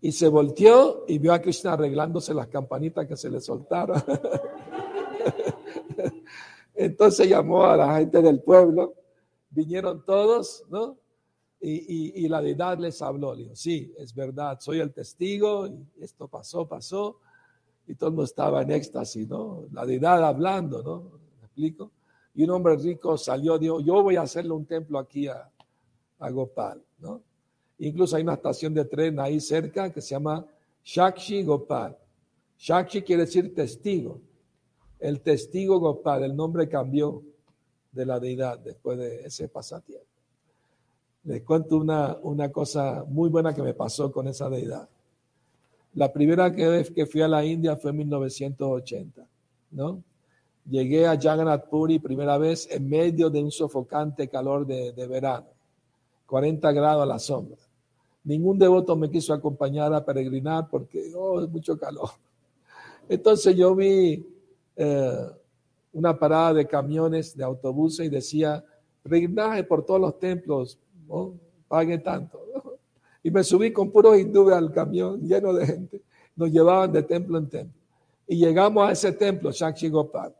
Y 0.00 0.12
se 0.12 0.28
volteó 0.28 1.04
y 1.06 1.18
vio 1.18 1.34
a 1.34 1.40
Krishna 1.40 1.74
arreglándose 1.74 2.32
las 2.32 2.46
campanitas 2.46 3.06
que 3.06 3.16
se 3.16 3.28
le 3.28 3.40
soltaron. 3.40 4.02
Entonces 6.74 7.28
llamó 7.28 7.64
a 7.64 7.76
la 7.76 7.98
gente 7.98 8.22
del 8.22 8.40
pueblo, 8.40 8.94
vinieron 9.50 10.04
todos, 10.04 10.64
¿no? 10.70 10.96
Y, 11.64 12.26
la 12.28 12.42
deidad 12.42 12.78
les 12.78 13.00
habló, 13.02 13.34
le 13.34 13.44
dijo, 13.44 13.54
sí, 13.54 13.94
es 13.96 14.12
verdad, 14.12 14.58
soy 14.58 14.80
el 14.80 14.92
testigo, 14.92 15.68
y 15.68 15.86
esto 16.00 16.26
pasó, 16.26 16.66
pasó. 16.66 17.20
y 17.86 17.94
todo 17.94 18.08
el 18.08 18.14
mundo 18.14 18.24
estaba 18.24 18.62
en 18.62 18.72
éxtasis, 18.72 19.28
¿no? 19.28 19.66
La 19.72 19.86
deidad 19.86 20.24
hablando, 20.24 20.82
¿no? 20.82 21.20
¿Me 21.40 21.46
explico? 21.46 21.92
Y 22.34 22.42
un 22.42 22.50
hombre 22.50 22.76
rico 22.76 23.16
salió, 23.16 23.58
dijo, 23.58 23.80
yo 23.80 24.02
voy 24.02 24.16
a 24.16 24.22
hacerle 24.22 24.50
un 24.50 24.66
templo 24.66 24.98
aquí 24.98 25.28
a, 25.28 25.48
a 26.18 26.30
Gopal, 26.30 26.82
¿no? 26.98 27.22
Incluso 27.78 28.16
hay 28.16 28.22
una 28.22 28.34
estación 28.34 28.74
de 28.74 28.84
tren 28.84 29.20
ahí 29.20 29.40
cerca 29.40 29.92
que 29.92 30.00
se 30.00 30.10
llama 30.10 30.44
Shakshi 30.84 31.44
Gopal. 31.44 31.96
Shakshi 32.58 33.02
quiere 33.02 33.22
decir 33.22 33.54
testigo. 33.54 34.20
El 34.98 35.20
testigo 35.20 35.78
Gopal, 35.78 36.24
el 36.24 36.34
nombre 36.34 36.68
cambió 36.68 37.22
de 37.90 38.06
la 38.06 38.18
deidad 38.18 38.58
después 38.58 38.98
de 38.98 39.26
ese 39.26 39.48
pasatiempo. 39.48 40.11
Les 41.24 41.42
cuento 41.42 41.76
una, 41.76 42.16
una 42.22 42.50
cosa 42.50 43.04
muy 43.06 43.28
buena 43.28 43.54
que 43.54 43.62
me 43.62 43.74
pasó 43.74 44.10
con 44.10 44.26
esa 44.28 44.48
deidad. 44.48 44.88
La 45.94 46.12
primera 46.12 46.48
vez 46.48 46.90
que 46.90 47.06
fui 47.06 47.20
a 47.20 47.28
la 47.28 47.44
India 47.44 47.76
fue 47.76 47.90
en 47.90 47.98
1980, 47.98 49.26
¿no? 49.72 50.02
Llegué 50.68 51.06
a 51.06 51.18
Jagannath 51.20 51.68
Puri 51.68 51.98
primera 51.98 52.38
vez 52.38 52.68
en 52.70 52.88
medio 52.88 53.28
de 53.28 53.42
un 53.42 53.50
sofocante 53.50 54.28
calor 54.28 54.66
de, 54.66 54.92
de 54.92 55.06
verano, 55.06 55.48
40 56.26 56.72
grados 56.72 57.02
a 57.02 57.06
la 57.06 57.18
sombra. 57.18 57.58
Ningún 58.24 58.58
devoto 58.58 58.96
me 58.96 59.10
quiso 59.10 59.34
acompañar 59.34 59.92
a 59.92 60.04
peregrinar 60.04 60.68
porque, 60.70 61.12
oh, 61.16 61.42
es 61.42 61.48
mucho 61.48 61.76
calor. 61.76 62.10
Entonces 63.08 63.56
yo 63.56 63.74
vi 63.74 64.24
eh, 64.76 65.26
una 65.92 66.18
parada 66.18 66.54
de 66.54 66.66
camiones, 66.66 67.36
de 67.36 67.44
autobuses 67.44 68.06
y 68.06 68.08
decía, 68.08 68.64
peregrinaje 69.02 69.64
por 69.64 69.84
todos 69.84 70.00
los 70.00 70.18
templos, 70.18 70.78
pague 71.68 71.98
tanto. 71.98 72.40
Y 73.22 73.30
me 73.30 73.44
subí 73.44 73.72
con 73.72 73.90
puros 73.90 74.18
hindúes 74.18 74.54
al 74.56 74.72
camión 74.72 75.20
lleno 75.20 75.52
de 75.52 75.66
gente. 75.66 76.02
Nos 76.34 76.50
llevaban 76.50 76.92
de 76.92 77.02
templo 77.02 77.38
en 77.38 77.48
templo. 77.48 77.80
Y 78.26 78.36
llegamos 78.36 78.88
a 78.88 78.92
ese 78.92 79.12
templo, 79.12 79.50
Shakshi 79.52 79.88
Gopal. 79.88 80.34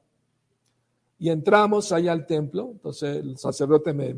Y 1.18 1.28
entramos 1.28 1.92
allá 1.92 2.12
al 2.12 2.26
templo. 2.26 2.70
Entonces 2.72 3.16
el 3.18 3.36
sacerdote 3.36 3.92
me, 3.92 4.12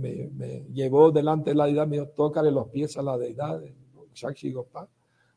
llevó 0.73 1.11
delante 1.11 1.51
de 1.51 1.57
la 1.57 1.67
deidad, 1.67 1.87
me 1.87 1.99
dijo, 1.99 2.09
tócale 2.09 2.51
los 2.51 2.69
pies 2.69 2.97
a 2.97 3.03
la 3.03 3.19
deidad, 3.19 3.63
Shakshi 4.15 4.53
Gopal. 4.53 4.89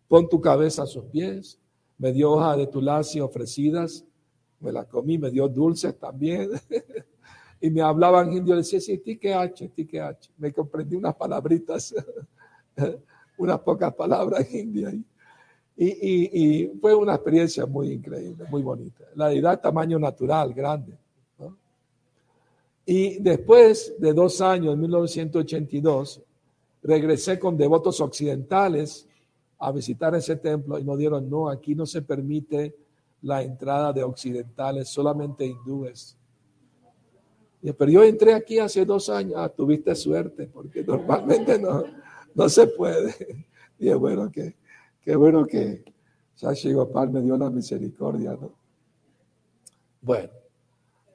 Pon 0.08 0.30
tu 0.30 0.39
cabeza 0.39 0.84
a 0.84 0.86
sus 0.86 1.05
pies. 1.05 1.60
Me 1.97 2.14
dio 2.14 2.32
hoja 2.32 2.55
de 2.55 2.68
tulasi 2.68 3.20
ofrecidas. 3.20 4.05
Me 4.60 4.72
la 4.72 4.86
comí, 4.86 5.18
me 5.18 5.30
dio 5.32 5.47
dulces 5.47 5.97
también. 5.97 6.51
y 7.60 7.70
me 7.70 7.82
hablaban 7.82 8.32
indio. 8.32 8.55
Le 8.55 8.62
decía, 8.62 8.80
sí, 8.80 8.97
ti 8.99 9.18
que 9.18 9.34
h, 9.34 9.70
ti 9.70 9.86
que 9.86 10.01
h. 10.01 10.30
Me 10.38 10.51
comprendí 10.51 10.95
unas 10.95 11.16
palabritas. 11.16 11.93
unas 13.38 13.60
pocas 13.60 13.93
palabras 13.93 14.51
indias. 14.53 14.95
Y, 15.76 15.86
y, 15.86 16.30
y, 16.34 16.68
fue 16.82 16.95
una 16.95 17.16
experiencia 17.16 17.66
muy 17.66 17.91
increíble, 17.91 18.45
muy 18.49 18.64
bonita. 18.64 19.05
La 19.16 19.30
deidad 19.30 19.62
tamaño 19.62 19.99
natural, 19.99 20.53
grande. 20.53 20.97
Y 22.89 23.20
después 23.20 23.95
de 23.99 24.14
dos 24.14 24.39
años, 24.41 24.74
en 24.74 24.80
1982, 24.80 26.22
regresé 26.82 27.38
con 27.38 27.58
devotos 27.58 27.99
occidentales 27.99 29.08
a 29.60 29.72
visitar 29.72 30.16
ese 30.16 30.38
templo 30.38 30.80
y 30.80 30.84
nos 30.84 30.97
dieron, 30.97 31.30
no, 31.30 31.49
aquí 31.49 31.76
no 31.76 31.86
se 31.86 32.01
permite 32.01 32.76
la 33.24 33.43
entrada 33.43 33.91
de 33.91 34.03
occidentales, 34.03 34.88
solamente 34.88 35.45
hindúes. 35.45 36.16
Pero 37.74 37.91
yo 37.91 38.03
entré 38.03 38.34
aquí 38.34 38.59
hace 38.59 38.86
dos 38.86 39.09
años, 39.09 39.34
ah, 39.38 39.49
tuviste 39.49 39.93
suerte, 39.95 40.47
porque 40.47 40.84
normalmente 40.84 41.59
no, 41.59 41.84
no 42.34 42.49
se 42.49 42.68
puede. 42.68 43.15
Y 43.80 43.89
es 43.89 43.95
bueno 43.95 44.32
que, 44.32 44.55
bueno 45.15 45.45
que 45.45 45.84
Sashi 46.34 46.74
Gopal 46.74 47.11
me 47.11 47.22
dio 47.22 47.38
la 47.38 47.51
misericordia, 47.51 48.32
¿no? 48.32 48.51
Bueno, 50.01 50.32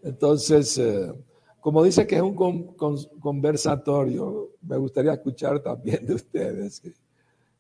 entonces, 0.01 0.79
eh, 0.79 1.13
como 1.59 1.83
dice 1.83 2.07
que 2.07 2.15
es 2.15 2.23
un 2.23 2.37
conversatorio, 3.21 4.51
me 4.63 4.77
gustaría 4.77 5.13
escuchar 5.13 5.59
también 5.61 6.07
de 6.07 6.15
ustedes. 6.15 6.83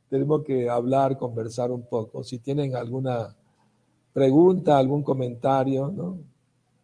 Tenemos 0.08 0.44
que 0.44 0.68
hablar, 0.70 1.18
conversar 1.18 1.72
un 1.72 1.82
poco. 1.84 2.22
Si 2.22 2.38
tienen 2.38 2.76
alguna 2.76 3.34
pregunta, 4.12 4.78
algún 4.78 5.02
comentario, 5.02 5.88
¿no? 5.88 6.18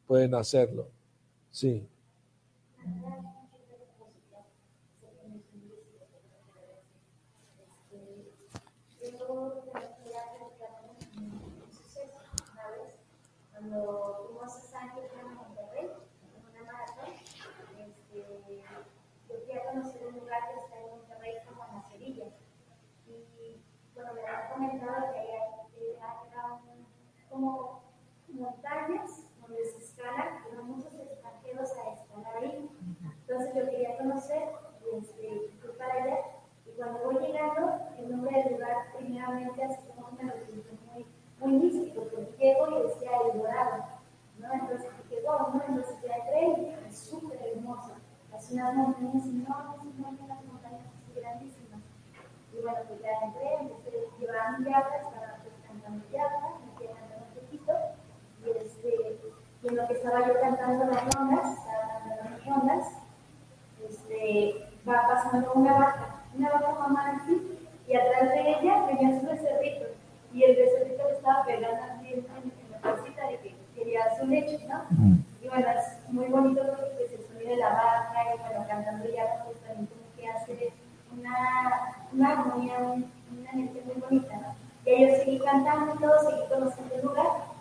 Pueden 0.08 0.34
hacerlo. 0.34 0.88
Sí. 1.50 1.86
Montañas 28.38 29.24
donde 29.40 29.64
se 29.64 29.78
escala, 29.78 30.42
que 30.42 30.54
van 30.54 30.66
muchos 30.66 30.94
extranjeros 30.94 31.70
a 31.72 31.92
escalar 31.92 32.36
ahí. 32.36 32.70
Entonces 33.38 33.54
yo 33.54 33.70
quería 33.70 33.96
conocer 33.96 34.42
y 34.82 34.96
este, 34.98 35.50
fui 35.60 35.70
para 35.78 35.94
allá. 35.94 36.18
Y 36.66 36.70
cuando 36.72 36.98
voy 37.04 37.18
llegando, 37.24 37.72
el 37.96 38.10
nombre 38.10 38.42
del 38.42 38.54
lugar, 38.54 38.76
primeramente, 38.96 39.62
así 39.62 39.78
como 39.94 40.10
me 40.10 40.24
lo 40.24 40.34
muy 40.34 41.06
muy 41.38 41.52
místico, 41.52 42.02
porque 42.02 42.34
llego 42.36 42.68
y 42.68 42.82
decía 42.82 43.10
el 43.32 43.38
dorado, 43.38 43.84
¿no? 44.40 44.52
Entonces 44.52 44.90
dije, 45.04 45.22
wow, 45.22 45.54
¿no? 45.54 45.62
Entonces 45.68 46.02
ya 46.02 46.16
entré 46.16 46.74
es 46.88 46.98
súper 46.98 47.40
hermoso. 47.40 47.92
Es 48.36 48.50
unas 48.50 48.74
montañas 48.74 49.24
enormes, 49.24 49.94
enormes, 49.94 50.20
unas 50.20 50.44
montañas 50.44 50.82
así 50.82 51.20
grandísimas. 51.20 51.80
Y 52.52 52.60
bueno, 52.60 52.78
pues 52.88 53.00
ya 53.02 53.24
entré, 53.24 53.54
empecé, 53.54 54.08
mi 54.18 54.26
yarda, 54.26 54.96
estaba 54.96 55.38
pues, 55.44 55.54
cantando 55.64 56.04
yarda, 56.10 56.58
me 56.66 56.74
quedé 56.76 56.92
cantando 56.92 57.26
un 57.28 57.40
poquito, 57.40 57.72
y, 58.44 58.50
este, 58.50 59.20
y 59.62 59.68
en 59.68 59.76
lo 59.76 59.86
que 59.86 59.92
estaba 59.92 60.26
yo 60.26 60.40
cantando 60.40 60.86
las 60.86 61.14
rondas, 61.14 61.58
estaba 61.58 61.88
cantando 61.88 62.30
las 62.30 62.46
rondas, 62.46 63.07
este, 64.18 64.64
va 64.88 65.06
pasando 65.06 65.52
una 65.54 65.72
vaca, 65.74 66.22
una 66.36 66.50
vaca 66.50 66.72
mamá 66.78 67.20
así, 67.22 67.58
y 67.86 67.94
atrás 67.94 68.30
de 68.30 68.50
ella 68.50 68.86
venía 68.86 69.20
su 69.20 69.26
becerrito 69.26 69.86
y 70.32 70.44
el 70.44 70.56
becerrito 70.56 71.04
le 71.04 71.14
estaba 71.14 71.44
pegando 71.44 71.82
así 71.84 72.12
en, 72.12 72.18
en 72.18 72.70
la 72.70 72.90
bolsita 72.90 73.26
de 73.28 73.38
que 73.38 73.54
quería 73.74 74.18
su 74.18 74.26
leche, 74.26 74.58
¿no? 74.68 74.84
Mm. 74.90 75.18
Y 75.42 75.48
bueno, 75.48 75.66
es 75.70 76.12
muy 76.12 76.26
bonito 76.26 76.62
porque 76.66 77.14
el 77.14 77.26
sonido 77.26 77.50
de 77.50 77.56
la 77.56 77.70
vaca 77.70 78.34
y 78.34 78.38
bueno, 78.38 78.66
cantando 78.68 79.04
ya 79.08 79.44
pues 79.44 79.58
también 79.60 79.86
como 79.86 80.16
que 80.16 80.28
hace 80.28 80.72
una, 81.16 81.96
una 82.12 82.32
armonía, 82.32 82.78
una 82.78 83.50
energía 83.52 83.82
muy 83.86 84.00
bonita, 84.00 84.36
¿no? 84.36 84.54
Y 84.84 85.06
yo 85.06 85.16
seguí 85.16 85.38
cantando 85.40 85.94
seguí 86.20 86.48
conociendo 86.48 86.94
el 86.94 87.02
lugar. 87.02 87.57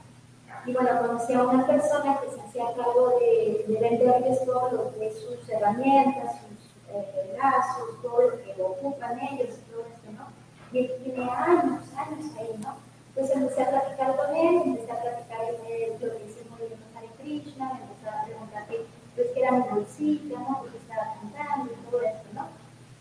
Y 0.66 0.74
bueno, 0.74 1.00
conocí 1.00 1.34
a 1.34 1.44
una 1.44 1.66
persona 1.66 2.20
que 2.20 2.30
se 2.30 2.42
hacía 2.42 2.66
cargo 2.76 3.20
de, 3.20 3.66
de 3.68 3.80
venderles 3.80 4.46
todo 4.46 4.72
lo 4.72 4.94
que 4.94 5.08
es 5.08 5.20
sus 5.20 5.48
herramientas, 5.50 6.36
sus 6.42 6.96
eh, 6.96 7.38
lazos, 7.38 8.02
todo 8.02 8.22
lo 8.22 8.44
que 8.44 8.62
ocupan 8.62 9.20
ellos 9.20 9.56
y 9.58 9.72
todo 9.72 9.82
esto, 9.82 10.12
¿no? 10.12 10.48
y 10.72 10.88
tiene 11.04 11.30
años, 11.30 11.82
años 11.96 12.26
ahí, 12.38 12.60
¿no? 12.62 12.76
Entonces 13.10 13.38
empecé 13.38 13.64
a 13.64 13.70
platicar 13.70 14.16
con 14.16 14.36
él, 14.36 14.62
empecé 14.66 14.92
a 14.92 15.02
platicar 15.02 15.40
de 15.40 15.98
lo 16.00 16.12
que 16.12 16.26
hice 16.26 16.44
muy 16.50 16.68
bien 16.68 16.80
Hare 16.96 17.10
Krishna, 17.20 17.74
me 17.74 17.82
empezó 17.82 18.10
a 18.10 18.26
preguntar 18.26 18.68
qué, 18.68 18.86
pues, 19.16 19.28
que 19.32 19.40
era 19.40 19.52
mi 19.52 19.62
bolsita, 19.62 20.40
¿no? 20.40 20.60
Porque 20.60 20.78
estaba 20.78 21.16
cantando 21.16 21.74
y 21.74 21.90
todo 21.90 22.02
esto, 22.02 22.28
¿no? 22.34 22.48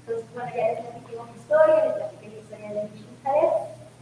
Entonces, 0.01 0.27
bueno, 0.35 0.51
ya 0.57 0.67
le 0.69 0.77
platiqué 0.77 1.17
una 1.17 1.37
historia, 1.37 1.85
le 1.85 1.93
platiqué 1.93 2.29
la 2.29 2.37
historia 2.37 2.69
de 2.71 2.89
Krishna 2.89 3.17
Hare, 3.25 3.49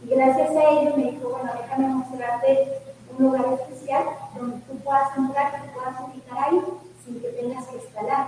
y 0.03 0.07
gracias 0.09 0.49
a 0.49 0.69
ello 0.69 0.95
me 0.95 1.11
dijo, 1.11 1.29
bueno, 1.29 1.51
déjame 1.57 1.87
mostrarte 1.87 2.81
un 3.17 3.25
lugar 3.25 3.45
especial 3.53 4.03
donde 4.37 4.57
tú 4.65 4.77
puedas 4.83 5.17
entrar, 5.17 5.61
que 5.61 5.69
puedas 5.71 6.01
ubicar 6.01 6.37
ahí 6.37 6.61
sin 7.03 7.21
que 7.21 7.27
tengas 7.29 7.67
que 7.67 7.77
escalar. 7.77 8.27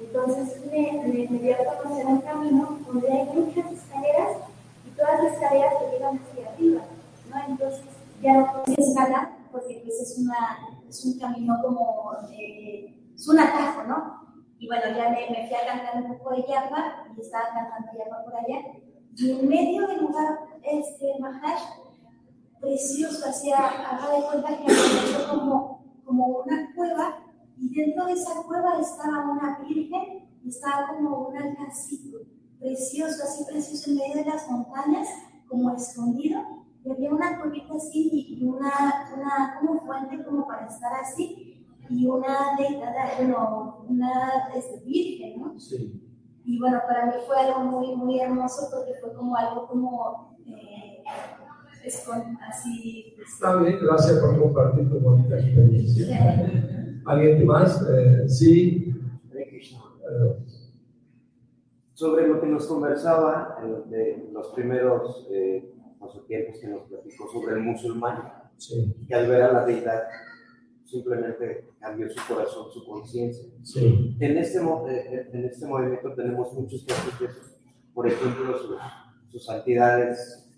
Entonces 0.00 0.64
me, 0.66 0.92
me, 0.92 1.28
me 1.28 1.38
dio 1.38 1.54
a 1.54 1.82
conocer 1.82 2.06
un 2.06 2.20
camino 2.20 2.78
donde 2.86 3.12
hay 3.12 3.24
muchas 3.26 3.72
escaleras 3.72 4.50
todas 5.00 5.24
las 5.24 5.40
tareas 5.40 5.74
que 5.78 5.90
llegan 5.90 6.20
hacia 6.20 6.50
arriba, 6.50 6.82
¿no? 7.30 7.36
Entonces 7.48 7.84
ya 8.22 8.34
no 8.34 8.52
puedes 8.52 8.78
escalar 8.78 9.30
porque 9.50 9.82
pues 9.84 10.00
es, 10.00 10.18
una, 10.18 10.58
es 10.88 11.04
un 11.04 11.18
camino 11.18 11.56
como, 11.62 12.12
eh, 12.30 12.94
es 13.14 13.28
un 13.28 13.38
atajo, 13.38 13.84
¿no? 13.84 14.20
Y 14.58 14.66
bueno, 14.66 14.84
ya 14.94 15.08
me, 15.08 15.30
me, 15.30 15.48
fui 15.48 15.56
a 15.56 15.66
cantar 15.66 16.02
un 16.02 16.18
poco 16.18 16.36
de 16.36 16.44
yarba 16.46 17.06
y 17.16 17.20
estaba 17.20 17.44
cantando 17.48 17.98
yarba 17.98 18.24
por 18.24 18.34
allá. 18.36 18.58
Y 19.16 19.40
en 19.40 19.48
medio 19.48 19.86
del 19.86 20.02
lugar, 20.02 20.38
este, 20.62 21.18
Maharaj, 21.18 21.60
precioso, 22.60 23.28
hacía, 23.28 23.58
haga 23.58 24.16
de 24.16 24.26
cuenta 24.26 24.48
que 24.48 24.72
había 24.72 25.28
como, 25.28 25.84
como 26.04 26.26
una 26.44 26.74
cueva 26.74 27.24
y 27.56 27.74
dentro 27.74 28.06
de 28.06 28.12
esa 28.12 28.42
cueva 28.42 28.80
estaba 28.80 29.30
una 29.30 29.58
virgen 29.58 30.28
y 30.42 30.48
estaba 30.48 30.88
como 30.88 31.28
un 31.28 31.36
altarcito 31.36 32.18
precioso, 32.58 33.22
así 33.24 33.44
precioso 33.44 33.90
en 33.90 33.96
medio 33.96 34.14
de 34.16 34.30
las 34.30 34.50
montañas, 34.50 35.08
como 35.48 35.74
escondido, 35.74 36.40
y 36.84 36.90
había 36.90 37.10
una 37.10 37.40
cuevita 37.40 37.74
así 37.74 38.38
y 38.40 38.44
una, 38.44 39.08
una 39.14 39.58
como 39.58 39.80
fuente 39.80 40.24
como 40.24 40.46
para 40.46 40.66
estar 40.66 40.92
así 40.94 41.66
y 41.90 42.06
una 42.06 42.56
deitada, 42.56 43.14
bueno, 43.18 43.84
una 43.88 44.48
este, 44.54 44.78
virgen, 44.84 45.40
¿no? 45.40 45.58
Sí. 45.58 46.00
Y 46.44 46.58
bueno, 46.58 46.80
para 46.86 47.06
mí 47.06 47.12
fue 47.26 47.36
algo 47.36 47.60
muy, 47.60 47.96
muy 47.96 48.20
hermoso 48.20 48.68
porque 48.70 48.94
fue 49.00 49.12
como 49.14 49.36
algo 49.36 49.66
como, 49.66 50.38
eh, 50.46 50.89
es 51.84 52.00
con, 52.06 52.36
así. 52.48 53.14
pues, 53.16 53.28
Está 53.32 53.56
bien, 53.56 53.78
gracias 53.82 54.18
por 54.20 54.38
compartir 54.38 54.88
tu 54.88 54.98
bonita 55.00 55.38
experiencia. 55.38 57.00
¿Alguien 57.06 57.46
más? 57.46 57.82
Eh, 57.90 58.28
sí. 58.28 58.94
Eh, 59.34 59.60
Sobre 61.94 62.26
lo 62.28 62.40
que 62.40 62.46
nos 62.46 62.66
conversaba 62.66 63.58
en 63.62 63.90
de 63.90 64.28
los 64.32 64.48
primeros 64.54 65.26
eh, 65.30 65.72
pasatiempos 65.98 66.58
que 66.60 66.68
nos 66.68 66.82
platicó 66.88 67.30
sobre 67.30 67.56
el 67.56 67.60
musulmán, 67.60 68.32
sí, 68.56 68.94
que 69.06 69.14
al 69.14 69.28
ver 69.28 69.42
a 69.42 69.52
la 69.52 69.64
deidad 69.66 70.04
simplemente 70.86 71.68
cambió 71.78 72.08
su 72.08 72.20
corazón, 72.32 72.72
su 72.72 72.84
conciencia. 72.86 73.46
sí, 73.62 74.16
En 74.18 74.38
este, 74.38 74.58
eh, 74.58 75.30
en 75.32 75.44
este 75.44 75.66
movimiento 75.66 76.14
tenemos 76.14 76.52
muchos 76.54 76.84
casos 76.84 77.20
de 77.20 77.26
esos. 77.26 77.52
Por 77.92 78.06
ejemplo, 78.08 78.56
sus, 78.56 78.76
sus 79.30 79.44
santidades, 79.44 80.49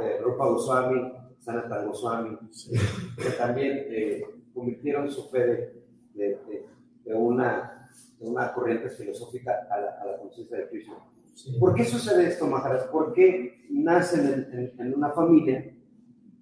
eh, 0.00 0.18
Rupa 0.22 0.46
Goswami, 0.46 1.12
Sanatan 1.40 1.86
Goswami, 1.88 2.38
sí, 2.50 2.72
que 3.16 3.30
también 3.30 3.86
eh, 3.88 4.22
convirtieron 4.54 5.10
su 5.10 5.28
fe 5.30 5.38
de, 5.46 5.84
de, 6.14 6.28
de- 6.46 6.66
de 7.04 7.14
una, 7.14 7.90
de 8.18 8.26
una 8.26 8.52
corriente 8.54 8.88
filosófica 8.88 9.66
a 9.70 9.78
la, 9.78 9.90
a 10.00 10.04
la 10.06 10.18
conciencia 10.18 10.56
de 10.56 10.68
Krishna. 10.68 10.94
sí. 11.34 11.54
¿Por 11.60 11.74
qué 11.74 11.84
sucede 11.84 12.28
esto, 12.28 12.46
Maharaj? 12.46 12.90
¿Por 12.90 13.12
qué 13.12 13.66
nacen 13.70 14.26
en, 14.26 14.58
en- 14.58 14.80
en 14.80 14.94
una 14.94 15.10
familia 15.10 15.70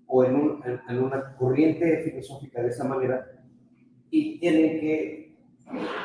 o 0.06 0.22
en, 0.24 0.36
un- 0.36 0.62
en 0.88 0.98
una 1.02 1.34
corriente 1.36 2.02
filosófica 2.04 2.62
de 2.62 2.68
esa 2.68 2.84
manera 2.84 3.26
y 4.10 4.38
tienen 4.38 4.78
que, 4.78 5.36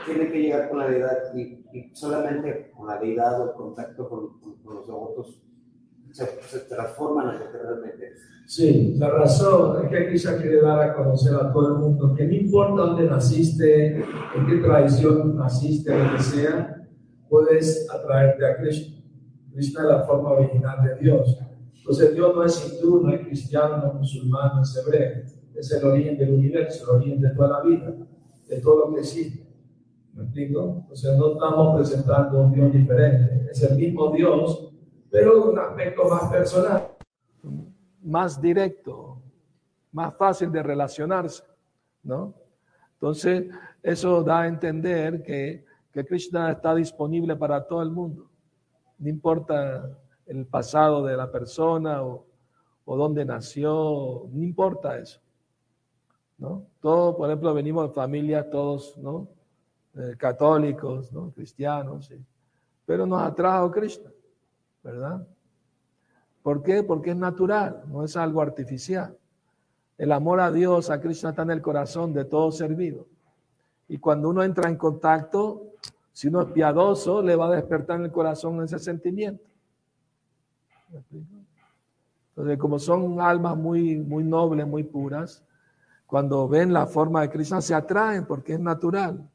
tienen 0.06 0.32
que 0.32 0.39
llegar 0.41 0.70
con 0.70 0.80
la 0.80 0.88
deidad 0.88 1.36
y, 1.36 1.64
y 1.74 1.91
solamente 1.93 2.72
con 2.72 2.88
la 2.88 2.98
deidad 2.98 3.39
o 3.41 3.50
el 3.52 3.56
contacto 3.56 4.10
con, 4.10 4.39
con- 4.39 4.56
con 4.64 4.76
los 4.76 4.88
devotos 4.88 5.39
se, 6.18 6.41
se 6.47 6.59
transforman 6.65 7.36
en 7.36 7.39
lo 7.39 7.51
que 7.51 7.57
realmente 7.57 8.07
es? 8.07 8.22
Sí, 8.47 8.95
la 8.97 9.09
razón 9.09 9.84
es 9.84 9.89
que 9.89 10.07
Krishna 10.07 10.38
quiere 10.38 10.61
dar 10.61 10.80
a 10.80 10.95
conocer 10.95 11.36
a 11.36 11.51
todo 11.51 11.74
el 11.74 11.80
mundo 11.80 12.15
que 12.15 12.26
no 12.26 12.34
importa 12.34 12.84
dónde 12.84 13.03
naciste, 13.03 13.97
en 13.97 14.47
qué 14.47 14.57
tradición 14.63 15.36
naciste, 15.36 15.97
lo 15.97 16.15
que 16.15 16.24
sea, 16.24 16.88
puedes 17.30 17.89
atraerte 17.89 18.45
a 18.45 18.55
Krishna. 18.57 19.03
Krishna 19.51 19.82
es 19.82 19.88
la 19.88 20.03
forma 20.03 20.32
original 20.32 20.78
de 20.84 20.95
Dios. 20.95 21.38
Entonces 21.76 22.13
Dios 22.15 22.36
no 22.36 22.43
es 22.43 22.74
hindú, 22.74 23.01
no 23.01 23.13
es 23.13 23.22
cristiano, 23.22 23.78
no 23.78 23.88
es 23.88 23.93
musulmán, 23.95 24.51
no 24.55 24.61
es 24.61 24.78
hebreo. 24.78 25.24
Es 25.55 25.72
el 25.72 25.84
origen 25.84 26.18
del 26.18 26.34
universo, 26.34 26.84
el 26.86 27.01
origen 27.01 27.22
de 27.22 27.30
toda 27.32 27.49
la 27.49 27.61
vida, 27.63 27.93
de 28.47 28.61
todo 28.61 28.88
lo 28.88 28.93
que 28.93 29.01
existe. 29.01 29.45
¿Me 30.13 30.24
explico? 30.24 30.78
Entonces 30.84 31.18
no 31.18 31.34
estamos 31.34 31.76
presentando 31.76 32.39
un 32.39 32.53
Dios 32.53 32.72
diferente. 32.72 33.47
Es 33.51 33.61
el 33.63 33.78
mismo 33.78 34.11
Dios, 34.11 34.66
pero 35.10 35.49
un 35.51 35.60
aspecto 35.60 36.08
más 36.10 36.32
personal 36.32 36.97
más 38.08 38.41
directo, 38.41 39.22
más 39.91 40.16
fácil 40.16 40.51
de 40.51 40.64
relacionarse, 40.64 41.43
¿no? 42.03 42.34
Entonces, 42.93 43.53
eso 43.84 44.24
da 44.24 44.41
a 44.41 44.47
entender 44.47 45.22
que, 45.22 45.66
que 45.91 46.05
Krishna 46.05 46.51
está 46.51 46.74
disponible 46.74 47.36
para 47.36 47.68
todo 47.68 47.82
el 47.82 47.91
mundo. 47.91 48.30
No 48.97 49.10
importa 49.10 49.89
el 50.26 50.45
pasado 50.45 51.05
de 51.05 51.16
la 51.16 51.30
persona 51.30 52.01
o, 52.01 52.26
o 52.86 52.97
dónde 52.97 53.26
nació, 53.26 54.28
no 54.32 54.43
importa 54.43 54.97
eso, 54.97 55.20
¿no? 56.38 56.66
Todos, 56.80 57.16
por 57.16 57.30
ejemplo, 57.30 57.53
venimos 57.53 57.89
de 57.89 57.93
familias 57.93 58.49
todos, 58.49 58.97
¿no? 58.97 59.28
Eh, 59.95 60.16
católicos, 60.18 61.12
¿no? 61.12 61.32
Cristianos, 61.32 62.05
sí. 62.05 62.16
Pero 62.86 63.05
nos 63.05 63.22
atrajo 63.22 63.70
Krishna, 63.70 64.10
¿verdad? 64.88 65.27
¿Por 66.41 66.63
qué? 66.63 66.81
Porque 66.81 67.11
es 67.11 67.17
natural, 67.17 67.83
no 67.88 68.05
es 68.05 68.15
algo 68.15 68.41
artificial. 68.41 69.17
El 69.97 70.13
amor 70.13 70.39
a 70.39 70.49
Dios, 70.49 70.89
a 70.89 71.01
Krishna, 71.01 71.31
está 71.31 71.41
en 71.41 71.51
el 71.51 71.61
corazón 71.61 72.13
de 72.13 72.23
todo 72.23 72.51
ser 72.51 72.73
vivo. 72.73 73.05
Y 73.89 73.97
cuando 73.97 74.29
uno 74.29 74.43
entra 74.43 74.69
en 74.69 74.77
contacto, 74.77 75.73
si 76.13 76.29
uno 76.29 76.41
es 76.43 76.51
piadoso, 76.51 77.21
le 77.21 77.35
va 77.35 77.47
a 77.47 77.55
despertar 77.55 77.99
en 77.99 78.05
el 78.05 78.11
corazón 78.11 78.63
ese 78.63 78.79
sentimiento. 78.79 79.43
Entonces, 82.29 82.57
como 82.57 82.79
son 82.79 83.19
almas 83.19 83.57
muy, 83.57 83.97
muy 83.97 84.23
nobles, 84.23 84.65
muy 84.65 84.83
puras, 84.83 85.43
cuando 86.05 86.47
ven 86.47 86.71
la 86.71 86.88
forma 86.88 87.21
de 87.21 87.29
Krishna 87.29 87.59
se 87.59 87.75
atraen 87.75 88.25
porque 88.25 88.53
es 88.53 88.59
natural. 88.59 89.29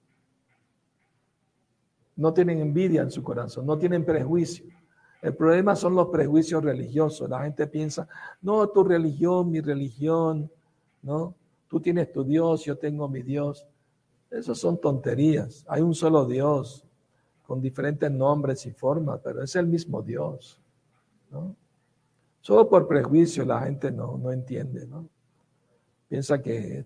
No 2.17 2.33
tienen 2.33 2.61
envidia 2.61 3.03
en 3.03 3.11
su 3.11 3.23
corazón, 3.23 3.67
no 3.67 3.77
tienen 3.77 4.05
prejuicio. 4.05 4.82
El 5.23 5.37
problema 5.37 5.77
son 5.77 5.95
los 5.95 6.09
prejuicios 6.09 6.63
religiosos. 6.65 7.31
La 7.31 7.45
gente 7.45 7.69
piensa, 7.69 8.09
no, 8.43 8.69
tu 8.69 8.83
religión, 8.83 9.51
mi 9.51 9.61
religión, 9.61 10.51
¿no? 11.03 11.35
Tú 11.69 11.81
tienes 11.81 12.13
tu 12.13 12.25
Dios, 12.25 12.65
yo 12.65 12.77
tengo 12.77 13.09
mi 13.09 13.23
Dios. 13.23 13.65
Esos 14.31 14.59
son 14.59 14.81
tonterías. 14.81 15.65
Hay 15.69 15.81
un 15.81 15.95
solo 15.95 16.27
Dios, 16.27 16.85
con 17.47 17.61
diferentes 17.61 18.11
nombres 18.11 18.67
y 18.67 18.73
formas, 18.73 19.21
pero 19.23 19.43
es 19.43 19.55
el 19.55 19.67
mismo 19.67 20.03
Dios, 20.03 20.59
¿no? 21.31 21.55
Solo 22.41 22.69
por 22.69 22.89
prejuicio 22.89 23.45
la 23.45 23.61
gente 23.61 23.93
no, 23.93 24.19
no 24.19 24.33
entiende, 24.33 24.87
¿no? 24.89 25.09
Piensa 26.09 26.43
que 26.43 26.85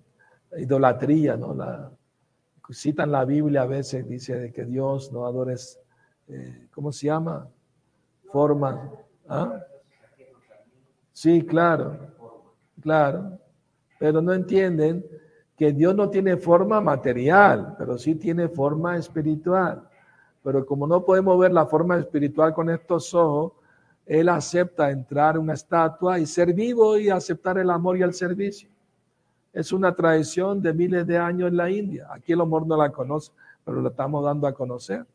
idolatría, 0.58 1.38
¿no? 1.38 1.54
La, 1.54 1.90
citan 2.70 3.10
la 3.10 3.24
Biblia 3.24 3.62
a 3.62 3.66
veces, 3.66 4.06
dice 4.06 4.52
que 4.52 4.66
Dios 4.66 5.10
no 5.10 5.24
adores, 5.24 5.80
eh, 6.28 6.68
¿cómo 6.70 6.92
se 6.92 7.06
llama? 7.06 7.48
Forma. 8.30 8.90
¿Ah? 9.28 9.60
Sí, 11.12 11.42
claro, 11.42 11.96
claro. 12.80 13.38
Pero 13.98 14.20
no 14.20 14.32
entienden 14.32 15.04
que 15.56 15.72
Dios 15.72 15.94
no 15.94 16.10
tiene 16.10 16.36
forma 16.36 16.80
material, 16.80 17.74
pero 17.78 17.96
sí 17.96 18.14
tiene 18.14 18.48
forma 18.48 18.96
espiritual. 18.96 19.88
Pero 20.42 20.66
como 20.66 20.86
no 20.86 21.02
podemos 21.04 21.38
ver 21.38 21.52
la 21.52 21.66
forma 21.66 21.96
espiritual 21.96 22.52
con 22.52 22.68
estos 22.68 23.14
ojos, 23.14 23.52
Él 24.04 24.28
acepta 24.28 24.90
entrar 24.90 25.36
en 25.36 25.42
una 25.42 25.54
estatua 25.54 26.18
y 26.18 26.26
ser 26.26 26.52
vivo 26.52 26.98
y 26.98 27.08
aceptar 27.08 27.58
el 27.58 27.70
amor 27.70 27.96
y 27.96 28.02
el 28.02 28.12
servicio. 28.12 28.68
Es 29.52 29.72
una 29.72 29.94
tradición 29.94 30.60
de 30.60 30.74
miles 30.74 31.06
de 31.06 31.16
años 31.16 31.48
en 31.48 31.56
la 31.56 31.70
India. 31.70 32.08
Aquí 32.12 32.32
el 32.32 32.42
amor 32.42 32.66
no 32.66 32.76
la 32.76 32.92
conoce, 32.92 33.32
pero 33.64 33.80
lo 33.80 33.88
estamos 33.88 34.22
dando 34.22 34.46
a 34.46 34.52
conocer. 34.52 35.06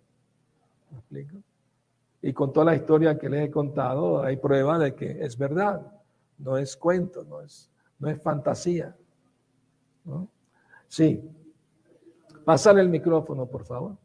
¿Me 0.90 0.98
explico? 0.98 1.38
Y 2.22 2.34
con 2.34 2.54
toda 2.54 2.68
la 2.68 2.76
historia 2.76 3.18
que 3.18 3.30
les 3.30 3.48
he 3.48 3.52
contado, 3.52 4.22
hay 4.22 4.38
prueba 4.38 4.78
de 4.78 4.94
que 4.94 5.24
es 5.24 5.38
verdad, 5.38 5.82
no 6.38 6.58
es 6.58 6.78
cuento, 6.78 7.24
no 7.24 7.42
es, 7.42 7.70
no 8.00 8.10
es 8.10 8.22
fantasía. 8.22 8.96
¿no? 10.06 10.28
Sí. 10.88 11.24
Pasar 12.46 12.78
el 12.80 12.90
micrófono, 12.90 13.46
por 13.46 13.66
favor. 13.66 13.98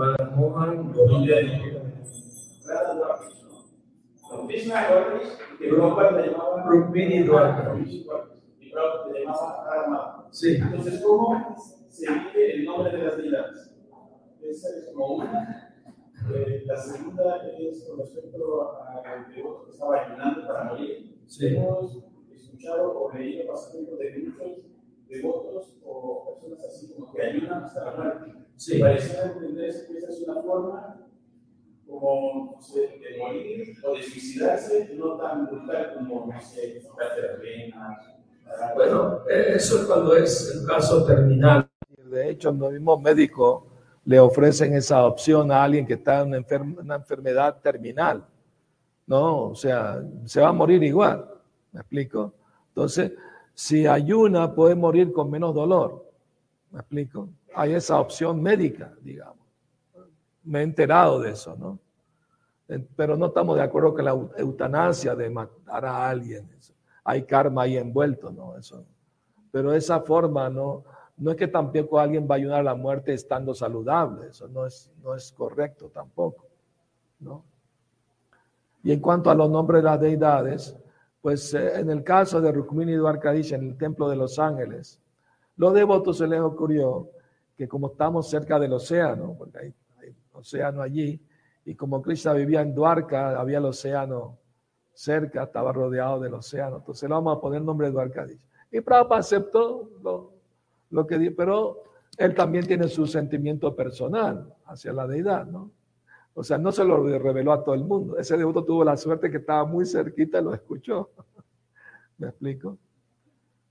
Manmohan 0.00 0.92
que 5.58 5.68
Prabhupada 5.68 6.12
le 6.12 6.30
llamaba 6.30 6.64
Rukmini 6.64 7.24
Prabhupada 7.24 7.74
le 9.12 9.20
llamaba 9.20 9.64
Karma. 9.68 10.00
Sí, 10.30 10.56
Entonces, 10.56 11.02
¿cómo 11.04 11.54
se 11.88 12.10
vive 12.10 12.54
el 12.54 12.64
nombre 12.64 12.96
de 12.96 13.02
las 13.04 13.16
deidades? 13.18 13.74
Esa 14.40 14.68
es 14.68 14.88
como 14.94 15.16
una. 15.16 15.66
Eh, 16.34 16.62
la 16.64 16.76
segunda 16.76 17.42
es 17.58 17.84
con 17.84 17.98
respecto 17.98 18.72
al 19.04 19.34
devoto 19.34 19.64
que 19.66 19.70
estaba 19.72 20.00
ayunando 20.00 20.46
para 20.46 20.64
morir. 20.64 21.18
Sí. 21.26 21.56
Hemos 21.56 21.98
escuchado 22.32 22.98
o 22.98 23.12
leído 23.12 23.52
pasamientos 23.52 23.98
de 23.98 24.18
muchos 24.18 24.79
devotos 25.10 25.76
o 25.84 26.38
personas 26.40 26.64
así 26.66 26.92
como 26.94 27.12
que 27.12 27.22
ayunan 27.22 27.64
hasta 27.64 27.84
la 27.86 27.92
muerte. 27.96 28.34
Sí. 28.56 28.78
Pareciera 28.80 29.24
entender 29.26 29.86
que 29.88 29.98
esa 29.98 30.08
es 30.10 30.20
una 30.28 30.42
forma 30.42 31.06
como 31.88 32.54
no 32.56 32.62
sé, 32.62 32.80
de 32.80 33.18
morir 33.18 33.76
o 33.84 33.94
de 33.94 34.02
suicidarse, 34.02 34.94
no 34.96 35.16
tan 35.18 35.46
brutal 35.46 35.94
como, 35.96 36.32
no 36.32 36.40
sé, 36.40 36.74
quitarse 36.80 37.22
las 37.22 37.40
venas. 37.40 37.98
Bueno, 38.74 39.20
eh, 39.30 39.52
eso 39.56 39.80
es 39.80 39.86
cuando 39.86 40.16
es 40.16 40.50
el 40.60 40.66
caso 40.66 41.04
terminal. 41.04 41.68
De 42.10 42.30
hecho, 42.30 42.52
los 42.52 42.72
mismos 42.72 43.00
médicos 43.00 43.64
le 44.04 44.18
ofrecen 44.18 44.74
esa 44.74 45.04
opción 45.06 45.50
a 45.52 45.62
alguien 45.64 45.86
que 45.86 45.94
está 45.94 46.20
en 46.22 46.28
una, 46.28 46.38
enfer- 46.38 46.78
una 46.80 46.96
enfermedad 46.96 47.56
terminal. 47.62 48.24
¿no? 49.06 49.48
O 49.50 49.54
sea, 49.54 50.02
se 50.26 50.40
va 50.40 50.48
a 50.48 50.52
morir 50.52 50.82
igual, 50.82 51.26
¿me 51.72 51.80
explico? 51.80 52.34
Entonces, 52.68 53.12
si 53.60 53.86
ayuna, 53.86 54.54
puede 54.54 54.74
morir 54.74 55.12
con 55.12 55.30
menos 55.30 55.54
dolor, 55.54 56.10
¿me 56.70 56.80
explico? 56.80 57.28
Hay 57.54 57.74
esa 57.74 58.00
opción 58.00 58.40
médica, 58.40 58.94
digamos. 59.02 59.44
Me 60.44 60.60
he 60.60 60.62
enterado 60.62 61.20
de 61.20 61.32
eso, 61.32 61.54
¿no? 61.56 61.78
Pero 62.96 63.18
no 63.18 63.26
estamos 63.26 63.56
de 63.56 63.62
acuerdo 63.62 63.92
con 63.92 64.04
la 64.06 64.12
eutanasia 64.38 65.14
de 65.14 65.28
matar 65.28 65.84
a 65.84 66.08
alguien. 66.08 66.48
Hay 67.04 67.24
karma 67.24 67.64
ahí 67.64 67.76
envuelto, 67.76 68.30
¿no? 68.30 68.56
Eso. 68.56 68.82
Pero 69.52 69.74
esa 69.74 70.00
forma, 70.00 70.48
¿no? 70.48 70.82
No 71.18 71.32
es 71.32 71.36
que 71.36 71.46
tampoco 71.46 72.00
alguien 72.00 72.26
va 72.26 72.36
a 72.36 72.38
ayudar 72.38 72.60
a 72.60 72.62
la 72.62 72.74
muerte 72.74 73.12
estando 73.12 73.54
saludable, 73.54 74.28
eso 74.28 74.48
no 74.48 74.64
es, 74.64 74.90
no 75.02 75.14
es 75.14 75.32
correcto 75.32 75.90
tampoco, 75.92 76.46
¿no? 77.18 77.44
Y 78.82 78.92
en 78.92 79.00
cuanto 79.00 79.28
a 79.28 79.34
los 79.34 79.50
nombres 79.50 79.82
de 79.82 79.90
las 79.90 80.00
deidades, 80.00 80.80
pues 81.20 81.54
eh, 81.54 81.80
en 81.80 81.90
el 81.90 82.02
caso 82.02 82.40
de 82.40 82.52
Rukmini 82.52 82.94
Dwarkadish 82.94 83.52
en 83.52 83.68
el 83.68 83.76
Templo 83.76 84.08
de 84.08 84.16
los 84.16 84.38
Ángeles, 84.38 85.00
los 85.56 85.74
devotos 85.74 86.18
se 86.18 86.26
les 86.26 86.40
ocurrió 86.40 87.10
que 87.56 87.68
como 87.68 87.88
estamos 87.88 88.30
cerca 88.30 88.58
del 88.58 88.72
océano, 88.72 89.34
porque 89.36 89.58
hay, 89.58 89.74
océano 90.32 90.80
allí, 90.80 91.20
y 91.66 91.74
como 91.74 92.00
Krishna 92.00 92.32
vivía 92.32 92.62
en 92.62 92.74
Dwarka, 92.74 93.38
había 93.38 93.58
el 93.58 93.66
océano 93.66 94.38
cerca, 94.94 95.42
estaba 95.42 95.72
rodeado 95.72 96.18
del 96.20 96.32
océano, 96.32 96.78
entonces 96.78 97.08
le 97.08 97.14
vamos 97.14 97.36
a 97.36 97.40
poner 97.40 97.60
el 97.60 97.66
nombre 97.66 97.88
de 97.88 97.92
Dwarkadish. 97.92 98.40
Y 98.70 98.80
Prabhupada 98.80 99.20
aceptó 99.20 99.90
lo, 100.02 100.32
lo 100.90 101.06
que 101.06 101.18
dijo, 101.18 101.34
pero 101.36 101.82
él 102.16 102.34
también 102.34 102.66
tiene 102.66 102.88
su 102.88 103.06
sentimiento 103.06 103.76
personal 103.76 104.54
hacia 104.64 104.92
la 104.92 105.06
deidad, 105.06 105.44
¿no? 105.46 105.70
O 106.34 106.44
sea, 106.44 106.58
no 106.58 106.72
se 106.72 106.84
lo 106.84 107.02
reveló 107.18 107.52
a 107.52 107.64
todo 107.64 107.74
el 107.74 107.84
mundo. 107.84 108.18
Ese 108.18 108.36
devoto 108.36 108.64
tuvo 108.64 108.84
la 108.84 108.96
suerte 108.96 109.30
que 109.30 109.38
estaba 109.38 109.64
muy 109.64 109.84
cerquita 109.84 110.40
y 110.40 110.44
lo 110.44 110.54
escuchó. 110.54 111.10
¿Me 112.18 112.28
explico? 112.28 112.78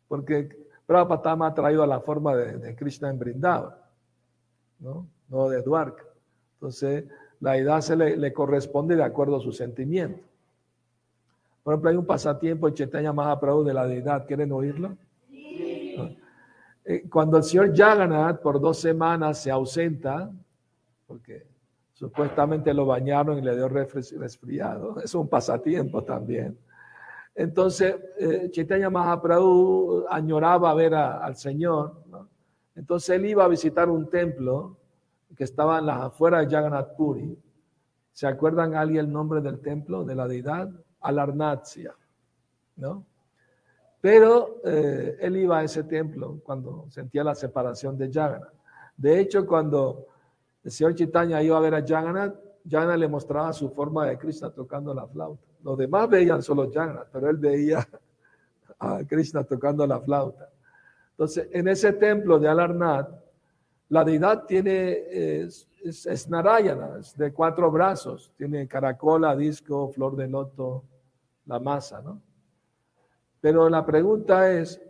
Porque 0.08 0.50
Prabhupada 0.86 1.18
estaba 1.18 1.36
más 1.36 1.52
atraído 1.52 1.84
a 1.84 1.88
la 1.88 2.02
forma 2.02 2.36
de, 2.36 2.76
Krishna 2.76 3.10
en 3.10 3.20
Vrindavan, 3.20 3.76
¿no? 4.80 5.08
No 5.30 5.50
de 5.50 5.62
Dwarka. 5.62 6.04
Entonces, 6.56 7.06
la 7.40 7.54
deidad 7.54 7.82
se 7.82 7.96
le, 7.96 8.34
corresponde 8.34 8.96
de 8.96 9.04
acuerdo 9.04 9.38
a 9.38 9.40
su 9.40 9.52
sentimiento. 9.52 10.22
Por 11.64 11.74
ejemplo, 11.74 11.90
hay 11.92 11.96
un 11.96 12.06
pasatiempo 12.06 12.68
en 12.68 12.74
Chaitanya 12.74 13.14
Mahaprabhu 13.14 13.64
de 13.64 13.74
la 13.74 13.86
deidad. 13.86 14.26
¿Quieren 14.26 14.52
oírlo? 14.52 14.98
Eh, 16.86 17.08
cuando 17.08 17.38
el 17.38 17.44
señor 17.44 17.76
Jagannath 17.76 18.42
por 18.42 18.60
dos 18.60 18.80
semanas 18.80 19.44
se 19.44 19.52
ausenta, 19.52 20.32
porque 21.06 21.46
supuestamente 22.00 22.74
lo 22.74 22.86
bañaron 22.86 23.40
y 23.40 23.42
le 23.42 23.58
dio 23.58 23.68
resfriado, 23.68 25.02
es 25.04 25.14
un 25.16 25.28
pasatiempo 25.28 26.02
también. 26.02 26.58
Entonces, 27.36 27.94
eh, 28.18 28.50
Chaitanya 28.52 28.90
Mahaprabhu 28.90 30.06
añoraba 30.10 30.74
ver 30.74 30.96
al 30.96 31.36
Señor. 31.36 32.02
Entonces, 32.74 33.10
él 33.18 33.26
iba 33.26 33.44
a 33.44 33.50
visitar 33.50 33.90
un 33.90 34.10
templo 34.10 34.78
que 35.36 35.44
estaba 35.44 35.80
en 35.80 35.88
las 35.88 36.00
afueras 36.00 36.48
de 36.48 36.56
Jagannath 36.56 36.96
Puri. 36.96 37.38
¿Se 38.14 38.28
acuerdan 38.28 38.76
alguien 38.76 39.08
el 39.08 39.12
nombre 39.12 39.42
del 39.42 39.60
templo, 39.60 40.06
de 40.06 40.16
la 40.16 40.26
deidad? 40.26 40.70
Alarnatia, 41.02 41.94
¿no? 42.78 43.06
Pero 44.00 44.62
eh, 44.64 45.18
él 45.20 45.36
iba 45.36 45.60
a 45.60 45.64
ese 45.66 45.84
templo 45.84 46.40
cuando 46.44 46.86
sentía 46.90 47.26
la 47.26 47.36
separación 47.36 47.98
de 47.98 48.10
Jagannath. 48.12 48.54
De 48.96 49.20
hecho, 49.20 49.46
cuando 49.46 50.08
el 50.64 50.72
señor 50.72 50.96
Chaitanya 50.96 51.42
iba 51.42 51.58
a 51.58 51.62
ver 51.62 51.76
a 51.76 51.86
Jagannath, 51.86 52.36
Jagannath 52.68 53.00
le 53.00 53.08
mostraba 53.08 53.54
su 53.54 53.70
forma 53.70 54.06
de 54.06 54.18
Krishna 54.18 54.50
tocando 54.52 54.94
la 54.94 55.08
flauta. 55.08 55.46
Los 55.64 55.78
demás 55.78 56.10
veían 56.10 56.42
solo 56.42 56.70
Jagannath, 56.72 57.08
pero 57.12 57.30
él 57.30 57.38
veía 57.38 57.88
a 58.80 59.04
Krishna 59.06 59.44
tocando 59.44 59.86
la 59.88 60.00
flauta. 60.00 60.50
Entonces, 61.12 61.48
en 61.52 61.68
ese 61.68 61.94
templo 61.94 62.40
de 62.40 62.48
Alarnath, 62.48 63.10
la 63.90 64.04
deidad 64.04 64.46
tiene, 64.46 65.44
es, 65.44 65.68
es, 65.84 66.30
Narayana, 66.30 66.98
es 67.00 67.18
de 67.18 67.34
cuatro 67.34 67.72
brazos, 67.72 68.32
tiene 68.38 68.68
caracola, 68.68 69.36
disco, 69.36 69.90
flor 69.90 70.16
de 70.16 70.28
loto, 70.28 70.84
la 71.46 71.60
masa, 71.60 72.02
¿no? 72.02 72.22
Pero 73.42 73.68
la 73.70 73.86
pregunta 73.86 74.52
es, 74.52 74.82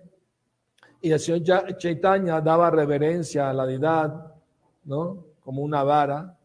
y 1.01 1.11
el 1.11 1.19
señor 1.19 1.77
Chaitanya 1.77 2.41
daba 2.41 2.69
reverencia 2.69 3.49
a 3.49 3.53
la 3.53 3.65
deidad, 3.65 4.35
¿no? 4.83 5.28
Como 5.49 5.63
una 5.63 5.81
vara. 5.81 6.37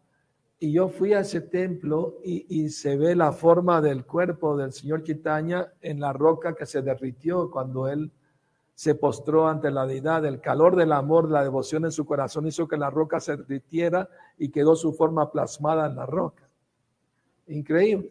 Y 0.58 0.72
yo 0.72 0.88
fui 0.88 1.12
a 1.12 1.20
ese 1.20 1.42
templo 1.42 2.20
y, 2.24 2.70
se 2.70 2.96
ve 2.96 3.14
la 3.14 3.32
forma 3.32 3.82
del 3.82 4.06
cuerpo 4.06 4.56
del 4.56 4.72
señor 4.72 5.02
Chaitanya 5.02 5.74
en 5.82 6.00
la 6.00 6.14
roca 6.14 6.54
que 6.54 6.64
se 6.64 6.80
derritió 6.80 7.50
cuando 7.50 7.86
él 7.86 8.10
se 8.72 8.94
postró 8.94 9.46
ante 9.46 9.70
la 9.70 9.86
deidad. 9.86 10.24
El 10.24 10.40
calor 10.40 10.74
del 10.74 10.90
amor, 10.90 11.30
la 11.30 11.42
devoción 11.42 11.84
en 11.84 11.92
su 11.92 12.06
corazón 12.06 12.46
hizo 12.46 12.66
que 12.66 12.78
la 12.78 12.88
roca 12.88 13.20
se 13.20 13.36
derritiera 13.36 14.08
y 14.38 14.48
quedó 14.48 14.74
su 14.74 14.94
forma 14.94 15.30
plasmada 15.30 15.84
en 15.84 15.96
la 15.96 16.06
roca. 16.06 16.48
Increíble. 17.48 18.10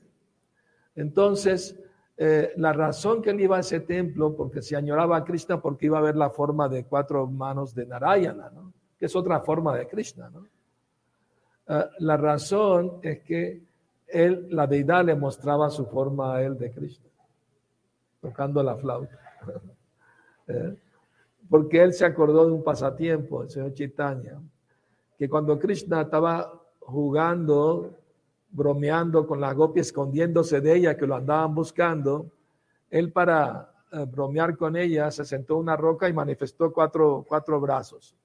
Entonces, 0.93 1.75
eh, 2.17 2.53
la 2.57 2.71
razón 2.71 3.23
que 3.23 3.31
él 3.31 3.41
iba 3.41 3.57
a 3.57 3.61
ese 3.61 3.79
templo, 3.79 4.35
porque 4.35 4.61
se 4.61 4.75
añoraba 4.75 5.17
a 5.17 5.23
Krishna, 5.23 5.59
porque 5.59 5.87
iba 5.87 5.97
a 5.97 6.01
ver 6.01 6.15
la 6.15 6.29
forma 6.29 6.69
de 6.69 6.85
cuatro 6.85 7.25
manos 7.25 7.73
de 7.73 7.87
Narayana, 7.87 8.51
que 8.99 9.07
es 9.07 9.15
otra 9.15 9.39
forma 9.39 9.75
de 9.75 9.87
Krishna. 9.87 10.31
Eh, 11.67 11.85
la 11.99 12.17
razón 12.17 12.99
es 13.01 13.21
que 13.21 13.61
él, 14.07 14.47
la 14.49 14.67
deidad 14.67 15.05
le 15.05 15.15
mostraba 15.15 15.69
su 15.69 15.85
forma 15.85 16.35
a 16.35 16.43
él 16.43 16.57
de 16.57 16.71
Krishna, 16.71 17.09
tocando 18.21 18.63
la 18.63 18.75
flauta. 18.75 19.19
Eh, 20.45 20.75
porque 21.49 21.81
él 21.81 21.93
se 21.93 22.03
acordó 22.03 22.45
de 22.45 22.51
un 22.51 22.65
pasatiempo, 22.65 23.43
el 23.43 23.49
señor 23.49 23.73
Chaitanya, 23.73 24.41
que 25.17 25.29
cuando 25.29 25.57
Krishna 25.57 26.01
estaba 26.01 26.61
jugando 26.81 27.97
bromeando 28.53 29.25
con 29.25 29.41
la 29.41 29.53
gopia, 29.53 29.81
escondiéndose 29.81 30.61
de 30.61 30.75
ella, 30.75 30.97
que 30.97 31.07
lo 31.07 31.15
andaban 31.15 31.55
buscando, 31.55 32.31
él 32.89 33.11
para 33.11 33.73
eh, 33.91 34.05
bromear 34.05 34.55
con 34.55 34.75
ella 34.75 35.09
se 35.11 35.25
sentó 35.25 35.55
en 35.55 35.61
una 35.61 35.75
roca 35.75 36.07
y 36.07 36.13
manifestó 36.13 36.71
cuatro, 36.71 37.25
cuatro 37.27 37.59
brazos. 37.59 38.15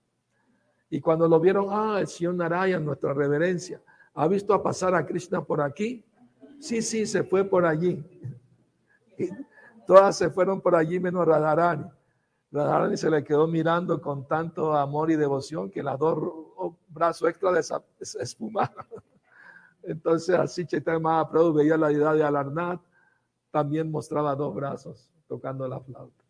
Y 0.90 1.00
cuando 1.00 1.28
lo 1.28 1.38
vieron, 1.38 1.66
ah, 1.70 1.98
el 2.00 2.06
señor 2.06 2.34
Narayan, 2.34 2.84
nuestra 2.84 3.12
reverencia, 3.12 3.80
¿ha 4.14 4.26
visto 4.26 4.54
a 4.54 4.62
pasar 4.62 4.94
a 4.94 5.04
Krishna 5.04 5.42
por 5.42 5.60
aquí? 5.60 6.04
Sí, 6.58 6.82
sí, 6.82 7.06
se 7.06 7.22
fue 7.22 7.44
por 7.44 7.66
allí. 7.66 8.02
todas 9.86 10.16
se 10.16 10.30
fueron 10.30 10.60
por 10.60 10.74
allí 10.74 10.98
menos 10.98 11.26
Radharani. 11.26 11.86
Radharani 12.50 12.96
se 12.96 13.10
le 13.10 13.22
quedó 13.22 13.46
mirando 13.46 14.00
con 14.00 14.26
tanto 14.26 14.74
amor 14.74 15.10
y 15.10 15.16
devoción 15.16 15.70
que 15.70 15.82
las 15.82 15.98
dos 15.98 16.18
brazos 16.88 17.28
extra 17.28 17.50
esfumaron. 18.20 18.86
Entonces, 19.82 20.34
así 20.34 20.66
Chaitanya 20.66 20.98
Mahaprabhu 20.98 21.52
veía 21.52 21.76
la 21.76 21.88
deidad 21.88 22.14
de 22.14 22.24
Alarnath, 22.24 22.80
también 23.50 23.90
mostraba 23.90 24.34
dos 24.34 24.54
brazos 24.54 25.10
tocando 25.26 25.68
la 25.68 25.80
flauta. 25.80 26.24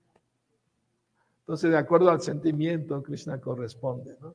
Entonces, 1.40 1.70
de 1.70 1.78
acuerdo 1.78 2.10
al 2.10 2.20
sentimiento, 2.20 3.02
Krishna 3.02 3.40
corresponde. 3.40 4.16
¿no? 4.20 4.34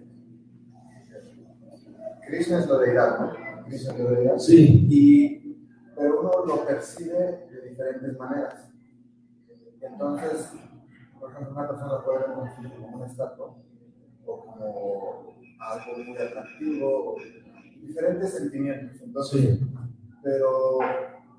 Krishna 2.31 2.59
es 2.59 2.67
la 2.69 2.77
deidad, 2.77 3.33
Krishna 3.65 3.93
es 3.93 3.99
la 3.99 4.11
deidad. 4.11 4.37
Sí. 4.37 4.87
Y, 4.89 5.67
pero 5.95 6.21
uno 6.21 6.45
lo 6.45 6.65
percibe 6.65 7.47
de 7.51 7.69
diferentes 7.69 8.17
maneras. 8.17 8.71
Entonces, 9.81 10.53
por 11.19 11.29
ejemplo, 11.29 11.51
una 11.51 11.67
persona 11.67 12.03
puede 12.05 12.19
ver 12.19 12.27
como 12.31 12.97
una 12.97 13.05
estatua 13.05 13.57
o 14.25 14.45
como 14.45 15.35
algo 15.59 16.03
muy 16.05 16.17
atractivo, 16.17 17.15
o 17.15 17.15
diferentes 17.81 18.33
sentimientos. 18.33 19.01
Entonces, 19.01 19.59
sí. 19.59 19.67
Pero 20.23 20.79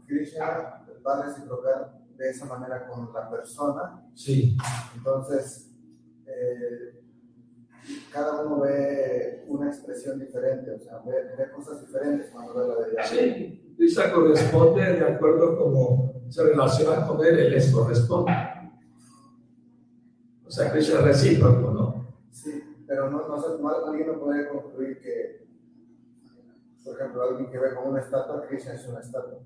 Krishna 0.07 0.85
va 1.07 1.19
a 1.21 1.23
reciprocar 1.23 2.03
de 2.19 2.29
esa 2.29 2.45
manera 2.45 2.87
con 2.87 3.11
la 3.15 3.31
persona. 3.31 4.05
Sí. 4.15 4.59
Entonces, 4.95 5.75
eh, 6.27 7.02
cada 8.13 8.43
uno 8.43 8.61
ve 8.61 9.45
una 9.49 9.69
expresión 9.69 10.19
diferente, 10.19 10.71
o 10.71 10.79
sea, 10.79 11.01
ve, 11.05 11.51
cosas 11.55 11.81
diferentes 11.81 12.31
cuando 12.31 12.55
ve 12.55 12.69
la 12.69 12.87
deidad. 12.87 13.05
Sí, 13.05 13.75
Krishna 13.77 14.13
corresponde 14.13 14.83
de 14.83 15.05
acuerdo 15.05 15.57
como 15.57 16.23
se 16.29 16.43
relaciona 16.45 17.07
con 17.07 17.25
él, 17.25 17.39
él 17.39 17.51
les 17.51 17.73
corresponde. 17.73 18.33
O 20.47 20.51
sea, 20.51 20.71
Krishna 20.71 20.99
es 20.99 21.05
recíproco, 21.05 21.71
¿no? 21.71 22.15
Sí, 22.31 22.63
pero 22.87 23.11
no, 23.11 23.27
no, 23.27 23.59
no, 23.59 23.87
alguien 23.87 24.07
no 24.09 24.21
puede 24.21 24.49
concluir 24.49 25.01
que, 25.01 25.47
por 26.85 26.95
ejemplo, 26.95 27.23
alguien 27.23 27.51
que 27.51 27.59
ve 27.59 27.75
como 27.75 27.91
una 27.91 28.01
estatua, 28.01 28.47
Krishna 28.47 28.75
es 28.75 28.87
una 28.87 29.01
estatua. 29.01 29.39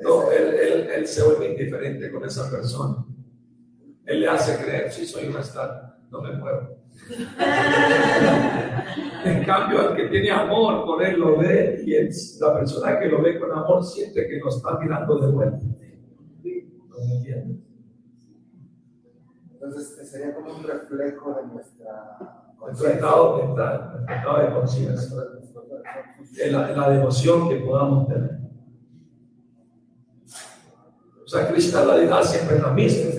no, 0.00 0.32
él, 0.32 0.54
él, 0.54 0.90
él, 0.90 1.06
se 1.06 1.22
vuelve 1.22 1.50
indiferente 1.50 2.10
con 2.10 2.24
esa 2.24 2.50
persona. 2.50 3.04
Él 4.06 4.20
le 4.20 4.28
hace 4.28 4.62
creer, 4.64 4.90
sí, 4.90 5.04
soy 5.04 5.28
una 5.28 5.40
estatua, 5.40 5.98
no 6.10 6.22
me 6.22 6.32
muevo. 6.32 6.75
en 9.24 9.44
cambio, 9.44 9.90
el 9.90 9.96
que 9.96 10.08
tiene 10.08 10.30
amor 10.30 10.84
por 10.84 11.02
él 11.04 11.20
lo 11.20 11.38
ve 11.38 11.82
y 11.84 11.92
la 12.40 12.54
persona 12.54 12.98
que 12.98 13.08
lo 13.08 13.22
ve 13.22 13.38
con 13.38 13.52
amor 13.52 13.84
siente 13.84 14.26
que 14.26 14.38
lo 14.38 14.48
está 14.48 14.78
mirando 14.78 15.18
de 15.18 15.32
vuelta. 15.32 15.58
¿No 15.58 16.98
me 16.98 17.16
entiendes? 17.16 17.58
Entonces 19.52 20.10
sería 20.10 20.34
como 20.34 20.56
un 20.56 20.62
reflejo 20.62 21.34
de 21.34 21.46
nuestra 21.46 22.18
nuestro 22.60 22.88
estado 22.88 23.36
mental, 23.36 23.90
nuestro 23.92 24.16
estado 24.16 24.42
de 24.42 24.52
conciencia, 24.52 25.18
la, 26.50 26.70
la 26.72 26.90
devoción 26.90 27.48
que 27.48 27.56
podamos 27.56 28.08
tener. 28.08 28.38
O 31.24 31.28
sea, 31.28 31.48
Krishna 31.48 31.84
la 31.84 31.96
deidad 31.96 32.22
siempre 32.22 32.56
es 32.56 32.62
la 32.62 32.72
misma, 32.72 33.10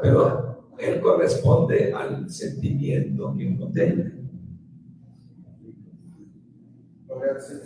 pero 0.00 0.47
él 0.78 1.00
corresponde 1.00 1.92
al 1.92 2.30
sentimiento 2.30 3.34
que 3.36 3.46
uno 3.46 3.70
tiene. 3.70 4.18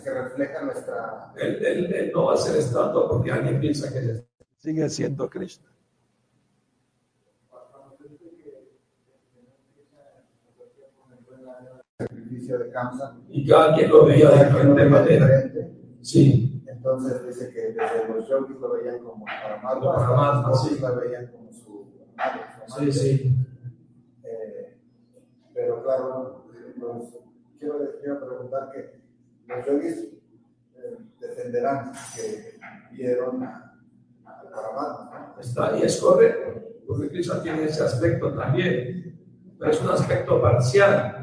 que 0.03 0.11
refleja 0.11 0.63
nuestra... 0.63 1.33
Él, 1.37 1.65
él, 1.65 1.95
él, 1.95 2.13
no 2.13 2.27
va 2.27 2.35
a 2.35 2.37
ser 2.37 2.57
estatua 2.59 3.09
porque 3.09 3.31
alguien 3.31 3.61
piensa 3.61 3.93
que 3.93 4.25
sigue 4.59 4.89
siendo 4.89 5.29
Krishna. 5.29 5.73
sacrificio 11.99 12.59
de 12.59 12.71
Kamsa. 12.71 13.17
Y 13.29 13.47
cada 13.47 13.75
quien 13.75 13.91
lo 13.91 14.07
veía 14.07 14.31
de 14.31 14.45
diferente 14.45 14.85
manera. 14.87 15.29
Sí. 16.01 16.63
Entonces 16.67 17.27
dice 17.27 17.53
que 17.53 17.61
desde 17.61 18.09
los 18.09 18.29
yogis 18.29 18.57
lo 18.59 18.73
veían 18.73 18.99
como 18.99 19.25
Paramatma, 19.25 19.95
Paramatma 19.95 20.55
sí. 20.55 20.79
lo 20.81 20.97
veían 20.97 21.27
como 21.29 21.53
su 21.53 21.72
Sí, 22.79 22.93
sí. 22.93 23.37
Eh, 24.23 24.79
pero 25.55 25.83
claro, 25.83 26.47
pues, 26.47 27.15
quiero, 27.59 27.79
quiero 28.01 28.27
preguntar 28.27 28.71
que 28.73 29.01
los 29.47 29.67
yogis 29.67 30.13
eh, 30.77 30.99
defenderán 31.21 31.93
que 32.15 32.59
vieron 32.93 33.43
a, 33.43 33.79
a. 34.27 35.37
Está, 35.41 35.79
y 35.79 35.83
es 35.83 36.01
correcto, 36.01 36.63
porque 36.87 37.09
Krishna 37.09 37.43
tiene 37.43 37.65
ese 37.65 37.83
aspecto 37.83 38.33
también, 38.35 39.19
pero 39.59 39.71
es 39.71 39.81
un 39.81 39.91
aspecto 39.91 40.41
parcial. 40.41 41.19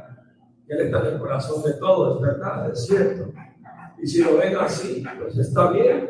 Él 0.67 0.81
está 0.81 0.99
en 0.99 1.13
el 1.13 1.19
corazón 1.19 1.63
de 1.63 1.73
todos, 1.73 2.17
es 2.17 2.21
verdad, 2.21 2.71
es 2.71 2.85
cierto. 2.85 3.33
Y 3.97 4.07
si 4.07 4.23
lo 4.23 4.37
ven 4.37 4.55
así, 4.57 5.03
pues 5.19 5.37
está 5.37 5.71
bien. 5.71 6.09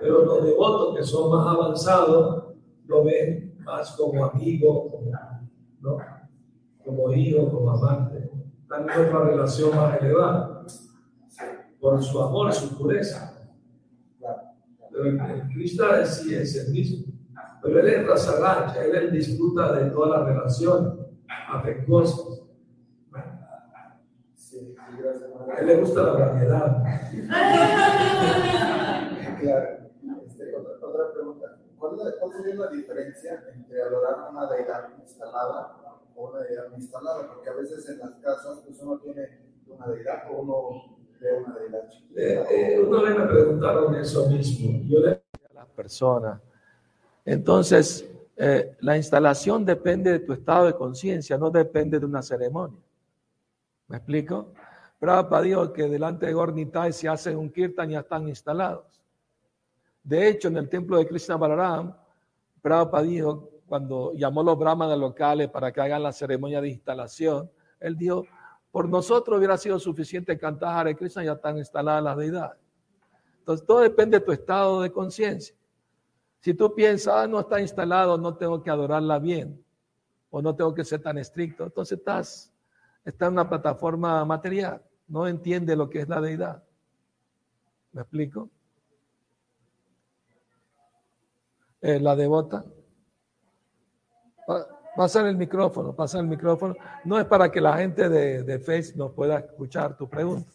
Pero 0.00 0.24
los 0.24 0.44
devotos 0.44 0.96
que 0.96 1.04
son 1.04 1.30
más 1.30 1.46
avanzados 1.46 2.54
lo 2.86 3.04
ven 3.04 3.53
más 3.64 3.92
como 3.92 4.24
amigo, 4.24 4.90
como, 4.90 5.12
¿no? 5.80 5.98
como 6.84 7.12
hijo, 7.12 7.48
como 7.50 7.70
amante. 7.70 8.28
En 8.76 8.90
otra 8.90 9.24
relación 9.24 9.76
más 9.76 10.00
elevada. 10.00 10.64
Por 11.80 12.02
su 12.02 12.20
amor, 12.22 12.52
su 12.52 12.76
pureza. 12.76 13.32
Pero 14.90 15.04
el, 15.04 15.48
Cristo 15.52 15.84
sí 16.04 16.34
es 16.34 16.56
el 16.56 16.72
mismo. 16.72 17.04
Pero 17.62 17.78
él 17.80 17.88
es 17.88 18.06
raza 18.06 18.74
él, 18.82 18.94
él 18.94 19.12
disfruta 19.12 19.72
de 19.72 19.90
todas 19.90 20.20
las 20.20 20.28
relaciones 20.28 20.92
afectuosas. 21.48 22.42
A 23.12 23.98
él 25.60 25.66
le 25.66 25.80
gusta 25.80 26.02
la 26.02 26.12
variedad. 26.12 26.84
claro. 29.40 29.83
¿Cuál, 31.90 32.14
¿Cuál, 32.18 32.32
sería 32.32 32.54
la 32.54 32.70
diferencia 32.70 33.44
entre 33.52 33.82
adorar 33.82 34.30
una 34.30 34.46
deidad 34.46 34.88
instalada 35.00 35.76
o 36.16 36.30
una 36.30 36.40
deidad 36.40 36.68
no 36.70 36.76
instalada? 36.76 37.28
Porque 37.28 37.50
a 37.50 37.54
veces 37.54 37.88
en 37.88 37.98
las 37.98 38.14
casas 38.22 38.60
pues 38.64 38.80
uno 38.80 38.98
tiene 38.98 39.40
una 39.66 39.86
deidad 39.88 40.30
o 40.30 40.40
uno 40.40 40.96
ve 41.20 41.32
una 41.32 41.58
deidad 41.58 41.88
chiquita. 41.88 42.20
Eh, 42.20 42.74
eh, 42.74 42.80
una 42.80 43.02
vez 43.02 43.18
me 43.18 43.26
preguntaron 43.26 43.94
eso 43.96 44.28
mismo. 44.28 44.80
Yo 44.84 45.00
le 45.00 45.08
dije 45.10 45.46
a 45.50 45.54
las 45.54 45.68
personas. 45.68 46.40
Entonces, 47.24 48.08
eh, 48.36 48.76
la 48.80 48.96
instalación 48.96 49.64
depende 49.64 50.12
de 50.12 50.18
tu 50.20 50.32
estado 50.32 50.66
de 50.66 50.74
conciencia, 50.74 51.38
no 51.38 51.50
depende 51.50 51.98
de 51.98 52.06
una 52.06 52.22
ceremonia. 52.22 52.80
¿Me 53.88 53.98
explico? 53.98 54.52
Prabhupada 54.98 55.42
dijo 55.42 55.72
que 55.72 55.88
delante 55.88 56.26
de 56.26 56.32
Gornitai 56.32 56.92
se 56.92 57.08
hace 57.08 57.34
un 57.36 57.50
kirtan 57.50 57.90
ya 57.90 58.00
están 58.00 58.28
instalados. 58.28 58.93
De 60.04 60.28
hecho, 60.28 60.48
en 60.48 60.58
el 60.58 60.68
templo 60.68 60.98
de 60.98 61.06
Krishna 61.06 61.36
Balaram, 61.36 61.94
Prabhupada 62.62 63.02
dijo, 63.02 63.50
cuando 63.66 64.12
llamó 64.14 64.42
a 64.42 64.44
los 64.44 64.58
brahmanas 64.58 64.98
locales 64.98 65.48
para 65.48 65.72
que 65.72 65.80
hagan 65.80 66.02
la 66.02 66.12
ceremonia 66.12 66.60
de 66.60 66.68
instalación, 66.68 67.50
él 67.80 67.96
dijo, 67.96 68.24
por 68.70 68.88
nosotros 68.88 69.38
hubiera 69.38 69.56
sido 69.56 69.78
suficiente 69.78 70.38
cantar 70.38 70.78
Hare 70.78 70.94
Krishna, 70.94 71.24
ya 71.24 71.32
están 71.32 71.58
instaladas 71.58 72.04
las 72.04 72.16
deidades. 72.16 72.60
Entonces, 73.38 73.66
todo 73.66 73.80
depende 73.80 74.20
de 74.20 74.24
tu 74.24 74.32
estado 74.32 74.82
de 74.82 74.92
conciencia. 74.92 75.56
Si 76.40 76.54
tú 76.54 76.74
piensas, 76.74 77.14
ah, 77.14 77.26
no 77.26 77.40
está 77.40 77.60
instalado, 77.60 78.18
no 78.18 78.36
tengo 78.36 78.62
que 78.62 78.70
adorarla 78.70 79.18
bien, 79.18 79.64
o 80.30 80.42
no 80.42 80.54
tengo 80.54 80.74
que 80.74 80.84
ser 80.84 81.00
tan 81.00 81.16
estricto, 81.18 81.64
entonces 81.64 81.98
estás 81.98 82.54
está 83.04 83.26
en 83.26 83.32
una 83.34 83.48
plataforma 83.48 84.24
material, 84.24 84.82
no 85.08 85.26
entiende 85.26 85.76
lo 85.76 85.90
que 85.90 86.00
es 86.00 86.08
la 86.08 86.20
deidad. 86.20 86.62
¿Me 87.92 88.02
explico? 88.02 88.50
Eh, 91.84 92.00
la 92.00 92.16
devota. 92.16 92.64
Pasa 94.96 95.28
el 95.28 95.36
micrófono, 95.36 95.94
pasa 95.94 96.18
el 96.18 96.26
micrófono. 96.26 96.74
No 97.04 97.18
es 97.18 97.26
para 97.26 97.52
que 97.52 97.60
la 97.60 97.76
gente 97.76 98.08
de, 98.08 98.42
de 98.42 98.58
Face 98.58 98.94
nos 98.96 99.12
pueda 99.12 99.40
escuchar 99.40 99.94
tu 99.94 100.08
pregunta. 100.08 100.50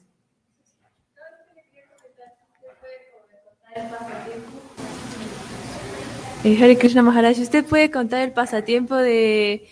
Eh, 6.44 6.58
Hare 6.64 6.80
Krishna 6.80 7.04
Maharaj, 7.04 7.38
¿usted 7.38 7.64
puede 7.64 7.92
contar 7.92 8.22
el 8.22 8.32
pasatiempo 8.34 8.96
de 8.96 9.68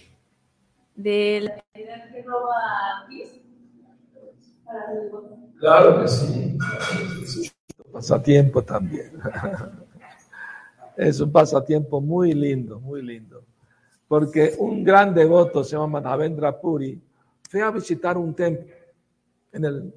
de 0.94 1.42
la 1.42 1.56
que 1.74 2.22
roba 2.22 3.08
Claro 5.60 6.02
que 6.02 6.08
sí. 6.08 6.58
Pasatiempo 7.92 8.64
también. 8.64 9.14
Es 10.98 11.22
un 11.22 11.32
pasatiempo 11.32 12.02
muy 12.02 12.34
lindo, 12.34 12.80
muy 12.80 13.02
lindo. 13.02 13.46
Porque 14.08 14.56
un 14.58 14.84
gran 14.84 15.14
devoto 15.14 15.64
se 15.64 15.78
llama 15.78 16.02
Madhavendra 16.02 16.60
Puri 16.60 17.00
fue 17.50 17.62
a 17.62 17.72
visitar 17.72 18.18
un 18.18 18.34
templo 18.34 18.74
en 19.54 19.64
el, 19.64 19.94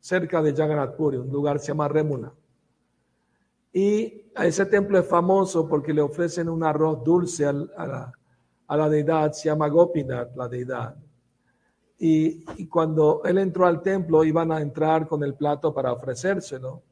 cerca 0.00 0.40
de 0.40 0.54
Jagannath 0.54 0.96
Puri, 0.96 1.18
un 1.18 1.30
lugar 1.30 1.58
se 1.58 1.68
llama 1.68 1.88
Remuna. 1.88 2.32
Y 3.72 4.30
a 4.34 4.46
ese 4.46 4.64
templo 4.66 4.98
es 4.98 5.06
famoso 5.06 5.68
porque 5.68 5.92
le 5.92 6.00
ofrecen 6.00 6.48
un 6.48 6.64
arroz 6.64 7.04
dulce 7.04 7.44
a 7.44 7.52
la, 7.52 8.12
a 8.66 8.76
la 8.76 8.88
deidad, 8.88 9.32
se 9.32 9.48
llama 9.48 9.68
Gopinath, 9.68 10.34
la 10.34 10.48
deidad. 10.48 10.96
Y, 11.98 12.66
cuando 12.66 13.22
él 13.24 13.38
entró 13.38 13.66
al 13.66 13.82
templo, 13.82 14.22
iban 14.22 14.52
a 14.52 14.60
entrar 14.60 15.06
con 15.08 15.22
el 15.22 15.34
plato 15.34 15.72
para 15.72 15.92
ofrecérselo. 15.92 16.82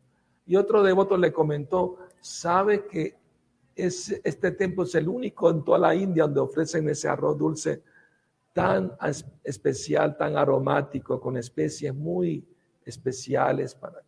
Y 0.47 0.57
otro 0.57 0.83
devoto 0.83 1.17
le 1.17 1.33
comentó, 1.33 1.99
¿sabe 2.21 2.87
que 2.87 3.15
este 3.77 4.51
templo 4.53 4.85
es 4.85 4.95
el 4.95 5.09
único 5.09 5.51
en 5.51 5.65
toda 5.65 5.79
la 5.79 5.95
India 5.95 6.25
donde 6.25 6.41
ofrecen 6.41 6.89
ese 6.89 7.09
arroz 7.09 7.37
dulce 7.37 7.83
tan 8.53 8.93
especial, 9.43 10.17
tan 10.17 10.37
aromático, 10.37 11.21
con 11.21 11.37
especies 11.37 11.95
muy 11.95 12.47
especiales 12.85 13.75
para 13.75 14.05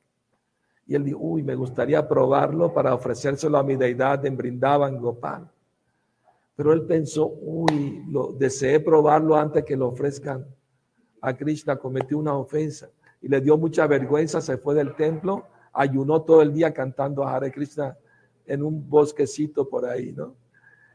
y 0.87 0.95
él 0.95 1.05
dijo, 1.05 1.19
uy, 1.21 1.43
me 1.43 1.57
gustaría 1.57 2.07
probarlo 2.07 2.73
para 2.73 2.95
ofrecérselo 2.95 3.59
a 3.59 3.65
mi 3.65 3.75
deidad 3.75 4.25
en 4.25 4.37
Brindavan 4.37 4.99
Gopal. 4.99 5.51
Pero 6.55 6.73
él 6.73 6.83
pensó, 6.83 7.27
uy, 7.27 8.05
lo, 8.09 8.33
deseé 8.33 8.79
probarlo 8.79 9.35
antes 9.35 9.65
que 9.65 9.77
lo 9.77 9.89
ofrezcan 9.89 10.47
a 11.21 11.37
Krishna, 11.37 11.77
cometió 11.77 12.19
una 12.19 12.35
ofensa 12.35 12.89
y 13.21 13.29
le 13.29 13.41
dio 13.41 13.59
mucha 13.59 13.87
vergüenza, 13.89 14.41
se 14.41 14.59
fue 14.59 14.77
del 14.77 14.95
templo, 14.95 15.45
ayunó 15.73 16.23
todo 16.23 16.41
el 16.41 16.53
día 16.53 16.73
cantando 16.73 17.25
a 17.25 17.35
Hare 17.35 17.51
Krishna 17.51 17.97
en 18.47 18.63
un 18.63 18.89
bosquecito 18.89 19.69
por 19.69 19.87
ahí, 19.87 20.13
¿no? 20.13 20.35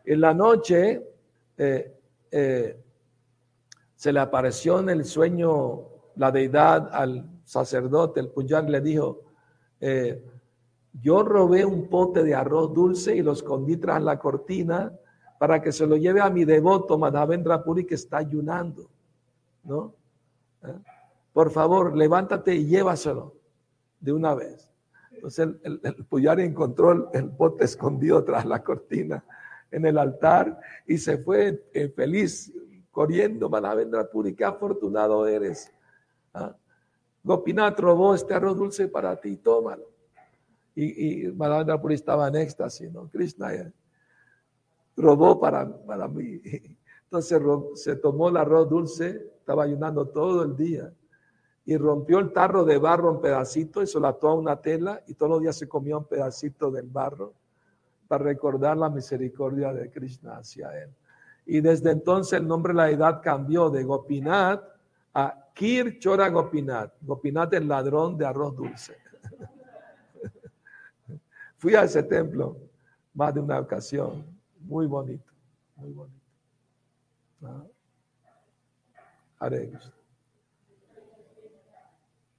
En 0.06 0.22
la 0.22 0.34
noche 0.34 1.06
eh, 1.58 1.96
eh, 2.32 2.84
se 3.96 4.12
le 4.12 4.20
apareció 4.20 4.80
en 4.80 4.90
el 4.90 5.06
sueño 5.06 5.82
la 6.16 6.32
deidad 6.32 6.90
al 6.92 7.30
sacerdote, 7.44 8.20
el 8.20 8.30
Punyar 8.30 8.70
le 8.70 8.82
dijo, 8.82 9.22
eh, 9.80 10.24
Yo 11.02 11.24
robé 11.24 11.64
un 11.66 11.88
pote 11.88 12.24
de 12.24 12.34
arroz 12.34 12.74
dulce 12.74 13.16
y 13.16 13.22
lo 13.22 13.34
escondí 13.34 13.78
tras 13.78 14.02
la 14.02 14.18
cortina 14.18 14.92
para 15.40 15.62
que 15.62 15.72
se 15.72 15.86
lo 15.88 15.98
lleve 15.98 16.22
a 16.22 16.30
mi 16.30 16.46
devoto 16.46 16.98
Madhavendra 16.98 17.64
Puri 17.64 17.86
que 17.86 17.96
está 17.96 18.18
ayunando. 18.18 18.90
¿No? 19.64 19.94
Por 21.34 21.52
favor, 21.52 21.96
levántate 21.96 22.56
y 22.56 22.66
llévaselo 22.66 23.36
de 24.00 24.14
una 24.14 24.34
vez. 24.36 24.71
Entonces 25.12 25.50
el, 25.64 25.82
el, 25.84 26.40
encontró 26.40 27.12
el, 27.14 27.30
pote 27.32 27.66
escondido 27.66 28.24
tras 28.24 28.46
la 28.46 28.64
cortina 28.64 29.24
en 29.70 29.86
el 29.86 29.98
altar 29.98 30.60
y 30.88 30.98
se 30.98 31.18
fue 31.18 31.64
eh, 31.74 31.90
feliz 31.90 32.52
corriendo. 32.92 33.50
Madhavendra 33.50 34.10
Puri, 34.10 34.34
qué 34.34 34.46
afortunado 34.46 35.28
eres. 35.28 35.72
¿Ah? 36.34 36.56
Gopinath 37.24 37.80
robó 37.80 38.16
este 38.16 38.34
arroz 38.34 38.58
dulce 38.58 38.88
para 38.88 39.16
ti, 39.20 39.38
tómalo. 39.38 39.86
Y, 40.74 41.28
y 41.28 41.32
Puri 41.32 41.96
estaba 41.96 42.30
en 42.30 42.38
éxtasis, 42.38 42.92
¿no? 42.92 43.10
Krishna 43.10 43.54
eh, 43.54 43.72
robó 44.96 45.40
para, 45.40 45.70
para 45.86 46.08
mí. 46.08 46.42
Entonces 47.04 47.42
se 47.76 47.96
tomó 47.98 48.30
el 48.30 48.38
arroz 48.38 48.70
dulce, 48.70 49.32
estaba 49.38 49.64
ayunando 49.64 50.08
todo 50.08 50.44
el 50.44 50.56
día 50.56 50.92
y 51.66 51.78
rompió 51.78 52.20
el 52.20 52.34
tarro 52.34 52.66
de 52.66 52.78
barro 52.78 53.12
en 53.12 53.22
pedacitos 53.22 53.84
y 53.84 53.88
se 53.88 54.00
lo 54.00 54.08
ató 54.08 54.30
a 54.30 54.36
una 54.36 54.60
tela 54.60 55.02
y 55.08 55.14
todos 55.14 55.32
los 55.32 55.42
días 55.42 55.58
se 55.58 55.68
comió 55.68 56.00
un 56.00 56.06
pedacito 56.06 56.72
del 56.72 56.88
barro 56.88 57.34
para 58.08 58.24
recordar 58.24 58.78
la 58.78 58.90
misericordia 58.90 59.74
de 59.74 59.90
Krishna 59.90 60.38
hacia 60.38 60.70
él. 60.82 60.90
Y 61.46 61.62
desde 61.62 61.92
entonces 61.92 62.40
el 62.40 62.48
nombre 62.48 62.74
de 62.74 62.78
la 62.78 62.90
edad 62.90 63.22
cambió 63.22 63.70
de 63.70 63.84
Gopinath 63.84 64.64
a 65.14 65.50
Kir 65.54 66.00
Chora 66.00 66.30
Gopinath. 66.30 66.94
Gopinath 67.02 67.54
el 67.54 67.68
ladrón 67.68 68.18
de 68.18 68.26
arroz 68.26 68.56
dulce. 68.56 68.98
Fui 71.58 71.76
a 71.76 71.84
ese 71.84 72.04
templo 72.04 72.58
más 73.14 73.34
de 73.34 73.40
una 73.40 73.60
ocasión. 73.60 74.26
Muy 74.60 74.88
bonito, 74.88 75.32
muy 75.76 75.92
bonito. 75.92 76.22
¿Ah? 77.44 77.64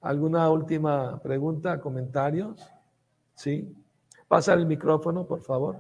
¿Alguna 0.03 0.51
última 0.51 1.21
pregunta, 1.21 1.81
comentarios? 1.81 2.61
Sí. 3.37 3.73
Pasa 4.27 4.53
el 4.53 4.67
micrófono, 4.67 5.25
por 5.25 5.41
favor. 5.41 5.77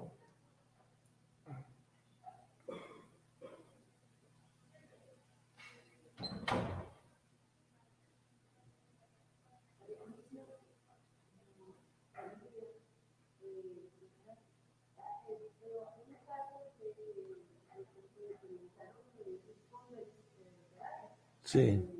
Sí. 21.42 21.91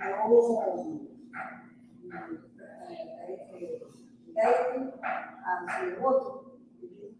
A 0.00 0.26
su 5.80 5.86
devoto. 5.86 6.58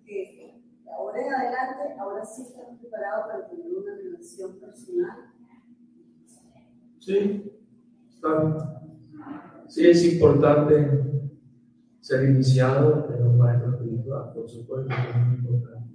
Que 0.04 0.62
ahora 0.92 1.20
en 1.20 1.34
adelante, 1.34 1.94
ahora 1.98 2.24
sí 2.24 2.42
estamos 2.42 2.78
preparados 2.80 3.26
para 3.26 3.48
tener 3.48 3.74
una 3.74 3.94
relación 3.96 4.60
personal. 4.60 5.32
Sí, 7.00 7.52
está 8.08 8.76
Sí, 9.68 9.88
es 9.88 10.12
importante 10.12 11.02
ser 12.00 12.30
iniciado 12.30 13.08
en 13.12 13.26
un 13.26 13.38
maestro 13.38 13.72
espiritual, 13.72 14.32
por 14.32 14.48
supuesto, 14.48 14.94
es 14.94 15.26
muy 15.26 15.38
importante. 15.38 15.94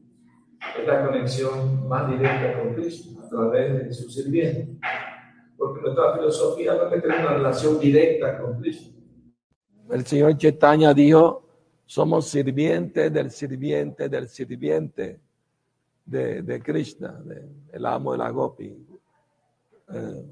Es 0.78 0.88
la 0.88 1.06
conexión 1.06 1.88
más 1.88 2.10
directa 2.12 2.62
con 2.62 2.74
Cristo 2.74 3.22
a 3.22 3.30
través 3.30 3.86
de 3.86 3.94
su 3.94 4.10
sirviente. 4.10 4.78
Porque 5.82 5.96
nuestra 5.96 6.14
filosofía 6.18 6.76
no 6.76 6.84
es 6.84 6.94
que 6.94 7.02
tener 7.02 7.20
una 7.20 7.34
relación 7.34 7.80
directa 7.80 8.38
con 8.40 8.60
Cristo. 8.60 8.92
El 9.90 10.06
señor 10.06 10.38
Chaitanya 10.38 10.94
dijo, 10.94 11.44
somos 11.86 12.28
sirvientes 12.28 13.12
del 13.12 13.32
sirviente 13.32 14.08
del 14.08 14.28
sirviente 14.30 15.20
de, 16.06 16.42
de 16.42 16.62
Krishna, 16.62 17.20
de, 17.26 17.50
el 17.72 17.86
amo 17.86 18.12
de 18.14 18.18
la 18.18 18.30
Gopi. 18.30 18.78
Eh, 19.94 20.26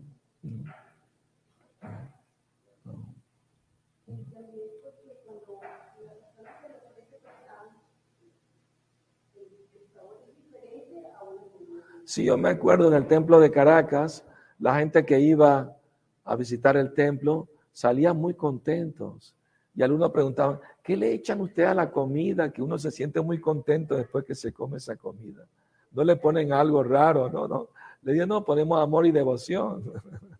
Sí, 12.10 12.24
yo 12.24 12.40
me 12.40 12.50
acuerdo 12.50 12.88
en 12.88 12.96
el 12.96 13.06
templo 13.06 13.40
de 13.40 13.52
Caracas, 13.52 14.26
la 14.60 14.76
gente 14.78 15.06
que 15.06 15.20
iba 15.20 15.76
a 16.24 16.36
visitar 16.36 16.78
el 16.78 16.94
templo 16.94 17.48
salía 17.72 18.14
muy 18.14 18.34
contentos. 18.34 19.36
Y 19.74 19.82
algunos 19.82 20.12
preguntaban, 20.12 20.60
¿qué 20.84 20.98
le 20.98 21.14
echan 21.14 21.40
usted 21.42 21.64
a 21.64 21.74
la 21.74 21.90
comida? 21.90 22.52
Que 22.52 22.62
uno 22.62 22.78
se 22.78 22.92
siente 22.92 23.22
muy 23.22 23.40
contento 23.40 23.96
después 23.96 24.26
que 24.26 24.36
se 24.36 24.52
come 24.52 24.78
esa 24.78 24.96
comida. 24.98 25.46
No 25.92 26.04
le 26.04 26.18
ponen 26.18 26.52
algo 26.52 26.84
raro, 26.84 27.30
no, 27.30 27.48
no. 27.48 27.70
Le 28.02 28.14
digo, 28.14 28.26
no, 28.26 28.44
ponemos 28.44 28.80
amor 28.80 29.06
y 29.06 29.12
devoción. 29.12 29.84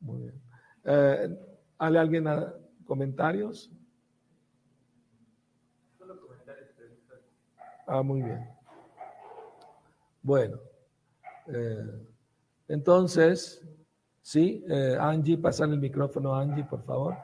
Muy 0.00 0.20
bien. 0.20 0.34
Eh, 0.84 1.38
¿Hay 1.78 1.96
alguien 1.96 2.28
a 2.28 2.52
comentarios? 2.84 3.70
Ah, 7.86 8.02
muy 8.02 8.22
bien. 8.22 8.46
Bueno, 10.22 10.58
eh, 11.48 12.06
entonces, 12.68 13.62
sí, 14.22 14.64
eh, 14.68 14.96
Angie, 14.98 15.38
pasar 15.38 15.68
el 15.68 15.78
micrófono 15.78 16.34
a 16.34 16.40
Angie, 16.42 16.64
por 16.64 16.82
favor. 16.82 17.16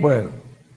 Bueno. 0.00 0.30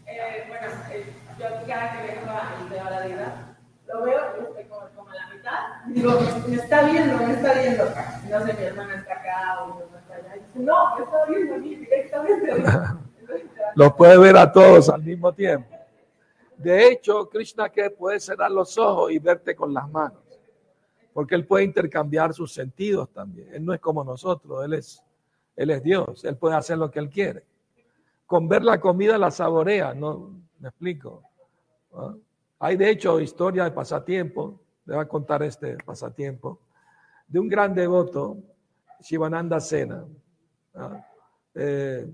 Eh, 0.05 0.45
bueno, 0.49 0.67
eh, 0.91 1.05
yo 1.39 1.45
cada 1.65 1.91
que 1.93 2.13
vengo 2.13 2.29
a, 2.29 2.87
a 2.87 2.89
la 2.89 3.05
vida, 3.05 3.57
lo 3.87 4.03
veo 4.03 4.21
y 4.37 4.43
estoy 4.43 4.63
como, 4.65 4.89
como 4.89 5.09
a 5.11 5.15
la 5.15 5.27
mitad. 5.33 5.85
Digo, 6.03 6.19
me 6.49 6.55
está 6.57 6.83
viendo, 6.83 7.17
me 7.17 7.33
está 7.33 7.53
viendo. 7.53 7.85
No 8.29 8.45
sé, 8.45 8.53
mi 8.53 8.63
hermana 8.63 8.95
está 8.95 9.13
acá 9.13 9.63
o 9.63 9.75
mi 9.75 9.81
está 9.83 10.15
allá. 10.15 10.41
No, 10.55 10.95
me 10.97 11.03
está 11.03 11.25
viendo 11.29 11.55
a 11.55 11.57
mí 11.59 11.75
directamente. 11.75 12.63
Los 13.75 13.93
puede 13.93 14.17
ver 14.17 14.35
a 14.35 14.51
todos 14.51 14.89
al 14.89 15.01
mismo 15.01 15.31
tiempo. 15.33 15.69
De 16.57 16.89
hecho, 16.89 17.29
Krishna 17.29 17.69
que 17.69 17.89
puede 17.89 18.19
cerrar 18.19 18.51
los 18.51 18.77
ojos 18.77 19.11
y 19.11 19.19
verte 19.19 19.55
con 19.55 19.73
las 19.73 19.89
manos. 19.89 20.19
Porque 21.13 21.35
él 21.35 21.47
puede 21.47 21.63
intercambiar 21.63 22.33
sus 22.33 22.53
sentidos 22.53 23.09
también. 23.09 23.47
Él 23.53 23.63
no 23.63 23.73
es 23.73 23.79
como 23.79 24.03
nosotros, 24.03 24.65
él 24.65 24.73
es, 24.73 25.01
él 25.55 25.69
es 25.69 25.81
Dios. 25.81 26.25
Él 26.25 26.35
puede 26.35 26.55
hacer 26.55 26.77
lo 26.77 26.91
que 26.91 26.99
él 26.99 27.09
quiere 27.09 27.43
con 28.25 28.47
ver 28.47 28.63
la 28.63 28.79
comida 28.79 29.17
la 29.19 29.29
saborea, 29.29 29.93
¿no? 29.93 30.31
Me 30.59 30.69
explico. 30.69 31.21
¿Ah? 31.93 32.15
Hay 32.57 32.77
de 32.77 32.89
hecho 32.89 33.19
historia 33.19 33.65
de 33.65 33.69
pasatiempo, 33.69 34.59
le 34.85 34.95
voy 34.95 35.03
a 35.03 35.07
contar 35.07 35.43
este 35.43 35.77
pasatiempo, 35.77 36.59
de 37.27 37.39
un 37.39 37.47
gran 37.47 37.73
devoto, 37.73 38.37
Shivananda 38.99 39.59
Sena. 39.59 40.05
¿ah? 40.75 41.05
Eh, 41.55 42.11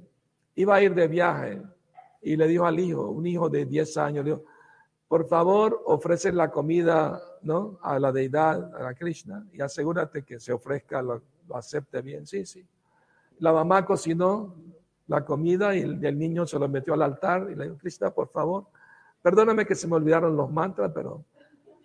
iba 0.55 0.75
a 0.75 0.81
ir 0.81 0.93
de 0.93 1.07
viaje 1.07 1.61
y 2.21 2.35
le 2.35 2.47
dijo 2.47 2.65
al 2.65 2.79
hijo, 2.79 3.09
un 3.09 3.25
hijo 3.25 3.49
de 3.49 3.65
10 3.65 3.97
años, 3.97 4.25
le 4.25 4.37
por 5.09 5.27
favor, 5.27 5.81
ofrece 5.87 6.31
la 6.31 6.51
comida 6.51 7.19
¿no? 7.41 7.79
a 7.81 7.97
la 7.97 8.11
deidad, 8.11 8.75
a 8.75 8.83
la 8.83 8.93
Krishna, 8.93 9.43
y 9.51 9.59
asegúrate 9.59 10.23
que 10.23 10.39
se 10.39 10.53
ofrezca, 10.53 11.01
lo, 11.01 11.23
acepte 11.51 12.03
bien. 12.03 12.27
Sí, 12.27 12.45
sí. 12.45 12.63
La 13.39 13.51
mamá 13.51 13.83
cocinó, 13.83 14.53
la 15.07 15.25
comida 15.25 15.75
y 15.75 15.81
el, 15.81 16.17
niño 16.17 16.45
se 16.45 16.59
lo 16.59 16.69
metió 16.69 16.93
al 16.93 17.01
altar 17.01 17.47
y 17.49 17.55
le 17.55 17.63
dijo, 17.63 17.77
Krishna, 17.77 18.11
por 18.11 18.29
favor, 18.29 18.67
perdóname 19.19 19.65
que 19.65 19.73
se 19.73 19.87
me 19.87 19.95
olvidaron 19.95 20.37
los 20.37 20.51
mantras, 20.51 20.91
pero 20.93 21.25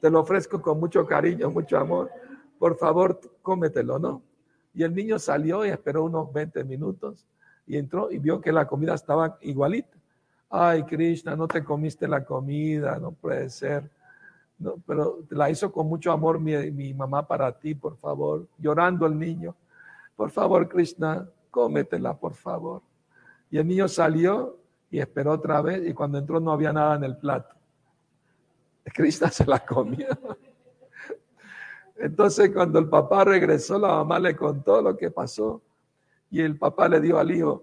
te 0.05 0.11
lo 0.11 0.21
ofrezco 0.21 0.61
con 0.61 0.79
mucho 0.79 1.07
cariño, 1.07 1.51
mucho 1.51 1.79
amor. 1.79 2.11
Por 2.59 2.77
favor, 2.77 3.19
cómetelo, 3.41 3.99
¿no? 3.99 4.21
Y 4.75 4.83
el 4.83 4.95
niño 4.95 5.19
salió 5.19 5.65
y 5.65 5.71
esperó 5.71 6.05
unos 6.05 6.31
20 6.31 6.63
minutos 6.65 7.27
y 7.67 7.79
entró 7.79 8.11
y 8.11 8.19
vio 8.19 8.39
que 8.39 8.53
la 8.53 8.67
comida 8.67 8.93
estaba 8.93 9.39
igualita. 9.41 9.97
Ay, 10.51 10.83
Krishna, 10.83 11.35
no 11.35 11.49
te 11.49 11.65
comiste 11.65 12.07
la 12.07 12.23
comida, 12.23 12.99
no 12.99 13.13
puede 13.13 13.49
ser. 13.49 13.91
No, 14.59 14.75
pero 14.87 15.21
la 15.31 15.49
hizo 15.49 15.73
con 15.73 15.89
mucho 15.89 16.13
amor 16.13 16.39
mi, 16.39 16.71
mi 16.71 16.93
mamá 16.93 17.27
para 17.27 17.59
ti, 17.59 17.75
por 17.75 17.97
favor. 17.97 18.47
Llorando 18.59 19.07
el 19.07 19.19
niño. 19.19 19.57
Por 20.15 20.31
favor, 20.31 20.69
Krishna, 20.69 21.27
cómetela, 21.51 22.13
por 22.13 22.35
favor. 22.35 22.83
Y 23.51 23.57
el 23.57 23.67
niño 23.67 23.89
salió 23.89 24.59
y 24.91 24.99
esperó 24.99 25.33
otra 25.33 25.63
vez 25.63 25.83
y 25.89 25.95
cuando 25.95 26.19
entró 26.19 26.41
no 26.41 26.53
había 26.53 26.75
nada 26.75 26.95
en 26.97 27.05
el 27.05 27.17
plato. 27.17 27.57
Krishna 28.95 29.31
se 29.31 29.45
la 29.47 29.65
comió. 29.65 30.09
Entonces 31.97 32.51
cuando 32.51 32.79
el 32.79 32.89
papá 32.89 33.25
regresó, 33.25 33.79
la 33.79 33.89
mamá 33.89 34.19
le 34.19 34.37
contó 34.37 34.83
lo 34.83 34.97
que 34.97 35.11
pasó 35.11 35.63
y 36.31 36.41
el 36.41 36.59
papá 36.59 36.89
le 36.89 37.01
dio 37.01 37.19
al 37.19 37.31
hijo, 37.31 37.63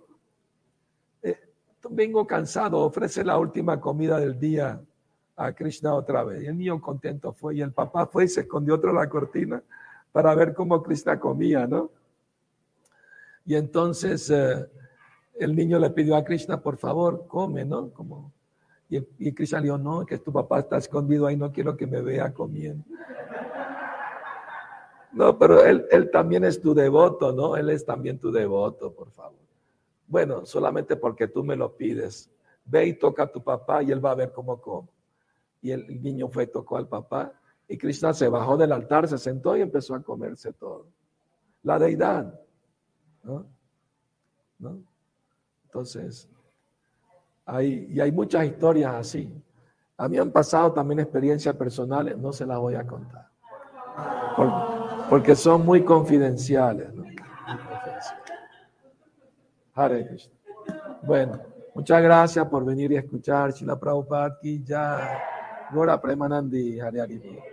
eh, 1.22 1.38
vengo 1.90 2.26
cansado, 2.26 2.80
ofrece 2.80 3.24
la 3.24 3.38
última 3.38 3.80
comida 3.80 4.20
del 4.20 4.40
día 4.40 4.82
a 5.36 5.52
Krishna 5.54 5.94
otra 5.94 6.24
vez. 6.24 6.44
Y 6.44 6.48
el 6.48 6.58
niño 6.58 6.80
contento 6.80 7.34
fue 7.34 7.56
y 7.56 7.62
el 7.62 7.74
papá 7.74 8.06
fue 8.06 8.26
y 8.26 8.28
se 8.30 8.42
escondió 8.42 8.76
otra 8.76 8.94
la 8.94 9.10
cortina 9.10 9.62
para 10.12 10.34
ver 10.36 10.54
cómo 10.54 10.82
Krishna 10.82 11.20
comía, 11.20 11.68
¿no? 11.68 11.92
Y 13.46 13.56
entonces 13.56 14.30
eh, 14.30 14.70
el 15.40 15.56
niño 15.56 15.80
le 15.80 15.90
pidió 15.90 16.16
a 16.16 16.24
Krishna, 16.24 16.62
por 16.62 16.78
favor, 16.78 17.26
come, 17.28 17.66
¿no? 17.66 17.90
Como, 17.90 18.32
y, 18.92 19.08
y 19.20 19.34
Krishna 19.34 19.60
le 19.60 19.64
dijo, 19.64 19.78
no, 19.78 20.06
que 20.06 20.18
tu 20.18 20.34
papá 20.34 20.60
está 20.60 20.78
escondido 20.78 21.26
ahí, 21.26 21.38
no 21.38 21.50
quiero 21.52 21.78
que 21.78 21.88
me 21.88 22.02
vea 22.02 22.34
comiendo. 22.34 22.84
No, 25.14 25.38
pero 25.40 25.64
él, 25.64 25.88
él 25.92 26.12
también 26.12 26.44
es 26.44 26.60
tu 26.60 26.74
devoto, 26.74 27.32
¿no? 27.32 27.56
Él 27.56 27.70
es 27.70 27.86
también 27.86 28.20
tu 28.20 28.32
devoto, 28.32 28.94
por 28.94 29.10
favor. 29.12 29.40
Bueno, 30.08 30.46
solamente 30.46 30.98
porque 30.98 31.30
tú 31.30 31.42
me 31.42 31.56
lo 31.56 31.76
pides. 31.76 32.30
Ve 32.66 32.88
y 32.88 32.94
toca 32.94 33.24
a 33.24 33.32
tu 33.32 33.42
papá 33.42 33.82
y 33.82 33.92
él 33.92 34.04
va 34.04 34.12
a 34.12 34.16
ver 34.16 34.34
cómo 34.34 34.60
come. 34.60 34.90
Y 35.62 35.72
el 35.72 36.04
niño 36.04 36.28
fue, 36.28 36.48
tocó 36.48 36.76
al 36.76 36.90
papá 36.90 37.34
y 37.70 37.78
Krishna 37.78 38.14
se 38.14 38.28
bajó 38.28 38.58
del 38.58 38.74
altar, 38.74 39.08
se 39.08 39.18
sentó 39.18 39.56
y 39.56 39.62
empezó 39.62 39.96
a 39.96 40.04
comerse 40.04 40.52
todo. 40.52 40.88
La 41.64 41.80
deidad. 41.80 42.38
¿no? 43.24 43.46
¿No? 44.60 44.84
Entonces, 45.64 46.28
hay, 47.46 47.88
y 47.90 48.00
hay 48.00 48.12
muchas 48.12 48.46
historias 48.46 48.94
así. 48.94 49.34
A 49.98 50.08
mí 50.08 50.18
han 50.18 50.32
pasado 50.32 50.72
también 50.72 51.00
experiencias 51.00 51.56
personales, 51.56 52.18
no 52.18 52.34
se 52.34 52.46
las 52.46 52.58
voy 52.58 52.76
a 52.76 52.86
contar. 52.86 53.28
Porque, 55.10 55.36
son 55.36 55.66
muy 55.66 55.84
confidenciales. 55.84 56.94
¿no? 56.94 57.04
Bueno, 61.04 61.40
muchas 61.76 62.02
gracias 62.02 62.48
por 62.48 62.64
venir 62.66 62.92
y 62.92 62.98
escuchar. 62.98 63.52
Shila 63.52 63.80
Prabhupada 63.80 64.40
ya. 64.42 65.20
Gora 65.72 66.02
Premanandi 66.02 66.80
Hare. 66.80 67.51